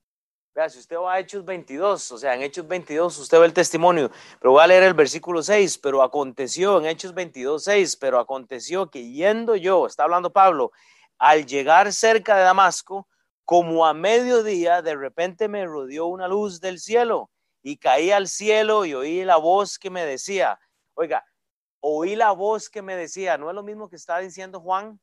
Vea, 0.55 0.69
si 0.69 0.79
usted 0.79 0.95
va 0.95 1.15
a 1.15 1.19
Hechos 1.19 1.43
22, 1.43 2.13
o 2.13 2.17
sea, 2.17 2.33
en 2.33 2.41
Hechos 2.41 2.65
22 2.65 3.19
usted 3.19 3.39
ve 3.41 3.45
el 3.45 3.53
testimonio, 3.53 4.09
pero 4.39 4.51
voy 4.51 4.63
a 4.63 4.67
leer 4.67 4.83
el 4.83 4.93
versículo 4.93 5.43
6, 5.43 5.79
pero 5.79 6.01
aconteció 6.01 6.79
en 6.79 6.85
Hechos 6.85 7.13
22, 7.13 7.61
6, 7.61 7.97
pero 7.97 8.19
aconteció 8.19 8.89
que 8.89 9.11
yendo 9.11 9.57
yo, 9.57 9.85
está 9.85 10.03
hablando 10.03 10.31
Pablo, 10.31 10.71
al 11.17 11.45
llegar 11.45 11.91
cerca 11.91 12.37
de 12.37 12.43
Damasco, 12.43 13.05
como 13.43 13.85
a 13.85 13.93
mediodía, 13.93 14.81
de 14.81 14.95
repente 14.95 15.49
me 15.49 15.65
rodeó 15.65 16.05
una 16.05 16.29
luz 16.29 16.61
del 16.61 16.79
cielo 16.79 17.29
y 17.61 17.75
caí 17.75 18.11
al 18.11 18.29
cielo 18.29 18.85
y 18.85 18.93
oí 18.93 19.25
la 19.25 19.35
voz 19.35 19.77
que 19.77 19.89
me 19.89 20.05
decía, 20.05 20.57
oiga, 20.93 21.25
oí 21.81 22.15
la 22.15 22.31
voz 22.31 22.69
que 22.69 22.81
me 22.81 22.95
decía, 22.95 23.37
¿no 23.37 23.49
es 23.49 23.55
lo 23.55 23.63
mismo 23.63 23.89
que 23.89 23.97
está 23.97 24.19
diciendo 24.19 24.61
Juan? 24.61 25.01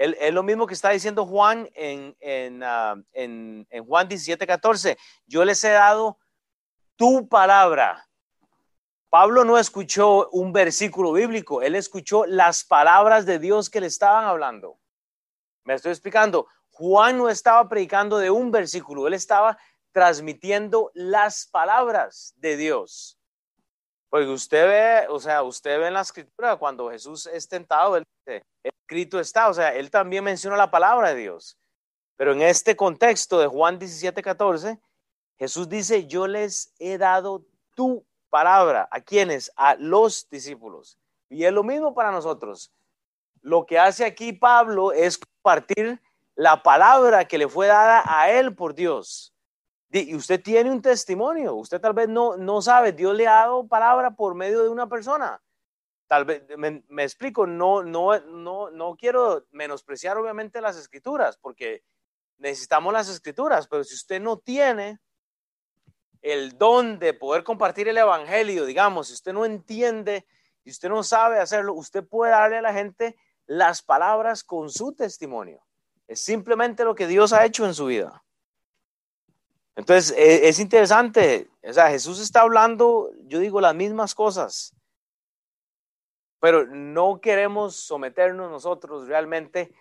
Es 0.00 0.32
lo 0.32 0.42
mismo 0.42 0.66
que 0.66 0.72
está 0.72 0.88
diciendo 0.88 1.26
Juan 1.26 1.68
en, 1.74 2.16
en, 2.20 2.62
en, 3.12 3.66
en 3.68 3.84
Juan 3.84 4.08
17, 4.08 4.46
14. 4.46 4.96
Yo 5.26 5.44
les 5.44 5.62
he 5.62 5.72
dado 5.72 6.18
tu 6.96 7.28
palabra. 7.28 8.08
Pablo 9.10 9.44
no 9.44 9.58
escuchó 9.58 10.30
un 10.30 10.54
versículo 10.54 11.12
bíblico, 11.12 11.60
él 11.60 11.74
escuchó 11.74 12.24
las 12.24 12.64
palabras 12.64 13.26
de 13.26 13.38
Dios 13.38 13.68
que 13.68 13.82
le 13.82 13.88
estaban 13.88 14.24
hablando. 14.24 14.78
Me 15.64 15.74
estoy 15.74 15.92
explicando. 15.92 16.46
Juan 16.70 17.18
no 17.18 17.28
estaba 17.28 17.68
predicando 17.68 18.16
de 18.16 18.30
un 18.30 18.50
versículo, 18.50 19.06
él 19.06 19.12
estaba 19.12 19.58
transmitiendo 19.92 20.90
las 20.94 21.46
palabras 21.46 22.32
de 22.38 22.56
Dios. 22.56 23.18
Porque 24.08 24.28
usted 24.28 24.66
ve, 24.66 25.08
o 25.10 25.20
sea, 25.20 25.42
usted 25.42 25.78
ve 25.78 25.88
en 25.88 25.94
la 25.94 26.00
escritura 26.00 26.56
cuando 26.56 26.90
Jesús 26.90 27.26
es 27.26 27.46
tentado, 27.46 27.98
él 27.98 28.04
escrito 28.90 29.20
está, 29.20 29.48
o 29.48 29.54
sea, 29.54 29.72
él 29.72 29.88
también 29.88 30.24
menciona 30.24 30.56
la 30.56 30.68
palabra 30.68 31.10
de 31.10 31.20
Dios. 31.20 31.56
Pero 32.16 32.32
en 32.32 32.42
este 32.42 32.74
contexto 32.74 33.38
de 33.38 33.46
Juan 33.46 33.78
17, 33.78 34.20
14, 34.20 34.80
Jesús 35.38 35.68
dice, 35.68 36.08
yo 36.08 36.26
les 36.26 36.74
he 36.80 36.98
dado 36.98 37.46
tu 37.76 38.04
palabra. 38.30 38.88
¿A 38.90 39.00
quienes? 39.00 39.52
A 39.54 39.76
los 39.76 40.28
discípulos. 40.28 40.98
Y 41.28 41.44
es 41.44 41.52
lo 41.52 41.62
mismo 41.62 41.94
para 41.94 42.10
nosotros. 42.10 42.72
Lo 43.42 43.64
que 43.64 43.78
hace 43.78 44.04
aquí 44.04 44.32
Pablo 44.32 44.90
es 44.90 45.18
compartir 45.18 46.02
la 46.34 46.60
palabra 46.60 47.26
que 47.26 47.38
le 47.38 47.46
fue 47.46 47.68
dada 47.68 48.02
a 48.04 48.28
él 48.28 48.56
por 48.56 48.74
Dios. 48.74 49.32
Y 49.92 50.16
usted 50.16 50.42
tiene 50.42 50.68
un 50.68 50.82
testimonio, 50.82 51.54
usted 51.54 51.80
tal 51.80 51.92
vez 51.92 52.08
no, 52.08 52.36
no 52.36 52.60
sabe, 52.60 52.90
Dios 52.90 53.14
le 53.14 53.28
ha 53.28 53.42
dado 53.42 53.68
palabra 53.68 54.10
por 54.10 54.34
medio 54.34 54.64
de 54.64 54.68
una 54.68 54.88
persona. 54.88 55.40
Tal 56.10 56.24
vez, 56.24 56.42
me, 56.58 57.04
explico, 57.04 57.46
no, 57.46 57.84
no, 57.84 58.18
no, 58.18 58.68
no 58.68 58.96
quiero 58.96 59.46
menospreciar 59.52 60.18
obviamente 60.18 60.60
las 60.60 60.76
escrituras, 60.76 61.36
porque 61.36 61.84
necesitamos 62.38 62.92
las 62.92 63.08
escrituras, 63.08 63.68
pero 63.68 63.84
si 63.84 63.94
usted 63.94 64.20
no 64.20 64.36
tiene 64.36 64.98
el 66.20 66.58
don 66.58 66.98
de 66.98 67.14
poder 67.14 67.44
compartir 67.44 67.86
el 67.86 67.96
evangelio, 67.96 68.64
digamos, 68.64 69.06
si 69.06 69.12
usted 69.12 69.32
no 69.32 69.44
entiende 69.44 70.26
y 70.64 70.70
usted 70.70 70.88
no 70.88 71.04
sabe 71.04 71.38
hacerlo, 71.38 71.74
usted 71.74 72.04
puede 72.04 72.32
darle 72.32 72.56
a 72.56 72.62
la 72.62 72.72
gente 72.72 73.14
las 73.46 73.80
palabras 73.80 74.42
con 74.42 74.68
su 74.68 74.92
testimonio. 74.92 75.64
Es 76.08 76.20
simplemente 76.22 76.82
lo 76.82 76.96
que 76.96 77.06
Dios 77.06 77.32
ha 77.32 77.44
hecho 77.44 77.64
en 77.66 77.74
su 77.74 77.86
vida. 77.86 78.24
Entonces, 79.76 80.10
e, 80.18 80.48
es 80.48 80.58
interesante, 80.58 81.48
o 81.62 81.72
sea, 81.72 81.88
Jesús 81.88 82.18
está 82.18 82.40
hablando, 82.40 83.12
yo 83.26 83.38
digo, 83.38 83.60
las 83.60 83.76
mismas 83.76 84.16
cosas, 84.16 84.74
pero 86.40 86.66
no 86.66 87.20
queremos 87.20 87.76
someternos 87.76 88.50
nosotros 88.50 89.06
realmente 89.06 89.72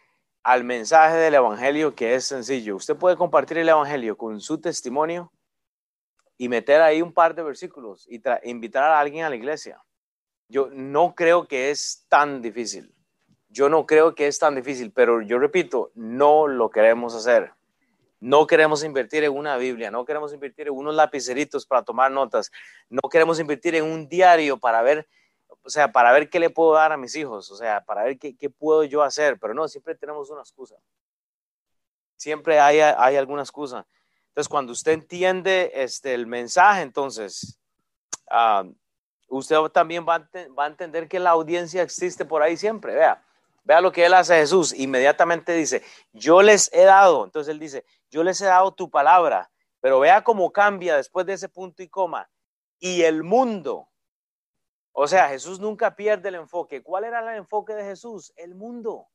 al 0.43 0.63
mensaje 0.63 1.15
del 1.15 1.36
Evangelio 1.36 1.95
que 1.95 2.15
es 2.15 2.26
sencillo. 2.26 2.76
Usted 2.76 2.95
puede 2.95 3.15
compartir 3.15 3.58
el 3.58 3.69
Evangelio 3.69 4.17
con 4.17 4.39
su 4.41 4.60
testimonio 4.60 5.32
y 6.38 6.50
meter 6.50 6.82
ahí 6.82 7.02
un 7.02 7.13
par 7.13 7.34
de 7.34 7.43
versículos 7.43 8.08
y 8.10 8.22
invitar 8.43 8.84
a 8.84 9.00
alguien 9.00 9.26
a 9.26 9.30
la 9.30 9.36
iglesia. 9.36 9.82
Yo 10.48 10.69
no 10.72 11.15
creo 11.15 11.48
que 11.48 11.72
es 11.72 12.06
tan 12.10 12.41
difícil. 12.41 12.93
Yo 13.50 13.67
no 13.67 13.86
creo 13.86 14.13
que 14.13 14.28
es 14.28 14.38
tan 14.38 14.56
difícil, 14.56 14.91
pero 14.91 15.22
yo 15.22 15.39
repito, 15.39 15.91
no 15.95 16.48
lo 16.48 16.69
queremos 16.69 17.15
hacer. 17.15 17.52
No 18.19 18.48
queremos 18.48 18.84
invertir 18.84 19.24
en 19.24 19.36
una 19.36 19.58
Biblia, 19.58 19.92
no 19.92 20.04
queremos 20.06 20.33
invertir 20.33 20.67
en 20.67 20.73
unos 20.73 20.94
lapiceritos 20.94 21.65
para 21.65 21.83
tomar 21.83 22.12
notas, 22.12 22.52
no 22.90 23.08
queremos 23.10 23.40
invertir 23.40 23.75
en 23.75 23.86
un 23.86 24.10
diario 24.10 24.58
para 24.58 24.81
ver, 24.81 25.08
o 25.70 25.72
sea, 25.72 25.92
para 25.92 26.12
ver 26.12 26.32
qué 26.32 26.40
le 26.40 26.50
puedo 26.50 26.74
dar 26.74 26.92
a 26.92 26.98
mis 26.98 27.15
hijos, 27.15 27.52
o 27.52 27.56
sea, 27.56 27.86
para 27.86 28.04
ver 28.04 28.17
qué, 28.17 28.50
puedo 28.50 28.84
yo 28.86 29.04
hacer, 29.04 29.38
pero 29.40 29.54
no, 29.54 29.67
siempre 29.67 29.94
tenemos 29.94 30.32
una 30.32 30.42
excusa. 30.42 30.76
Siempre 32.15 32.60
hay, 32.60 32.80
hay 32.80 33.15
alguna 33.17 33.44
excusa. 33.44 33.86
Entonces, 34.30 34.50
cuando 34.50 34.72
usted 34.72 34.94
entiende 34.94 35.72
este, 35.76 36.15
el 36.15 36.26
mensaje, 36.26 36.82
entonces, 36.82 37.60
ah, 38.32 38.63
usted 39.28 39.58
también 39.72 40.08
va 40.10 40.15
a, 40.15 40.30
va 40.58 40.63
a 40.63 40.70
entender 40.70 41.08
que 41.08 41.20
la 41.20 41.30
audiencia 41.30 41.84
existe 41.84 42.26
por 42.26 42.42
ahí 42.42 42.58
siempre. 42.58 42.96
Vea, 42.96 43.24
vea 43.63 43.80
lo 43.80 43.92
que 43.92 44.08
él 44.08 44.15
hace 44.15 44.34
a 44.34 44.38
Jesús. 44.38 44.74
Inmediatamente 44.74 45.54
dice, 45.54 45.84
yo 46.13 46.42
les 46.42 46.74
he 46.74 46.86
dado. 46.86 47.26
Entonces 47.26 47.52
él 47.52 47.60
dice, 47.60 47.86
yo 48.10 48.24
les 48.24 48.42
he 48.42 48.46
dado 48.46 48.74
tu 48.74 48.90
palabra, 48.90 49.52
pero 49.82 50.00
vea 50.00 50.24
cómo 50.24 50.52
cambia 50.52 50.98
después 50.98 51.28
de 51.28 51.34
ese 51.34 51.48
punto 51.48 51.84
y 51.84 51.90
coma. 51.90 52.28
Y 52.80 53.04
el 53.04 53.22
mundo. 53.22 53.88
O 54.92 55.08
sea, 55.08 55.29
Jesús 55.29 55.60
nunca 55.60 55.96
pierde 55.96 56.29
el 56.29 56.35
enfoque. 56.35 56.83
¿Cuál 56.83 57.06
era 57.06 57.19
el 57.19 57.37
enfoque 57.37 57.73
de 57.73 57.83
Jesús? 57.83 58.33
El 58.35 58.56
mundo. 58.56 59.08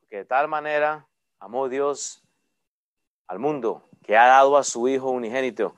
Porque 0.00 0.18
de 0.18 0.24
tal 0.24 0.48
manera 0.48 1.08
amó 1.38 1.68
Dios 1.68 2.22
al 3.26 3.38
mundo, 3.38 3.88
que 4.02 4.16
ha 4.16 4.26
dado 4.26 4.56
a 4.56 4.64
su 4.64 4.88
Hijo 4.88 5.10
unigénito, 5.10 5.74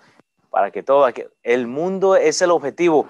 para 0.50 0.70
que 0.70 0.82
todo, 0.82 1.06
el 1.42 1.66
mundo 1.66 2.16
es 2.16 2.42
el 2.42 2.50
objetivo. 2.50 3.08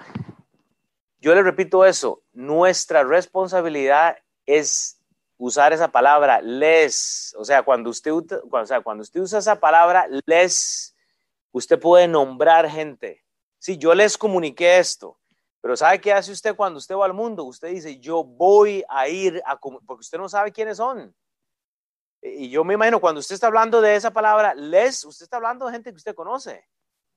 Yo 1.19 1.33
le 1.33 1.41
repito 1.41 1.85
eso, 1.85 2.21
nuestra 2.33 3.03
responsabilidad 3.03 4.17
es 4.45 5.01
usar 5.37 5.73
esa 5.73 5.89
palabra, 5.89 6.41
les, 6.41 7.35
o 7.37 7.43
sea, 7.43 7.63
cuando 7.63 7.89
usted, 7.89 8.11
cuando 8.49 9.01
usted 9.01 9.19
usa 9.19 9.39
esa 9.39 9.59
palabra, 9.59 10.07
les, 10.25 10.95
usted 11.51 11.79
puede 11.79 12.07
nombrar 12.07 12.69
gente. 12.69 13.23
Sí, 13.59 13.77
yo 13.77 13.93
les 13.95 14.17
comuniqué 14.17 14.77
esto, 14.77 15.17
pero 15.65 15.75
¿sabe 15.75 15.99
qué 15.99 16.13
hace 16.13 16.31
usted 16.31 16.55
cuando 16.55 16.77
usted 16.77 16.95
va 16.95 17.05
al 17.05 17.15
mundo? 17.15 17.43
Usted 17.43 17.69
dice, 17.69 17.97
yo 17.97 18.23
voy 18.23 18.83
a 18.87 19.07
ir 19.07 19.41
a, 19.47 19.59
porque 19.59 20.01
usted 20.01 20.19
no 20.19 20.29
sabe 20.29 20.51
quiénes 20.51 20.77
son. 20.77 21.11
Y 22.21 22.51
yo 22.51 22.63
me 22.63 22.75
imagino, 22.75 23.01
cuando 23.01 23.17
usted 23.17 23.33
está 23.33 23.47
hablando 23.47 23.81
de 23.81 23.95
esa 23.95 24.11
palabra, 24.11 24.53
les, 24.53 25.03
usted 25.03 25.23
está 25.23 25.37
hablando 25.37 25.65
de 25.65 25.71
gente 25.71 25.89
que 25.89 25.95
usted 25.95 26.13
conoce. 26.13 26.69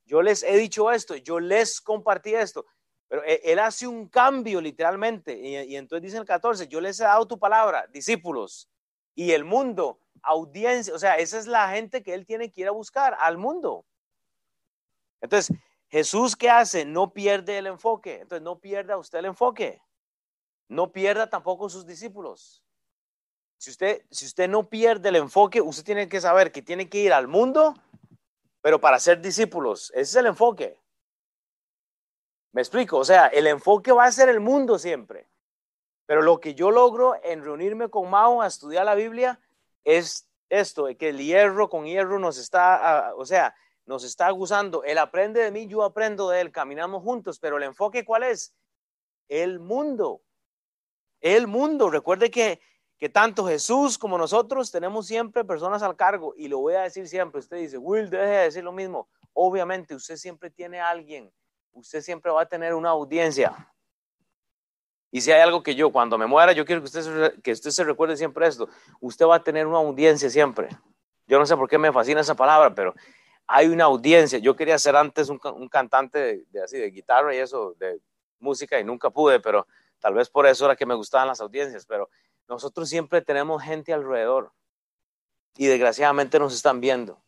Yo 0.06 0.22
les 0.22 0.42
he 0.42 0.56
dicho 0.56 0.90
esto, 0.90 1.14
yo 1.16 1.38
les 1.38 1.78
compartí 1.78 2.34
esto. 2.34 2.64
Pero 3.06 3.22
e, 3.22 3.38
él, 3.44 3.58
hace 3.58 3.86
un 3.86 4.08
cambio 4.08 4.62
literalmente. 4.62 5.38
Y, 5.38 5.76
entonces 5.76 6.04
dice 6.04 6.16
en 6.16 6.22
el 6.22 6.26
14, 6.26 6.68
yo 6.68 6.80
les 6.80 6.98
he 7.00 7.04
dado 7.04 7.28
tu 7.28 7.38
palabra, 7.38 7.86
discípulos. 7.88 8.70
Y 9.14 9.32
el 9.32 9.44
mundo, 9.44 10.00
audiencia, 10.22 10.94
o 10.94 10.98
sea, 10.98 11.18
esa 11.18 11.38
es 11.38 11.46
la 11.46 11.68
gente 11.68 12.02
que 12.02 12.14
él 12.14 12.24
tiene 12.24 12.50
que 12.50 12.62
ir 12.62 12.68
a 12.68 12.70
buscar 12.70 13.14
al 13.20 13.36
mundo. 13.36 13.84
Entonces, 15.20 15.54
Jesús, 15.88 16.36
¿qué 16.36 16.50
hace? 16.50 16.84
No 16.84 17.12
pierde 17.12 17.58
el 17.58 17.66
enfoque. 17.66 18.20
Entonces, 18.20 18.42
no 18.42 18.58
pierda 18.58 18.98
usted 18.98 19.18
el 19.18 19.26
enfoque. 19.26 19.82
No 20.68 20.92
pierda 20.92 21.30
tampoco 21.30 21.68
sus 21.68 21.86
discípulos. 21.86 22.62
Si 23.56 23.70
usted, 23.70 24.04
si 24.10 24.26
usted 24.26 24.48
no 24.48 24.68
pierde 24.68 25.08
el 25.08 25.16
enfoque, 25.16 25.60
usted 25.60 25.84
tiene 25.84 26.08
que 26.08 26.20
saber 26.20 26.52
que 26.52 26.62
tiene 26.62 26.88
que 26.88 26.98
ir 26.98 27.12
al 27.12 27.26
mundo, 27.26 27.74
pero 28.60 28.80
para 28.80 29.00
ser 29.00 29.20
discípulos. 29.20 29.90
Ese 29.92 30.02
es 30.02 30.16
el 30.16 30.26
enfoque. 30.26 30.78
Me 32.52 32.60
explico, 32.60 32.98
o 32.98 33.04
sea, 33.04 33.26
el 33.28 33.46
enfoque 33.46 33.90
va 33.92 34.04
a 34.04 34.12
ser 34.12 34.28
el 34.28 34.40
mundo 34.40 34.78
siempre. 34.78 35.28
Pero 36.06 36.22
lo 36.22 36.38
que 36.38 36.54
yo 36.54 36.70
logro 36.70 37.16
en 37.22 37.42
reunirme 37.42 37.88
con 37.88 38.08
Mao 38.08 38.42
a 38.42 38.46
estudiar 38.46 38.84
la 38.84 38.94
Biblia 38.94 39.40
es 39.84 40.28
esto, 40.48 40.86
que 40.96 41.10
el 41.10 41.18
hierro 41.18 41.68
con 41.68 41.84
hierro 41.84 42.18
nos 42.18 42.38
está, 42.38 43.08
ah, 43.08 43.14
o 43.16 43.26
sea, 43.26 43.54
nos 43.88 44.04
está 44.04 44.28
aguzando. 44.28 44.84
Él 44.84 44.98
aprende 44.98 45.42
de 45.42 45.50
mí, 45.50 45.66
yo 45.66 45.82
aprendo 45.82 46.28
de 46.28 46.40
él, 46.40 46.52
caminamos 46.52 47.02
juntos, 47.02 47.40
pero 47.40 47.56
el 47.56 47.64
enfoque 47.64 48.04
cuál 48.04 48.22
es? 48.22 48.54
El 49.28 49.58
mundo. 49.58 50.22
El 51.20 51.48
mundo. 51.48 51.90
Recuerde 51.90 52.30
que, 52.30 52.60
que 52.98 53.08
tanto 53.08 53.44
Jesús 53.46 53.98
como 53.98 54.16
nosotros 54.16 54.70
tenemos 54.70 55.08
siempre 55.08 55.44
personas 55.44 55.82
al 55.82 55.96
cargo 55.96 56.34
y 56.36 56.46
lo 56.46 56.58
voy 56.58 56.74
a 56.74 56.82
decir 56.82 57.08
siempre. 57.08 57.40
Usted 57.40 57.56
dice, 57.56 57.78
Will, 57.78 58.08
deje 58.08 58.24
de 58.24 58.44
decir 58.44 58.62
lo 58.62 58.70
mismo. 58.70 59.08
Obviamente, 59.32 59.96
usted 59.96 60.14
siempre 60.14 60.50
tiene 60.50 60.80
alguien 60.80 61.32
usted 61.78 62.00
siempre 62.00 62.30
va 62.30 62.42
a 62.42 62.46
tener 62.46 62.74
una 62.74 62.90
audiencia. 62.90 63.54
Y 65.10 65.20
si 65.20 65.32
hay 65.32 65.40
algo 65.40 65.62
que 65.62 65.74
yo, 65.74 65.90
cuando 65.90 66.18
me 66.18 66.26
muera, 66.26 66.52
yo 66.52 66.66
quiero 66.66 66.82
que 66.82 66.86
usted, 66.86 67.40
que 67.42 67.52
usted 67.52 67.70
se 67.70 67.84
recuerde 67.84 68.16
siempre 68.16 68.46
esto. 68.46 68.68
Usted 69.00 69.26
va 69.26 69.36
a 69.36 69.42
tener 69.42 69.66
una 69.66 69.78
audiencia 69.78 70.28
siempre. 70.28 70.68
Yo 71.26 71.38
no 71.38 71.46
sé 71.46 71.56
por 71.56 71.68
qué 71.68 71.78
me 71.78 71.92
fascina 71.92 72.20
esa 72.20 72.34
palabra, 72.34 72.74
pero 72.74 72.94
hay 73.48 73.68
una 73.68 73.84
audiencia. 73.84 74.38
Yo 74.38 74.54
quería 74.54 74.78
ser 74.78 74.94
antes 74.94 75.30
un, 75.30 75.68
cantante 75.68 76.44
de, 76.50 76.62
así, 76.62 76.78
de 76.78 76.90
guitarra 76.90 77.34
y 77.34 77.38
eso, 77.38 77.74
de 77.78 77.98
música, 78.38 78.78
y 78.78 78.84
nunca 78.84 79.08
pude, 79.08 79.40
pero 79.40 79.66
tal 79.98 80.14
vez 80.14 80.28
por 80.28 80.46
eso 80.46 80.66
era 80.66 80.76
que 80.76 80.86
me 80.86 80.94
gustaban 80.94 81.26
las 81.26 81.40
audiencias. 81.40 81.86
Pero 81.86 82.10
nosotros 82.46 82.88
siempre 82.88 83.22
tenemos 83.22 83.62
gente 83.62 83.92
alrededor 83.92 84.52
y 85.56 85.66
desgraciadamente 85.66 86.38
nos 86.38 86.54
están 86.54 86.80
viendo. 86.80 87.22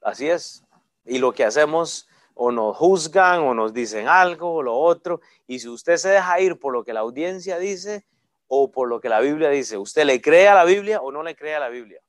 Así 0.00 0.28
es. 0.28 0.64
Y 1.04 1.18
lo 1.18 1.32
que 1.32 1.44
hacemos 1.44 2.08
o 2.34 2.50
nos 2.50 2.74
juzgan 2.76 3.40
o 3.40 3.52
nos 3.52 3.74
dicen 3.74 4.08
algo 4.08 4.54
o 4.54 4.62
lo 4.62 4.74
otro. 4.74 5.20
Y 5.46 5.58
si 5.58 5.68
usted 5.68 5.98
se 5.98 6.08
deja 6.08 6.40
ir 6.40 6.58
por 6.58 6.72
lo 6.72 6.84
que 6.84 6.94
la 6.94 7.00
audiencia 7.00 7.58
dice 7.58 8.06
o 8.48 8.72
por 8.72 8.88
lo 8.88 8.98
que 8.98 9.10
la 9.10 9.20
Biblia 9.20 9.50
dice, 9.50 9.76
¿usted 9.76 10.06
le 10.06 10.22
cree 10.22 10.48
a 10.48 10.54
la 10.54 10.64
Biblia 10.64 11.02
o 11.02 11.12
no 11.12 11.22
le 11.22 11.36
cree 11.36 11.54
a 11.54 11.60
la 11.60 11.68
Biblia? 11.68 12.00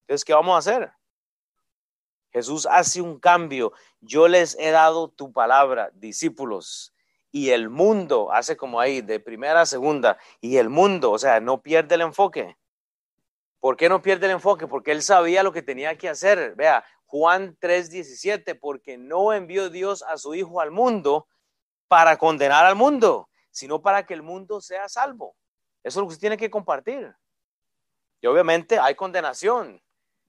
Entonces, 0.00 0.24
¿qué 0.24 0.32
vamos 0.32 0.54
a 0.54 0.58
hacer? 0.58 0.90
Jesús 2.34 2.66
hace 2.68 3.00
un 3.00 3.20
cambio. 3.20 3.72
Yo 4.00 4.26
les 4.26 4.58
he 4.58 4.72
dado 4.72 5.08
tu 5.08 5.32
palabra, 5.32 5.90
discípulos. 5.94 6.92
Y 7.30 7.50
el 7.50 7.70
mundo 7.70 8.32
hace 8.32 8.56
como 8.56 8.80
ahí, 8.80 9.02
de 9.02 9.20
primera 9.20 9.60
a 9.60 9.66
segunda. 9.66 10.18
Y 10.40 10.56
el 10.56 10.68
mundo, 10.68 11.12
o 11.12 11.18
sea, 11.18 11.38
no 11.38 11.62
pierde 11.62 11.94
el 11.94 12.00
enfoque. 12.00 12.56
¿Por 13.60 13.76
qué 13.76 13.88
no 13.88 14.02
pierde 14.02 14.26
el 14.26 14.32
enfoque? 14.32 14.66
Porque 14.66 14.90
él 14.90 15.02
sabía 15.02 15.44
lo 15.44 15.52
que 15.52 15.62
tenía 15.62 15.96
que 15.96 16.08
hacer. 16.08 16.56
Vea, 16.56 16.84
Juan 17.06 17.56
3:17, 17.60 18.58
porque 18.58 18.98
no 18.98 19.32
envió 19.32 19.70
Dios 19.70 20.02
a 20.02 20.18
su 20.18 20.34
Hijo 20.34 20.60
al 20.60 20.72
mundo 20.72 21.28
para 21.86 22.16
condenar 22.16 22.66
al 22.66 22.74
mundo, 22.74 23.28
sino 23.52 23.80
para 23.80 24.06
que 24.06 24.14
el 24.14 24.22
mundo 24.22 24.60
sea 24.60 24.88
salvo. 24.88 25.36
Eso 25.84 26.00
es 26.00 26.02
lo 26.02 26.08
que 26.08 26.14
usted 26.14 26.20
tiene 26.20 26.36
que 26.36 26.50
compartir. 26.50 27.14
Y 28.20 28.26
obviamente 28.26 28.76
hay 28.80 28.96
condenación. 28.96 29.83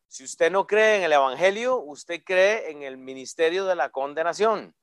Si 0.08 0.24
usted 0.24 0.52
no 0.52 0.66
cree 0.68 0.98
en 0.98 1.04
el 1.04 1.14
Evangelio, 1.14 1.78
usted 1.78 2.24
cree 2.24 2.72
en 2.72 2.84
el 2.84 2.98
ministerio 2.98 3.66
de 3.66 3.76
la 3.76 3.90
condenación. 3.90 4.76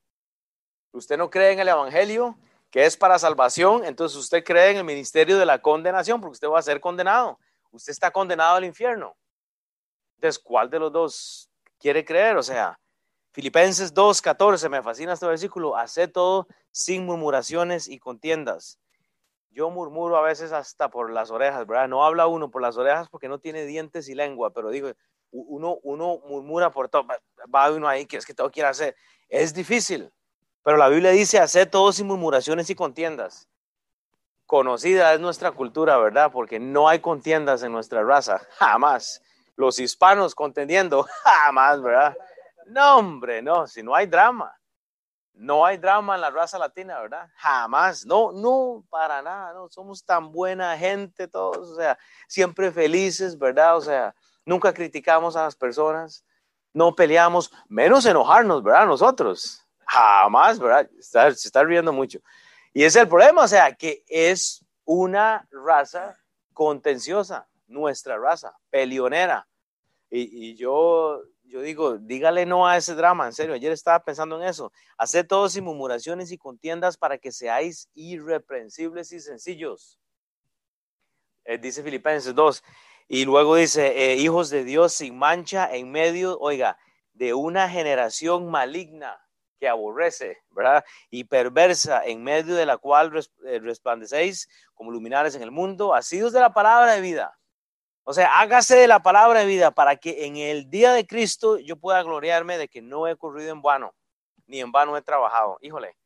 Usted 0.93 1.17
no 1.17 1.31
cree 1.31 1.53
en 1.53 1.61
el 1.61 1.69
Evangelio, 1.69 2.37
que 2.71 2.85
es 2.85 2.97
para 2.97 3.19
salvación, 3.19 3.85
entonces 3.85 4.19
usted 4.19 4.45
cree 4.45 4.71
en 4.71 4.79
el 4.79 4.85
ministerio 4.85 5.39
de 5.39 5.47
la 5.47 5.61
condenación, 5.61 6.21
porque 6.21 6.33
usted 6.33 6.49
va 6.49 6.59
a 6.59 6.63
ser 6.63 6.81
condenado. 6.81 7.39
Usted 7.71 7.93
está 7.93 8.11
condenado 8.11 8.57
al 8.57 8.65
infierno. 8.65 9.17
Entonces, 10.17 10.39
¿cuál 10.39 10.69
de 10.69 10.79
los 10.79 10.93
dos 10.93 11.53
quiere 11.83 12.05
creer. 12.05 12.37
O 12.37 12.43
sea, 12.43 12.79
Filipenses 13.33 13.93
2.14, 13.93 14.71
me 14.71 14.83
fascina 14.83 15.13
este 15.13 15.27
versículo, 15.27 15.77
hace 15.77 16.09
todo 16.09 16.47
sin 16.71 17.05
murmuraciones 17.05 17.89
y 17.89 17.99
contiendas. 17.99 18.79
Yo 19.51 19.69
murmuro 19.69 20.17
a 20.17 20.23
veces 20.23 20.53
hasta 20.53 20.89
por 20.91 21.11
las 21.11 21.31
orejas, 21.31 21.67
¿verdad? 21.67 21.89
No 21.89 22.05
habla 22.05 22.27
uno 22.27 22.51
por 22.51 22.63
las 22.63 22.79
orejas 22.79 23.09
porque 23.11 23.29
no 23.29 23.39
tiene 23.39 23.67
dientes 23.67 24.09
y 24.09 24.15
lengua, 24.15 24.55
pero 24.55 24.71
digo, 24.71 24.93
uno, 25.33 25.79
uno 25.83 26.21
murmura 26.29 26.71
por 26.71 26.89
todo, 26.89 27.07
va 27.53 27.73
uno 27.73 27.89
ahí, 27.89 28.07
que 28.07 28.17
es 28.17 28.27
que 28.27 28.35
todo 28.35 28.51
quiere 28.51 28.69
hacer. 28.69 28.97
Es 29.29 29.53
difícil, 29.53 30.13
pero 30.63 30.77
la 30.77 30.89
Biblia 30.89 31.11
dice, 31.11 31.39
hace 31.39 31.67
todo 31.67 31.93
sin 31.93 32.07
murmuraciones 32.07 32.71
y 32.71 32.75
contiendas. 32.75 33.49
Conocida 34.47 35.15
es 35.15 35.21
nuestra 35.21 35.53
cultura, 35.53 35.97
¿verdad? 35.97 36.31
Porque 36.31 36.61
no 36.61 36.89
hay 36.89 37.01
contiendas 37.01 37.63
en 37.63 37.73
nuestra 37.73 38.03
raza, 38.03 38.41
jamás 38.59 39.23
los 39.57 39.79
hispanos 39.79 40.35
contendiendo, 40.35 41.07
jamás, 41.25 41.83
¿verdad? 41.83 42.17
No, 42.67 42.99
hombre, 42.99 43.43
no, 43.43 43.67
si 43.67 43.83
no 43.83 43.95
hay 43.95 44.07
drama, 44.07 44.55
no 45.35 45.65
hay 45.65 45.79
drama 45.79 46.15
en 46.15 46.21
la 46.21 46.31
raza 46.31 46.59
latina, 46.59 47.01
¿verdad? 47.01 47.29
Jamás, 47.37 48.07
no, 48.07 48.33
no, 48.33 48.85
para 48.89 49.23
nada, 49.23 49.53
no, 49.53 49.69
somos 49.69 50.05
tan 50.05 50.31
buena 50.31 50.77
gente 50.77 51.29
todos, 51.29 51.71
o 51.71 51.77
sea, 51.77 51.99
siempre 52.29 52.71
felices, 52.71 53.39
¿verdad? 53.39 53.77
O 53.77 53.81
sea, 53.81 54.15
nunca 54.45 54.73
criticamos 54.73 55.37
a 55.37 55.45
las 55.45 55.57
personas, 55.57 56.25
no 56.73 56.95
peleamos, 56.95 57.53
menos 57.69 58.07
enojarnos, 58.07 58.63
¿verdad? 58.63 58.87
Nosotros, 58.87 59.67
jamás, 59.87 60.59
¿verdad? 60.59 60.89
se 61.01 61.29
está 61.29 61.63
riendo 61.65 61.93
mucho. 61.93 62.21
Y 62.73 62.85
es 62.85 62.97
el 62.97 63.09
problema, 63.09 63.45
o 63.45 63.49
sea, 63.49 63.75
que 63.75 64.05
es 64.09 64.65
una 64.85 65.47
raza 65.51 66.19
contenciosa, 66.53 67.49
nuestra 67.67 68.19
raza, 68.19 68.57
pelionera. 68.71 69.47
Y, 70.11 70.55
yo, 70.57 71.23
yo 71.45 71.63
digo, 71.63 71.97
dígale 71.97 72.45
no 72.45 72.67
a 72.67 72.77
ese 72.77 72.95
drama, 72.95 73.27
en 73.27 73.33
serio, 73.33 73.55
ayer 73.55 73.73
estaba 73.73 74.05
pensando 74.05 74.37
en 74.41 74.49
eso. 74.49 74.73
Haced 74.99 75.27
todo 75.27 75.49
sin 75.49 75.65
murmuraciones 75.65 76.33
y 76.33 76.39
contiendas 76.39 76.99
para 76.99 77.17
que 77.17 77.33
seáis 77.33 77.89
irreprensibles 77.95 79.13
y 79.13 79.21
sencillos. 79.21 79.99
Eh, 81.45 81.59
dice 81.59 81.83
Filipenses 81.83 82.35
2. 82.35 82.63
Y 83.13 83.27
luego 83.27 83.57
dice, 83.57 84.13
eh, 84.13 84.17
hijos 84.17 84.49
de 84.49 84.65
Dios 84.65 84.95
sin 84.95 85.19
mancha 85.19 85.69
en 85.71 85.91
medio, 85.91 86.39
oiga, 86.39 86.79
de 87.13 87.35
una 87.35 87.69
generación 87.69 88.51
maligna 88.51 89.21
que 89.61 89.69
aborrece, 89.69 90.39
¿verdad? 90.51 90.83
Y 91.11 91.25
perversa, 91.25 92.05
en 92.07 92.23
medio 92.23 92.55
de 92.55 92.65
la 92.65 92.79
cual 92.79 93.13
eh, 93.45 93.59
resplandecéis 93.59 94.49
como 94.73 94.91
luminares 94.91 95.35
en 95.35 95.43
el 95.43 95.51
mundo, 95.51 95.95
asidos 95.95 96.33
de 96.33 96.41
la 96.41 96.55
palabra 96.55 96.95
de 96.95 97.03
vida 97.03 97.37
o 98.05 98.13
sea, 98.13 98.41
hágase 98.41 98.75
de 98.75 98.89
la 98.89 99.01
palabra 99.01 99.41
de 99.41 99.47
vida 99.47 99.71
para 99.71 99.97
que 99.97 100.27
en 100.27 100.37
el 100.37 100.69
día 100.69 100.93
de 100.93 101.07
Cristo 101.07 101.59
yo 101.59 101.77
pueda 101.77 102.03
gloriarme 102.03 102.59
de 102.59 102.69
que 102.69 102.83
no 102.83 103.07
he 103.07 103.17
corrido 103.17 103.53
en 103.53 103.63
vano, 103.63 103.95
ni 104.47 104.61
en 104.61 104.73
vano 104.73 104.97
he 104.97 105.03
trabajado. 105.03 105.57
Híjole, 105.61 105.97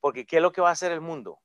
porque 0.00 0.26
¿qué 0.26 0.36
es 0.36 0.42
lo 0.42 0.52
que 0.52 0.60
va 0.60 0.68
a 0.68 0.72
hacer 0.72 0.92
el 0.92 1.00
mundo? 1.00 1.40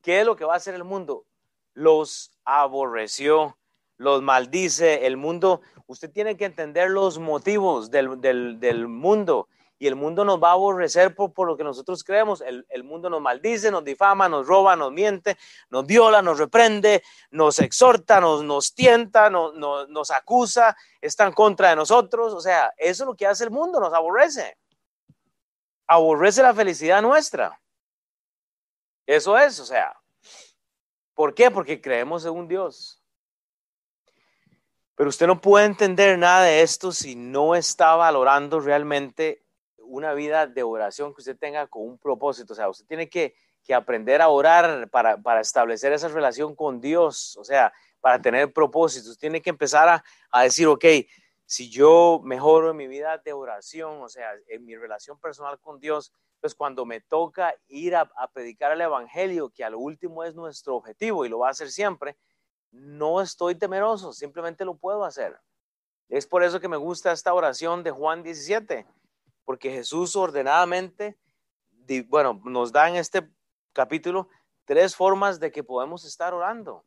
¿Qué 0.00 0.20
es 0.20 0.26
lo 0.26 0.36
que 0.36 0.44
va 0.44 0.54
a 0.54 0.58
hacer 0.58 0.74
el 0.74 0.84
mundo? 0.84 1.26
Los 1.74 2.30
aborreció, 2.44 3.57
los 3.98 4.22
maldice 4.22 5.06
el 5.06 5.16
mundo. 5.16 5.60
Usted 5.86 6.10
tiene 6.10 6.36
que 6.36 6.46
entender 6.46 6.90
los 6.90 7.18
motivos 7.18 7.90
del, 7.90 8.20
del 8.20 8.88
mundo 8.88 9.48
y 9.78 9.86
el 9.86 9.94
mundo 9.94 10.24
nos 10.24 10.42
va 10.42 10.50
a 10.50 10.52
aborrecer 10.52 11.14
por, 11.14 11.32
por 11.32 11.46
lo 11.46 11.56
que 11.56 11.62
nosotros 11.62 12.02
creemos. 12.02 12.40
El, 12.40 12.66
el, 12.68 12.82
mundo 12.82 13.08
nos 13.08 13.20
maldice, 13.20 13.70
nos 13.70 13.84
difama, 13.84 14.28
nos 14.28 14.46
roba, 14.46 14.74
nos 14.74 14.92
miente, 14.92 15.38
nos 15.70 15.86
viola, 15.86 16.20
nos 16.20 16.38
reprende, 16.38 17.02
nos 17.30 17.60
exhorta, 17.60 18.20
nos, 18.20 18.42
nos 18.42 18.74
tienta, 18.74 19.30
nos, 19.30 19.54
nos, 19.54 19.88
nos 19.88 20.10
acusa, 20.10 20.76
está 21.00 21.26
en 21.26 21.32
contra 21.32 21.70
de 21.70 21.76
nosotros. 21.76 22.32
O 22.34 22.40
sea, 22.40 22.72
eso 22.76 23.04
es 23.04 23.06
lo 23.06 23.14
que 23.14 23.26
hace 23.26 23.44
el 23.44 23.50
mundo, 23.50 23.78
nos 23.78 23.92
aborrece. 23.92 24.58
Aborrece 25.86 26.42
la 26.42 26.54
felicidad 26.54 27.00
nuestra. 27.00 27.60
Eso 29.06 29.38
es, 29.38 29.60
o 29.60 29.64
sea. 29.64 29.94
¿Por 31.14 31.34
qué? 31.34 31.50
Porque 31.50 31.80
creemos 31.80 32.24
en 32.24 32.32
un 32.32 32.48
Dios. 32.48 32.97
Pero 34.98 35.10
usted 35.10 35.28
no 35.28 35.40
puede 35.40 35.64
entender 35.64 36.18
nada 36.18 36.42
de 36.42 36.60
esto 36.60 36.90
si 36.90 37.14
no 37.14 37.54
está 37.54 37.94
valorando 37.94 38.58
realmente 38.58 39.44
una 39.76 40.12
vida 40.12 40.48
de 40.48 40.64
oración 40.64 41.14
que 41.14 41.20
usted 41.20 41.38
tenga 41.38 41.68
con 41.68 41.82
un 41.82 41.98
propósito. 41.98 42.52
O 42.52 42.56
sea, 42.56 42.68
usted 42.68 42.84
tiene 42.84 43.08
que, 43.08 43.36
que 43.62 43.74
aprender 43.74 44.20
a 44.20 44.28
orar 44.28 44.90
para, 44.90 45.16
para, 45.16 45.40
establecer 45.40 45.92
esa 45.92 46.08
relación 46.08 46.56
con 46.56 46.80
Dios, 46.80 47.36
o 47.36 47.44
sea, 47.44 47.72
para 48.00 48.20
tener 48.20 48.52
propósitos. 48.52 49.16
Tiene 49.16 49.40
que 49.40 49.50
empezar 49.50 49.88
a, 49.88 50.04
a 50.32 50.42
decir, 50.42 50.66
ok, 50.66 50.84
si 51.46 51.70
yo 51.70 52.20
mejoro 52.24 52.72
en 52.72 52.76
mi 52.76 52.88
vida 52.88 53.18
de 53.18 53.32
oración, 53.32 54.02
o 54.02 54.08
sea, 54.08 54.32
en 54.48 54.64
mi 54.64 54.74
relación 54.74 55.16
personal 55.20 55.60
con 55.60 55.78
Dios, 55.78 56.12
pues 56.40 56.56
cuando 56.56 56.84
me 56.84 57.00
toca 57.00 57.54
ir 57.68 57.94
a, 57.94 58.10
a 58.16 58.32
predicar 58.32 58.72
el 58.72 58.80
Evangelio, 58.80 59.50
que 59.50 59.62
a 59.62 59.70
lo 59.70 59.78
último 59.78 60.24
es 60.24 60.34
nuestro 60.34 60.74
objetivo 60.74 61.24
y 61.24 61.28
lo 61.28 61.38
va 61.38 61.46
a 61.46 61.52
hacer 61.52 61.70
siempre, 61.70 62.16
no 62.70 63.20
estoy 63.20 63.54
temeroso, 63.54 64.12
simplemente 64.12 64.64
lo 64.64 64.76
puedo 64.76 65.04
hacer. 65.04 65.38
Es 66.08 66.26
por 66.26 66.42
eso 66.42 66.60
que 66.60 66.68
me 66.68 66.76
gusta 66.76 67.12
esta 67.12 67.34
oración 67.34 67.82
de 67.82 67.90
Juan 67.90 68.22
17 68.22 68.86
porque 69.48 69.70
Jesús 69.70 70.14
ordenadamente, 70.14 71.16
bueno, 72.08 72.38
nos 72.44 72.70
da 72.70 72.86
en 72.86 72.96
este 72.96 73.26
capítulo 73.72 74.28
tres 74.66 74.94
formas 74.94 75.40
de 75.40 75.50
que 75.50 75.64
podemos 75.64 76.04
estar 76.04 76.34
orando. 76.34 76.84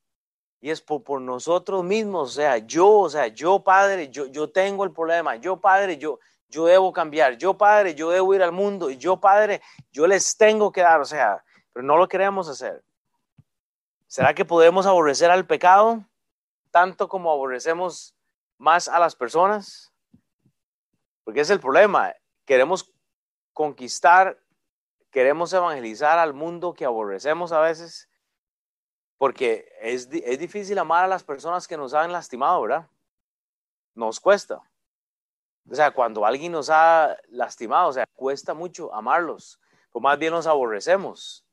Y 0.60 0.70
es 0.70 0.80
por, 0.80 1.20
nosotros 1.20 1.84
mismos, 1.84 2.30
o 2.30 2.34
sea, 2.34 2.60
yo, 2.60 2.88
o 2.88 3.10
sea, 3.10 3.26
yo 3.30 3.64
padre, 3.64 4.10
yo, 4.10 4.28
yo 4.28 4.52
tengo 4.52 4.84
el 4.84 4.92
problema, 4.92 5.38
yo 5.38 5.60
padre, 5.60 5.98
yo, 5.98 6.20
yo 6.50 6.68
debo 6.68 6.94
cambiar, 6.94 7.36
yo 7.36 7.58
padre, 7.58 7.96
yo 7.96 8.12
debo 8.12 8.36
ir 8.36 8.44
al 8.44 8.52
mundo, 8.52 8.92
y 8.92 8.98
yo 8.98 9.20
padre, 9.20 9.60
yo 9.92 10.06
les 10.06 10.38
tengo 10.38 10.72
que 10.72 10.82
dar, 10.82 11.02
o 11.02 11.06
sea, 11.06 11.44
pero 11.74 11.84
no 11.84 11.98
lo 11.98 12.08
queremos 12.08 12.48
hacer. 12.48 12.84
¿Será 14.12 14.34
que 14.34 14.44
podemos 14.44 14.86
aborrecer 14.88 15.32
al 15.32 15.48
pecado 15.48 16.04
tanto 16.70 17.08
como 17.08 17.32
aborrecemos 17.32 18.14
más 18.58 18.90
a 18.90 19.00
las 19.00 19.16
personas? 19.16 19.94
Porque 21.24 21.40
es 21.40 21.50
el 21.50 21.62
problema 21.62 22.14
queremos 22.44 22.92
conquistar, 23.54 24.38
queremos 25.12 25.54
evangelizar 25.54 26.20
al 26.20 26.34
mundo 26.34 26.74
que 26.74 26.84
aborrecemos 26.84 27.54
a 27.54 27.62
veces, 27.62 28.10
porque 29.18 29.72
es, 29.80 30.10
es 30.12 30.40
difícil 30.40 30.78
amar 30.78 31.06
a 31.06 31.08
las 31.08 31.24
personas 31.24 31.66
que 31.66 31.78
nos 31.78 31.94
han 31.94 32.12
lastimado, 32.12 32.64
¿verdad? 32.64 32.90
Nos 33.96 34.20
cuesta. 34.20 34.62
O 35.70 35.74
sea, 35.74 35.92
cuando 35.92 36.26
alguien 36.26 36.52
nos 36.52 36.70
ha 36.70 37.16
lastimado, 37.30 37.88
o 37.88 37.94
sea, 37.94 38.04
cuesta 38.14 38.54
mucho 38.54 38.94
amarlos, 38.94 39.58
o 39.94 40.02
más 40.02 40.20
bien 40.20 40.34
nos 40.34 40.48
aborrecemos. 40.48 41.46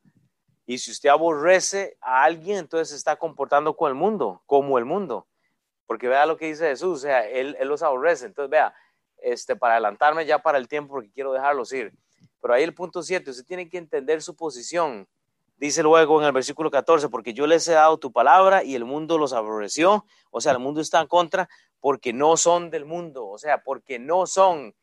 Y 0.68 0.76
si 0.76 0.90
usted 0.90 1.08
aborrece 1.08 1.96
a 2.02 2.24
alguien, 2.24 2.58
entonces 2.58 2.90
se 2.90 2.96
está 2.96 3.16
comportando 3.16 3.74
con 3.74 3.88
el 3.88 3.94
mundo, 3.94 4.42
como 4.44 4.76
el 4.76 4.84
mundo. 4.84 5.26
Porque 5.86 6.08
vea 6.08 6.26
lo 6.26 6.36
que 6.36 6.44
dice 6.44 6.68
Jesús, 6.68 6.98
o 6.98 7.00
sea, 7.00 7.26
él, 7.26 7.56
él 7.58 7.68
los 7.68 7.82
aborrece. 7.82 8.26
Entonces, 8.26 8.50
vea, 8.50 8.74
este, 9.22 9.56
para 9.56 9.76
adelantarme 9.76 10.26
ya 10.26 10.40
para 10.40 10.58
el 10.58 10.68
tiempo 10.68 10.92
porque 10.92 11.10
quiero 11.10 11.32
dejarlos 11.32 11.72
ir. 11.72 11.94
Pero 12.42 12.52
ahí 12.52 12.64
el 12.64 12.74
punto 12.74 13.02
7, 13.02 13.30
usted 13.30 13.46
tiene 13.46 13.70
que 13.70 13.78
entender 13.78 14.20
su 14.20 14.36
posición. 14.36 15.08
Dice 15.56 15.82
luego 15.82 16.20
en 16.20 16.26
el 16.26 16.32
versículo 16.32 16.70
14, 16.70 17.08
porque 17.08 17.32
yo 17.32 17.46
les 17.46 17.66
he 17.66 17.72
dado 17.72 17.96
tu 17.96 18.12
palabra 18.12 18.62
y 18.62 18.74
el 18.74 18.84
mundo 18.84 19.16
los 19.16 19.32
aborreció, 19.32 20.04
o 20.30 20.42
sea, 20.42 20.52
el 20.52 20.58
mundo 20.58 20.82
está 20.82 21.00
en 21.00 21.06
contra 21.06 21.48
porque 21.80 22.12
no 22.12 22.36
son 22.36 22.68
del 22.68 22.84
mundo, 22.84 23.26
o 23.26 23.38
sea, 23.38 23.62
porque 23.62 23.98
no 23.98 24.26
son. 24.26 24.74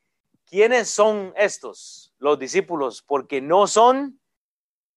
¿Quiénes 0.49 0.89
son 0.89 1.31
estos? 1.37 2.11
Los 2.17 2.39
discípulos, 2.39 3.03
porque 3.03 3.39
no 3.39 3.67
son, 3.67 4.19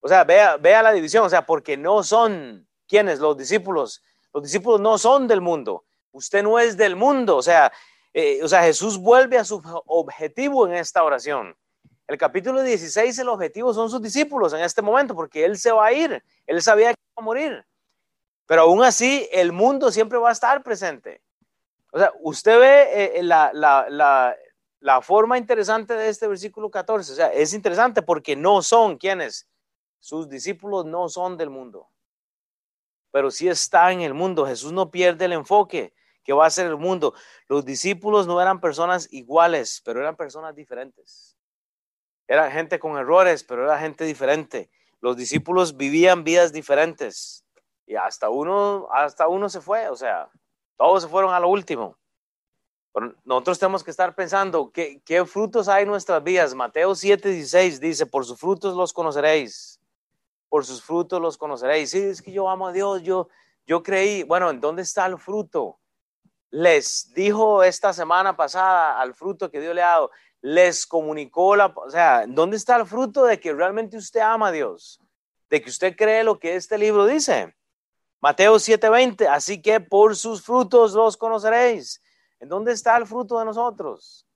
o 0.01 0.09
sea, 0.09 0.25
vea, 0.25 0.57
vea 0.57 0.83
la 0.83 0.93
división, 0.93 1.25
o 1.25 1.29
sea, 1.29 1.45
porque 1.45 1.77
no 1.77 2.03
son. 2.03 2.67
¿Quiénes? 2.87 3.19
Los 3.19 3.37
discípulos. 3.37 4.03
Los 4.33 4.43
discípulos 4.43 4.81
no 4.81 4.99
son 4.99 5.29
del 5.29 5.41
mundo. 5.41 5.85
Usted 6.13 6.43
no 6.43 6.59
es 6.59 6.77
del 6.77 6.97
mundo, 6.97 7.37
o 7.37 7.43
sea, 7.43 7.71
eh, 8.15 8.41
o 8.43 8.49
sea, 8.49 8.63
Jesús 8.63 8.99
vuelve 8.99 9.39
a 9.39 9.45
su 9.45 9.63
objetivo 9.87 10.67
en 10.67 10.75
esta 10.75 11.05
oración. 11.05 11.57
El 12.07 12.17
capítulo 12.17 12.63
16, 12.63 13.19
el 13.19 13.29
objetivo 13.29 13.75
son 13.75 13.91
sus 13.91 14.01
discípulos 14.01 14.53
en 14.55 14.61
este 14.61 14.81
momento, 14.81 15.15
porque 15.15 15.45
Él 15.45 15.59
se 15.59 15.71
va 15.71 15.87
a 15.87 15.93
ir, 15.93 16.23
Él 16.47 16.63
sabía 16.63 16.95
que 16.95 17.01
iba 17.01 17.23
a 17.23 17.25
morir. 17.25 17.67
Pero 18.47 18.63
aún 18.63 18.83
así, 18.83 19.29
el 19.31 19.53
mundo 19.53 19.93
siempre 19.93 20.19
va 20.19 20.31
a 20.31 20.33
estar 20.33 20.63
presente. 20.63 21.21
O 21.93 21.99
sea, 21.99 22.13
usted 22.21 22.59
ve 22.59 23.19
eh, 23.19 23.23
la, 23.23 23.51
la, 23.53 23.87
la, 23.91 24.35
la, 24.81 25.03
forma 25.03 25.37
interesante 25.37 25.95
de 25.95 26.09
este 26.09 26.27
versículo 26.27 26.71
14. 26.71 27.13
O 27.13 27.15
sea, 27.15 27.33
es 27.33 27.53
interesante 27.53 28.01
porque 28.01 28.37
no 28.37 28.63
son 28.63 28.97
quienes. 28.97 29.47
Sus 30.01 30.29
discípulos 30.29 30.85
no 30.85 31.09
son 31.09 31.37
del 31.37 31.51
mundo. 31.51 31.89
Pero 33.11 33.31
sí 33.31 33.49
está 33.49 33.93
en 33.93 34.01
el 34.01 34.15
mundo. 34.15 34.47
Jesús 34.47 34.73
no 34.73 34.91
pierde 34.91 35.25
el 35.25 35.33
enfoque 35.33 35.95
que 36.23 36.33
va 36.33 36.47
a 36.47 36.51
ser 36.51 36.67
el 36.67 36.77
mundo. 36.77 37.15
Los 37.49 37.65
discípulos 37.65 38.27
no 38.27 38.41
eran 38.41 38.61
personas 38.61 39.09
iguales, 39.13 39.81
pero 39.85 40.01
eran 40.01 40.17
personas 40.17 40.55
diferentes. 40.55 41.37
Era 42.27 42.51
gente 42.51 42.79
con 42.79 42.99
errores, 42.99 43.43
pero 43.45 43.65
era 43.65 43.79
gente 43.79 44.05
diferente. 44.05 44.71
Los 45.01 45.17
discípulos 45.17 45.77
vivían 45.77 46.25
vidas 46.25 46.53
diferentes 46.53 47.45
y 47.87 47.97
hasta 47.97 48.29
uno, 48.29 48.89
hasta 48.93 49.27
uno 49.29 49.49
se 49.49 49.63
fue, 49.63 49.89
o 49.89 49.97
sea, 49.97 50.29
todos 50.77 51.05
se 51.05 51.09
fueron 51.09 51.33
a 51.33 51.41
lo 51.41 51.49
último. 51.49 51.97
Pero 52.93 53.15
nosotros 53.25 53.59
tenemos 53.59 53.83
que 53.83 53.91
estar 53.91 54.15
pensando 54.15 54.71
¿qué, 54.71 55.01
qué 55.07 55.25
frutos 55.25 55.69
hay 55.69 55.85
en 55.85 55.89
nuestras 55.89 56.23
vidas. 56.23 56.55
Mateo 56.55 56.91
7:16 56.91 57.79
dice, 57.79 58.05
por 58.05 58.27
sus 58.27 58.39
frutos 58.39 58.77
los 58.77 58.93
conoceréis. 58.93 59.78
Por 60.49 60.65
sus 60.65 60.83
frutos 60.83 61.21
los 61.21 61.37
conoceréis. 61.37 61.91
Sí, 61.91 61.99
es 61.99 62.23
que 62.23 62.33
yo 62.33 62.49
amo 62.49 62.69
a 62.69 62.73
Dios, 62.73 63.03
yo, 63.03 63.29
yo 63.67 63.83
creí. 63.83 64.23
Bueno, 64.23 64.51
¿en 64.51 64.61
dónde 64.61 64.83
está 64.83 65.07
el 65.07 65.19
fruto? 65.19 65.79
les 66.51 67.13
dijo 67.15 67.63
esta 67.63 67.93
semana 67.93 68.37
pasada 68.37 69.01
al 69.01 69.15
fruto 69.15 69.51
que 69.51 69.61
Dios 69.61 69.75
le 69.75 69.83
ha 69.83 69.91
dado, 69.91 70.11
les 70.41 70.87
comunicó 70.87 71.57
la, 71.57 71.67
o 71.67 71.91
sea, 71.91 72.25
¿dónde 72.27 72.57
está 72.57 72.77
el 72.77 72.87
fruto 72.87 73.25
de 73.25 73.39
que 73.39 73.53
realmente 73.53 73.97
usted 73.97 74.21
ama 74.21 74.49
a 74.49 74.53
Dios? 74.53 75.01
De 75.51 75.61
que 75.61 75.71
usted 75.71 75.97
cree 75.97 76.25
lo 76.25 76.39
que 76.39 76.55
este 76.55 76.79
libro 76.79 77.07
dice. 77.07 77.55
Mateo 78.21 78.57
7:20, 78.57 79.27
así 79.29 79.61
que 79.63 79.81
por 79.81 80.17
sus 80.17 80.43
frutos 80.43 80.93
los 80.93 81.17
conoceréis. 81.17 82.03
¿En 82.41 82.49
dónde 82.49 82.73
está 82.73 82.97
el 82.97 83.07
fruto 83.07 83.39
de 83.39 83.45
nosotros? 83.45 84.27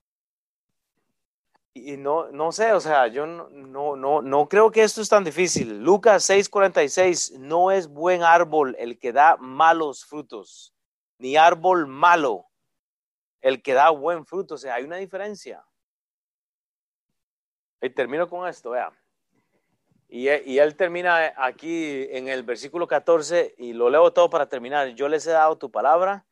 Y 1.75 1.97
no, 1.97 2.31
no 2.31 2.53
sé, 2.53 2.73
o 2.73 2.81
sea, 2.81 3.07
yo 3.07 3.27
no, 3.27 3.49
no, 3.97 4.21
no, 4.21 4.49
creo 4.49 4.71
que 4.71 4.83
esto 4.83 5.01
es 5.01 5.09
tan 5.09 5.25
difícil. 5.25 5.83
Lucas 5.83 6.29
6:46, 6.29 7.39
no 7.39 7.71
es 7.71 7.89
buen 7.89 8.23
árbol 8.23 8.77
el 8.79 8.99
que 8.99 9.13
da 9.13 9.37
malos 9.39 10.05
frutos 10.05 10.73
ni 11.23 11.37
árbol 11.37 11.87
malo 11.87 12.49
el 13.41 13.63
que 13.63 13.75
da 13.75 13.91
buen 13.91 14.27
fruto. 14.27 14.57
O 14.57 14.59
sea, 14.59 14.75
hay 14.75 14.85
una 14.85 14.97
diferencia. 14.97 15.65
Y 17.81 17.91
termino 17.91 18.29
con 18.29 18.49
esto, 18.49 18.71
vea. 18.71 18.93
Y, 20.09 20.29
y, 20.29 20.59
él 20.59 20.77
termina 20.77 21.33
aquí 21.37 22.07
en 22.11 22.29
el 22.29 22.43
versículo 22.43 22.87
14 22.87 23.55
y 23.57 23.73
lo 23.73 23.89
leo 23.89 24.13
todo 24.13 24.29
para 24.29 24.49
terminar. 24.49 24.89
Yo 24.89 25.09
les 25.09 25.27
he 25.27 25.31
dado 25.31 25.57
tu 25.57 25.71
palabra 25.71 26.27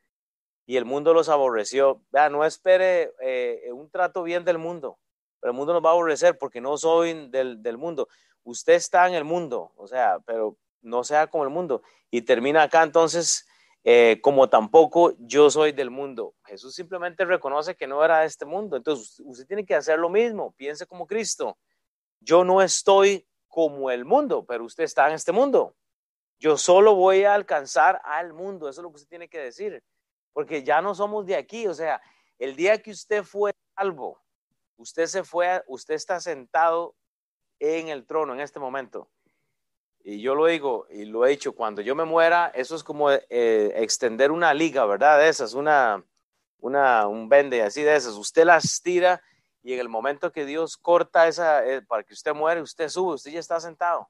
y 0.67 0.77
el 0.77 0.85
mundo 0.85 1.15
los 1.15 1.29
aborreció. 1.29 2.03
Vea, 2.11 2.29
no 2.29 2.45
espere 2.45 3.15
eh, 3.21 3.71
un 3.73 3.91
trato 3.91 4.23
bien 4.23 4.45
del 4.45 4.59
mundo, 4.59 4.99
pero 5.41 5.53
el 5.53 5.57
mundo 5.57 5.73
nos 5.73 5.85
va 5.85 5.91
a 5.91 5.93
aborrecer 5.93 6.39
porque 6.39 6.61
no 6.61 6.77
soy 6.77 7.29
del, 7.29 7.63
del 7.63 7.79
mundo. 7.79 8.09
Usted 8.45 8.75
está 8.75 9.09
en 9.09 9.15
el 9.15 9.25
mundo, 9.25 9.73
o 9.77 9.87
sea, 9.87 10.19
pero 10.27 10.57
no 10.83 11.05
sea 11.05 11.27
como 11.27 11.45
el 11.45 11.51
mundo. 11.51 11.83
Y 12.11 12.23
termina 12.23 12.63
acá 12.63 12.83
entonces 12.83 13.47
eh, 13.83 14.21
como 14.23 14.49
tampoco 14.51 15.15
yo 15.19 15.51
soy 15.51 15.73
del 15.73 15.91
mundo. 15.91 16.35
Jesús 16.45 16.75
simplemente 16.75 17.25
reconoce 17.25 17.77
que 17.77 17.87
no 17.87 18.05
era 18.05 18.21
de 18.21 18.27
este 18.27 18.45
mundo. 18.45 18.77
Entonces 18.77 19.21
usted 19.25 19.47
tiene 19.47 19.65
que 19.65 19.75
hacer 19.75 19.99
lo 19.99 20.11
mismo, 20.11 20.53
piense 20.53 20.87
como 20.87 21.07
Cristo. 21.07 21.59
Yo 22.21 22.45
no 22.45 22.61
estoy 22.61 23.27
como 23.49 23.91
el 23.91 24.05
mundo, 24.05 24.45
pero 24.47 24.65
usted 24.65 24.85
está 24.85 25.09
en 25.09 25.15
este 25.15 25.33
mundo. 25.33 25.75
Yo 26.39 26.57
solo 26.57 26.95
voy 26.95 27.25
a 27.25 27.35
alcanzar 27.35 28.01
al 28.05 28.33
mundo, 28.33 28.69
eso 28.69 28.81
es 28.81 28.83
lo 28.83 28.91
que 28.91 28.97
usted 28.97 29.09
tiene 29.09 29.29
que 29.29 29.39
decir, 29.39 29.83
porque 30.33 30.63
ya 30.63 30.81
no 30.81 30.95
somos 30.95 31.27
de 31.27 31.37
aquí, 31.37 31.67
o 31.67 31.75
sea, 31.75 32.01
el 32.39 32.57
día 32.57 32.81
que 32.81 32.91
usted 32.91 33.25
fue 33.25 33.53
salvo, 33.77 34.23
usted 34.81 35.07
se 35.07 35.25
fue, 35.25 35.63
usted 35.67 35.95
está 35.95 36.21
sentado 36.21 36.95
en 37.59 37.89
el 37.89 38.07
trono 38.07 38.33
en 38.33 38.41
este 38.41 38.59
momento. 38.59 39.11
Y 40.03 40.23
yo 40.23 40.35
lo 40.35 40.47
digo 40.47 40.87
y 40.89 41.05
lo 41.05 41.27
he 41.27 41.31
dicho, 41.31 41.55
cuando 41.55 41.83
yo 41.83 41.95
me 41.95 42.05
muera, 42.05 42.51
eso 42.55 42.75
es 42.75 42.83
como 42.83 43.11
eh, 43.11 43.73
extender 43.77 44.33
una 44.33 44.55
liga, 44.55 44.87
¿verdad? 44.87 45.19
De 45.19 45.29
esas, 45.29 45.53
una, 45.53 46.03
una, 46.59 47.07
un 47.07 47.29
vende 47.29 47.63
así 47.63 47.83
de 47.83 47.95
esas. 47.95 48.15
Usted 48.15 48.45
las 48.45 48.81
tira 48.83 49.23
y 49.63 49.75
en 49.75 49.81
el 49.81 49.91
momento 49.91 50.33
que 50.33 50.47
Dios 50.47 50.79
corta 50.79 51.29
esa, 51.29 51.67
eh, 51.67 51.83
para 51.83 52.03
que 52.03 52.15
usted 52.15 52.35
muere, 52.35 52.63
usted 52.63 52.89
sube, 52.89 53.15
usted 53.15 53.33
ya 53.33 53.41
está 53.41 53.61
sentado. 53.61 54.09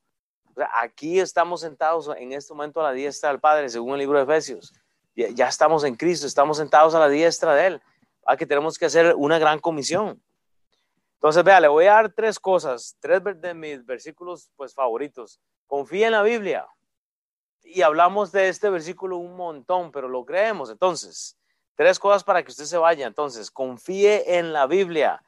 aquí 0.74 1.18
estamos 1.18 1.62
sentados 1.62 2.08
en 2.16 2.32
este 2.32 2.54
momento 2.54 2.80
a 2.80 2.84
la 2.84 2.92
diestra 2.92 3.30
del 3.30 3.40
Padre, 3.40 3.68
según 3.68 3.94
el 3.94 3.98
libro 3.98 4.18
de 4.18 4.24
Efesios. 4.24 4.72
Ya, 5.16 5.48
estamos 5.48 5.82
en 5.82 5.96
Cristo, 5.96 6.28
estamos 6.28 6.58
sentados 6.58 6.94
a 6.94 7.00
la 7.00 7.08
diestra 7.08 7.54
de 7.54 7.66
Él. 7.66 7.82
a 8.24 8.36
que 8.36 8.46
tenemos 8.46 8.78
que 8.78 8.84
hacer 8.84 9.16
una 9.16 9.40
gran 9.40 9.58
comisión. 9.58 10.22
Entonces, 11.20 11.44
vea, 11.44 11.60
le 11.60 11.68
voy 11.68 11.86
a 11.86 11.92
dar 11.92 12.12
tres 12.12 12.40
cosas, 12.40 12.96
tres 12.98 13.22
de 13.40 13.54
mis 13.54 13.84
versículos 13.84 14.50
pues 14.56 14.74
favoritos. 14.74 15.40
Confía 15.66 16.06
en 16.06 16.12
la 16.12 16.22
Biblia. 16.22 16.66
Y 17.62 17.82
hablamos 17.82 18.32
de 18.32 18.48
este 18.48 18.70
versículo 18.70 19.18
un 19.18 19.36
montón, 19.36 19.92
pero 19.92 20.08
lo 20.08 20.24
creemos. 20.24 20.70
Entonces, 20.70 21.36
tres 21.74 21.98
cosas 21.98 22.24
para 22.24 22.42
que 22.42 22.50
usted 22.50 22.64
se 22.64 22.78
vaya. 22.78 23.06
Entonces, 23.06 23.50
confíe 23.50 24.38
en 24.38 24.52
la 24.52 24.66
Biblia 24.66 25.22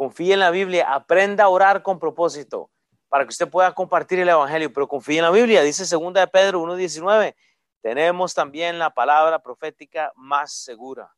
confíe 0.00 0.32
en 0.32 0.40
la 0.40 0.50
Biblia, 0.50 0.94
aprenda 0.94 1.44
a 1.44 1.48
orar 1.50 1.82
con 1.82 1.98
propósito 1.98 2.70
para 3.10 3.24
que 3.24 3.28
usted 3.28 3.50
pueda 3.50 3.74
compartir 3.74 4.18
el 4.18 4.30
Evangelio, 4.30 4.72
pero 4.72 4.88
confíe 4.88 5.18
en 5.18 5.24
la 5.24 5.30
Biblia, 5.30 5.60
dice 5.60 5.84
segunda 5.84 6.22
de 6.22 6.26
Pedro 6.26 6.62
1.19. 6.62 7.34
Tenemos 7.82 8.32
también 8.32 8.78
la 8.78 8.88
palabra 8.88 9.40
profética 9.42 10.10
más 10.16 10.54
segura. 10.54 11.14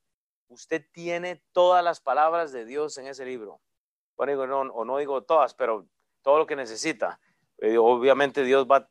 Usted 0.48 0.84
tiene 0.90 1.40
todas 1.52 1.84
las 1.84 2.00
palabras 2.00 2.50
de 2.50 2.64
Dios 2.64 2.98
en 2.98 3.06
ese 3.06 3.24
libro. 3.24 3.60
Bueno, 4.16 4.46
no, 4.46 4.60
o 4.72 4.84
no 4.84 4.98
digo 4.98 5.22
todas, 5.22 5.54
pero 5.54 5.86
todo 6.22 6.38
lo 6.38 6.46
que 6.46 6.56
necesita. 6.56 7.18
Eh, 7.58 7.78
obviamente 7.78 8.42
Dios 8.42 8.66
va, 8.66 8.88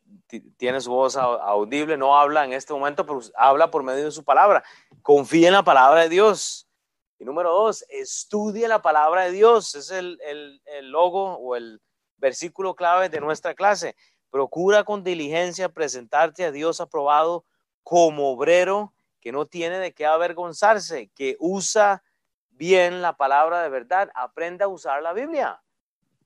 tiene 0.56 0.80
su 0.80 0.90
voz 0.90 1.16
audible, 1.16 1.98
no 1.98 2.18
habla 2.18 2.44
en 2.44 2.54
este 2.54 2.72
momento, 2.72 3.04
pero 3.04 3.20
habla 3.36 3.70
por 3.70 3.82
medio 3.82 4.04
de 4.06 4.10
su 4.10 4.24
palabra. 4.24 4.64
Confíe 5.02 5.46
en 5.48 5.52
la 5.52 5.62
palabra 5.62 6.00
de 6.00 6.08
Dios. 6.08 6.66
Y 7.18 7.24
número 7.24 7.52
dos, 7.52 7.84
estudie 7.90 8.66
la 8.68 8.80
palabra 8.80 9.24
de 9.24 9.32
Dios. 9.32 9.74
Es 9.74 9.90
el, 9.90 10.18
el, 10.24 10.90
logo 10.90 11.34
o 11.34 11.54
el 11.54 11.82
versículo 12.16 12.74
clave 12.74 13.10
de 13.10 13.20
nuestra 13.20 13.54
clase. 13.54 13.94
Procura 14.30 14.84
con 14.84 15.04
diligencia 15.04 15.68
presentarte 15.68 16.46
a 16.46 16.50
Dios 16.50 16.80
aprobado 16.80 17.44
como 17.82 18.30
obrero 18.30 18.94
que 19.20 19.32
no 19.32 19.44
tiene 19.44 19.78
de 19.78 19.92
qué 19.92 20.06
avergonzarse, 20.06 21.10
que 21.14 21.36
usa 21.38 22.02
bien 22.52 23.02
la 23.02 23.16
palabra 23.16 23.62
de 23.62 23.68
verdad. 23.68 24.10
Aprenda 24.14 24.66
a 24.66 24.68
usar 24.68 25.02
la 25.02 25.12
Biblia. 25.12 25.62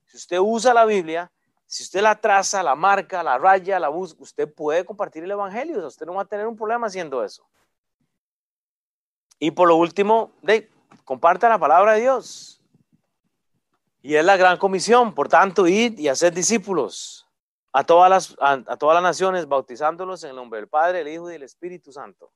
Si 0.05 0.17
usted 0.17 0.39
usa 0.39 0.73
la 0.75 0.85
Biblia, 0.85 1.31
si 1.67 1.83
usted 1.83 2.01
la 2.01 2.21
traza, 2.21 2.63
la 2.63 2.75
marca, 2.75 3.23
la 3.23 3.39
raya, 3.39 3.81
la 3.81 3.89
busca, 3.89 4.23
usted 4.23 4.53
puede 4.53 4.85
compartir 4.85 5.25
el 5.25 5.31
Evangelio. 5.31 5.85
usted 5.87 6.07
no 6.07 6.15
va 6.15 6.23
a 6.23 6.27
tener 6.27 6.47
un 6.47 6.57
problema 6.57 6.87
haciendo 6.87 7.25
eso. 7.25 7.45
Y 9.39 9.51
por 9.51 9.69
lo 9.69 9.77
último, 9.77 10.33
de, 10.43 10.71
comparta 11.05 11.49
la 11.49 11.59
palabra 11.59 11.93
de 11.93 12.03
Dios. 12.03 12.63
Y 14.01 14.15
es 14.15 14.25
la 14.25 14.37
gran 14.37 14.57
comisión, 14.57 15.15
por 15.15 15.29
tanto, 15.29 15.67
id 15.67 15.99
y 15.99 16.09
hacer 16.09 16.33
discípulos 16.33 17.27
a 17.73 17.85
todas, 17.85 18.09
las, 18.09 18.37
a, 18.39 18.77
todas 18.77 18.95
las 18.95 19.03
naciones, 19.03 19.49
bautizándolos 19.49 20.23
en 20.23 20.31
el 20.31 20.37
nombre 20.37 20.61
del 20.61 20.69
Padre, 20.69 21.01
el 21.01 21.09
Hijo 21.09 21.31
y 21.31 21.35
el 21.35 21.43
Espíritu 21.43 21.93
Santo, 21.93 22.33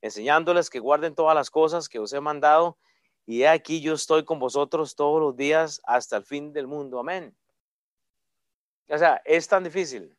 enseñándoles 0.00 0.70
que 0.70 0.80
guarden 0.80 1.14
todas 1.14 1.34
las 1.34 1.50
cosas 1.50 1.88
que 1.88 1.98
os 1.98 2.12
he 2.12 2.20
mandado. 2.20 2.78
Y 3.30 3.44
aquí 3.44 3.80
yo 3.80 3.94
estoy 3.94 4.24
con 4.24 4.40
vosotros 4.40 4.96
todos 4.96 5.20
los 5.20 5.36
días 5.36 5.80
hasta 5.84 6.16
el 6.16 6.24
fin 6.24 6.52
del 6.52 6.66
mundo. 6.66 6.98
Amén. 6.98 7.32
O 8.88 8.98
sea, 8.98 9.22
es 9.24 9.46
tan 9.46 9.62
difícil. 9.62 10.18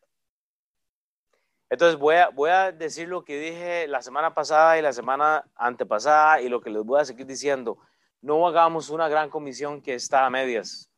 Entonces 1.69 1.99
voy 1.99 2.15
a, 2.15 2.29
voy 2.29 2.51
a 2.51 2.71
decir 2.71 3.09
lo 3.09 3.25
que 3.25 3.37
dije 3.37 3.85
la 3.89 4.01
semana 4.01 4.33
pasada 4.33 4.79
y 4.79 4.81
la 4.81 4.93
semana 4.93 5.43
antepasada 5.55 6.39
y 6.39 6.47
lo 6.47 6.61
que 6.61 6.69
les 6.69 6.85
voy 6.85 7.01
a 7.01 7.05
seguir 7.05 7.25
diciendo. 7.25 7.79
No 8.21 8.47
hagamos 8.47 8.89
una 8.89 9.09
gran 9.09 9.29
comisión 9.29 9.81
que 9.81 9.93
está 9.93 10.25
a 10.25 10.29
medias. 10.29 10.89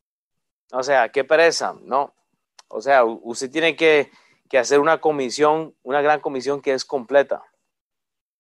O 0.72 0.84
sea, 0.84 1.09
qué 1.09 1.24
pereza, 1.24 1.74
¿no? 1.82 2.14
O 2.68 2.80
sea, 2.80 3.05
usted 3.05 3.49
tiene 3.49 3.76
que, 3.76 4.11
que 4.51 4.59
hacer 4.59 4.80
una 4.80 5.01
comisión, 5.01 5.76
una 5.82 6.03
gran 6.03 6.20
comisión 6.20 6.61
que 6.61 6.74
es 6.74 6.86
completa. 6.86 7.41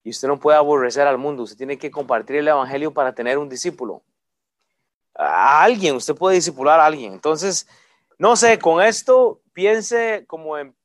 Y 0.03 0.09
usted 0.09 0.27
no 0.27 0.39
puede 0.39 0.57
aborrecer 0.57 1.07
al 1.07 1.17
mundo, 1.17 1.43
usted 1.43 1.57
tiene 1.57 1.77
que 1.77 1.91
compartir 1.91 2.37
el 2.37 2.47
Evangelio 2.47 2.93
para 2.93 3.13
tener 3.13 3.37
un 3.37 3.49
discípulo. 3.49 4.01
A 5.15 5.63
alguien, 5.63 5.95
usted 5.95 6.15
puede 6.15 6.35
discipular 6.35 6.79
a 6.79 6.85
alguien. 6.85 7.13
Entonces, 7.13 7.67
no 8.17 8.35
sé, 8.35 8.59
con 8.59 8.81
esto 8.81 9.39
piense 9.53 10.25
como 10.27 10.57
en 10.57 10.75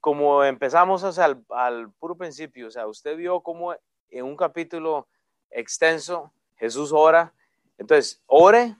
como 0.00 0.42
empezamos 0.44 1.18
al, 1.18 1.92
puro 1.98 2.16
principio, 2.16 2.68
o 2.68 2.70
sea, 2.70 2.86
usted 2.86 3.16
vio 3.16 3.40
como 3.40 3.74
en 4.08 4.24
un 4.24 4.36
capítulo 4.36 5.06
extenso 5.50 6.32
Jesús 6.56 6.90
ora. 6.92 7.34
Entonces, 7.76 8.22
ore, 8.26 8.76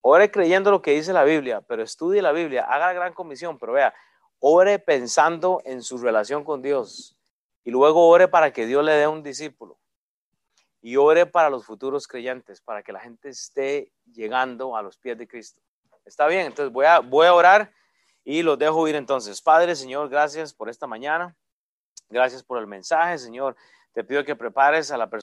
ore 0.00 0.30
creyendo 0.30 0.70
lo 0.70 0.82
que 0.82 0.92
dice 0.92 1.12
la 1.12 1.24
Biblia, 1.24 1.60
pero 1.60 1.82
estudie 1.82 2.22
la 2.22 2.32
Biblia, 2.32 2.64
haga 2.64 2.86
la 2.86 2.92
gran 2.94 3.12
comisión, 3.12 3.58
pero 3.58 3.72
vea, 3.72 3.94
ore 4.38 4.78
pensando 4.78 5.60
en 5.64 5.82
su 5.82 5.98
relación 5.98 6.42
con 6.42 6.62
Dios 6.62 7.16
y 7.64 7.70
luego 7.70 8.08
ore 8.08 8.28
para 8.28 8.52
que 8.52 8.66
Dios 8.66 8.84
le 8.84 8.92
dé 8.92 9.06
un 9.06 9.22
discípulo 9.22 9.78
y 10.82 10.96
ore 10.96 11.26
para 11.26 11.50
los 11.50 11.66
futuros 11.66 12.06
creyentes, 12.06 12.60
para 12.60 12.82
que 12.82 12.92
la 12.92 13.00
gente 13.00 13.28
esté 13.28 13.92
llegando 14.12 14.76
a 14.76 14.82
los 14.82 14.96
pies 14.96 15.18
de 15.18 15.28
Cristo. 15.28 15.60
Está 16.04 16.26
bien, 16.26 16.46
entonces 16.46 16.72
voy 16.72 16.86
a, 16.86 17.34
orar 17.34 17.72
y 18.24 18.42
los 18.42 18.58
dejo 18.58 18.88
ir 18.88 18.94
entonces. 18.94 19.42
Padre, 19.42 19.76
Señor, 19.76 20.08
gracias 20.08 20.54
por 20.54 20.70
esta 20.70 20.86
mañana. 20.86 21.36
Gracias 22.08 22.42
por 22.42 22.58
el 22.58 22.66
mensaje, 22.66 23.18
Señor. 23.18 23.56
Te 23.92 24.04
pido 24.04 24.24
que 24.24 24.34
prepares 24.34 24.90
a 24.90 24.96
la 24.96 25.10
persona 25.10 25.18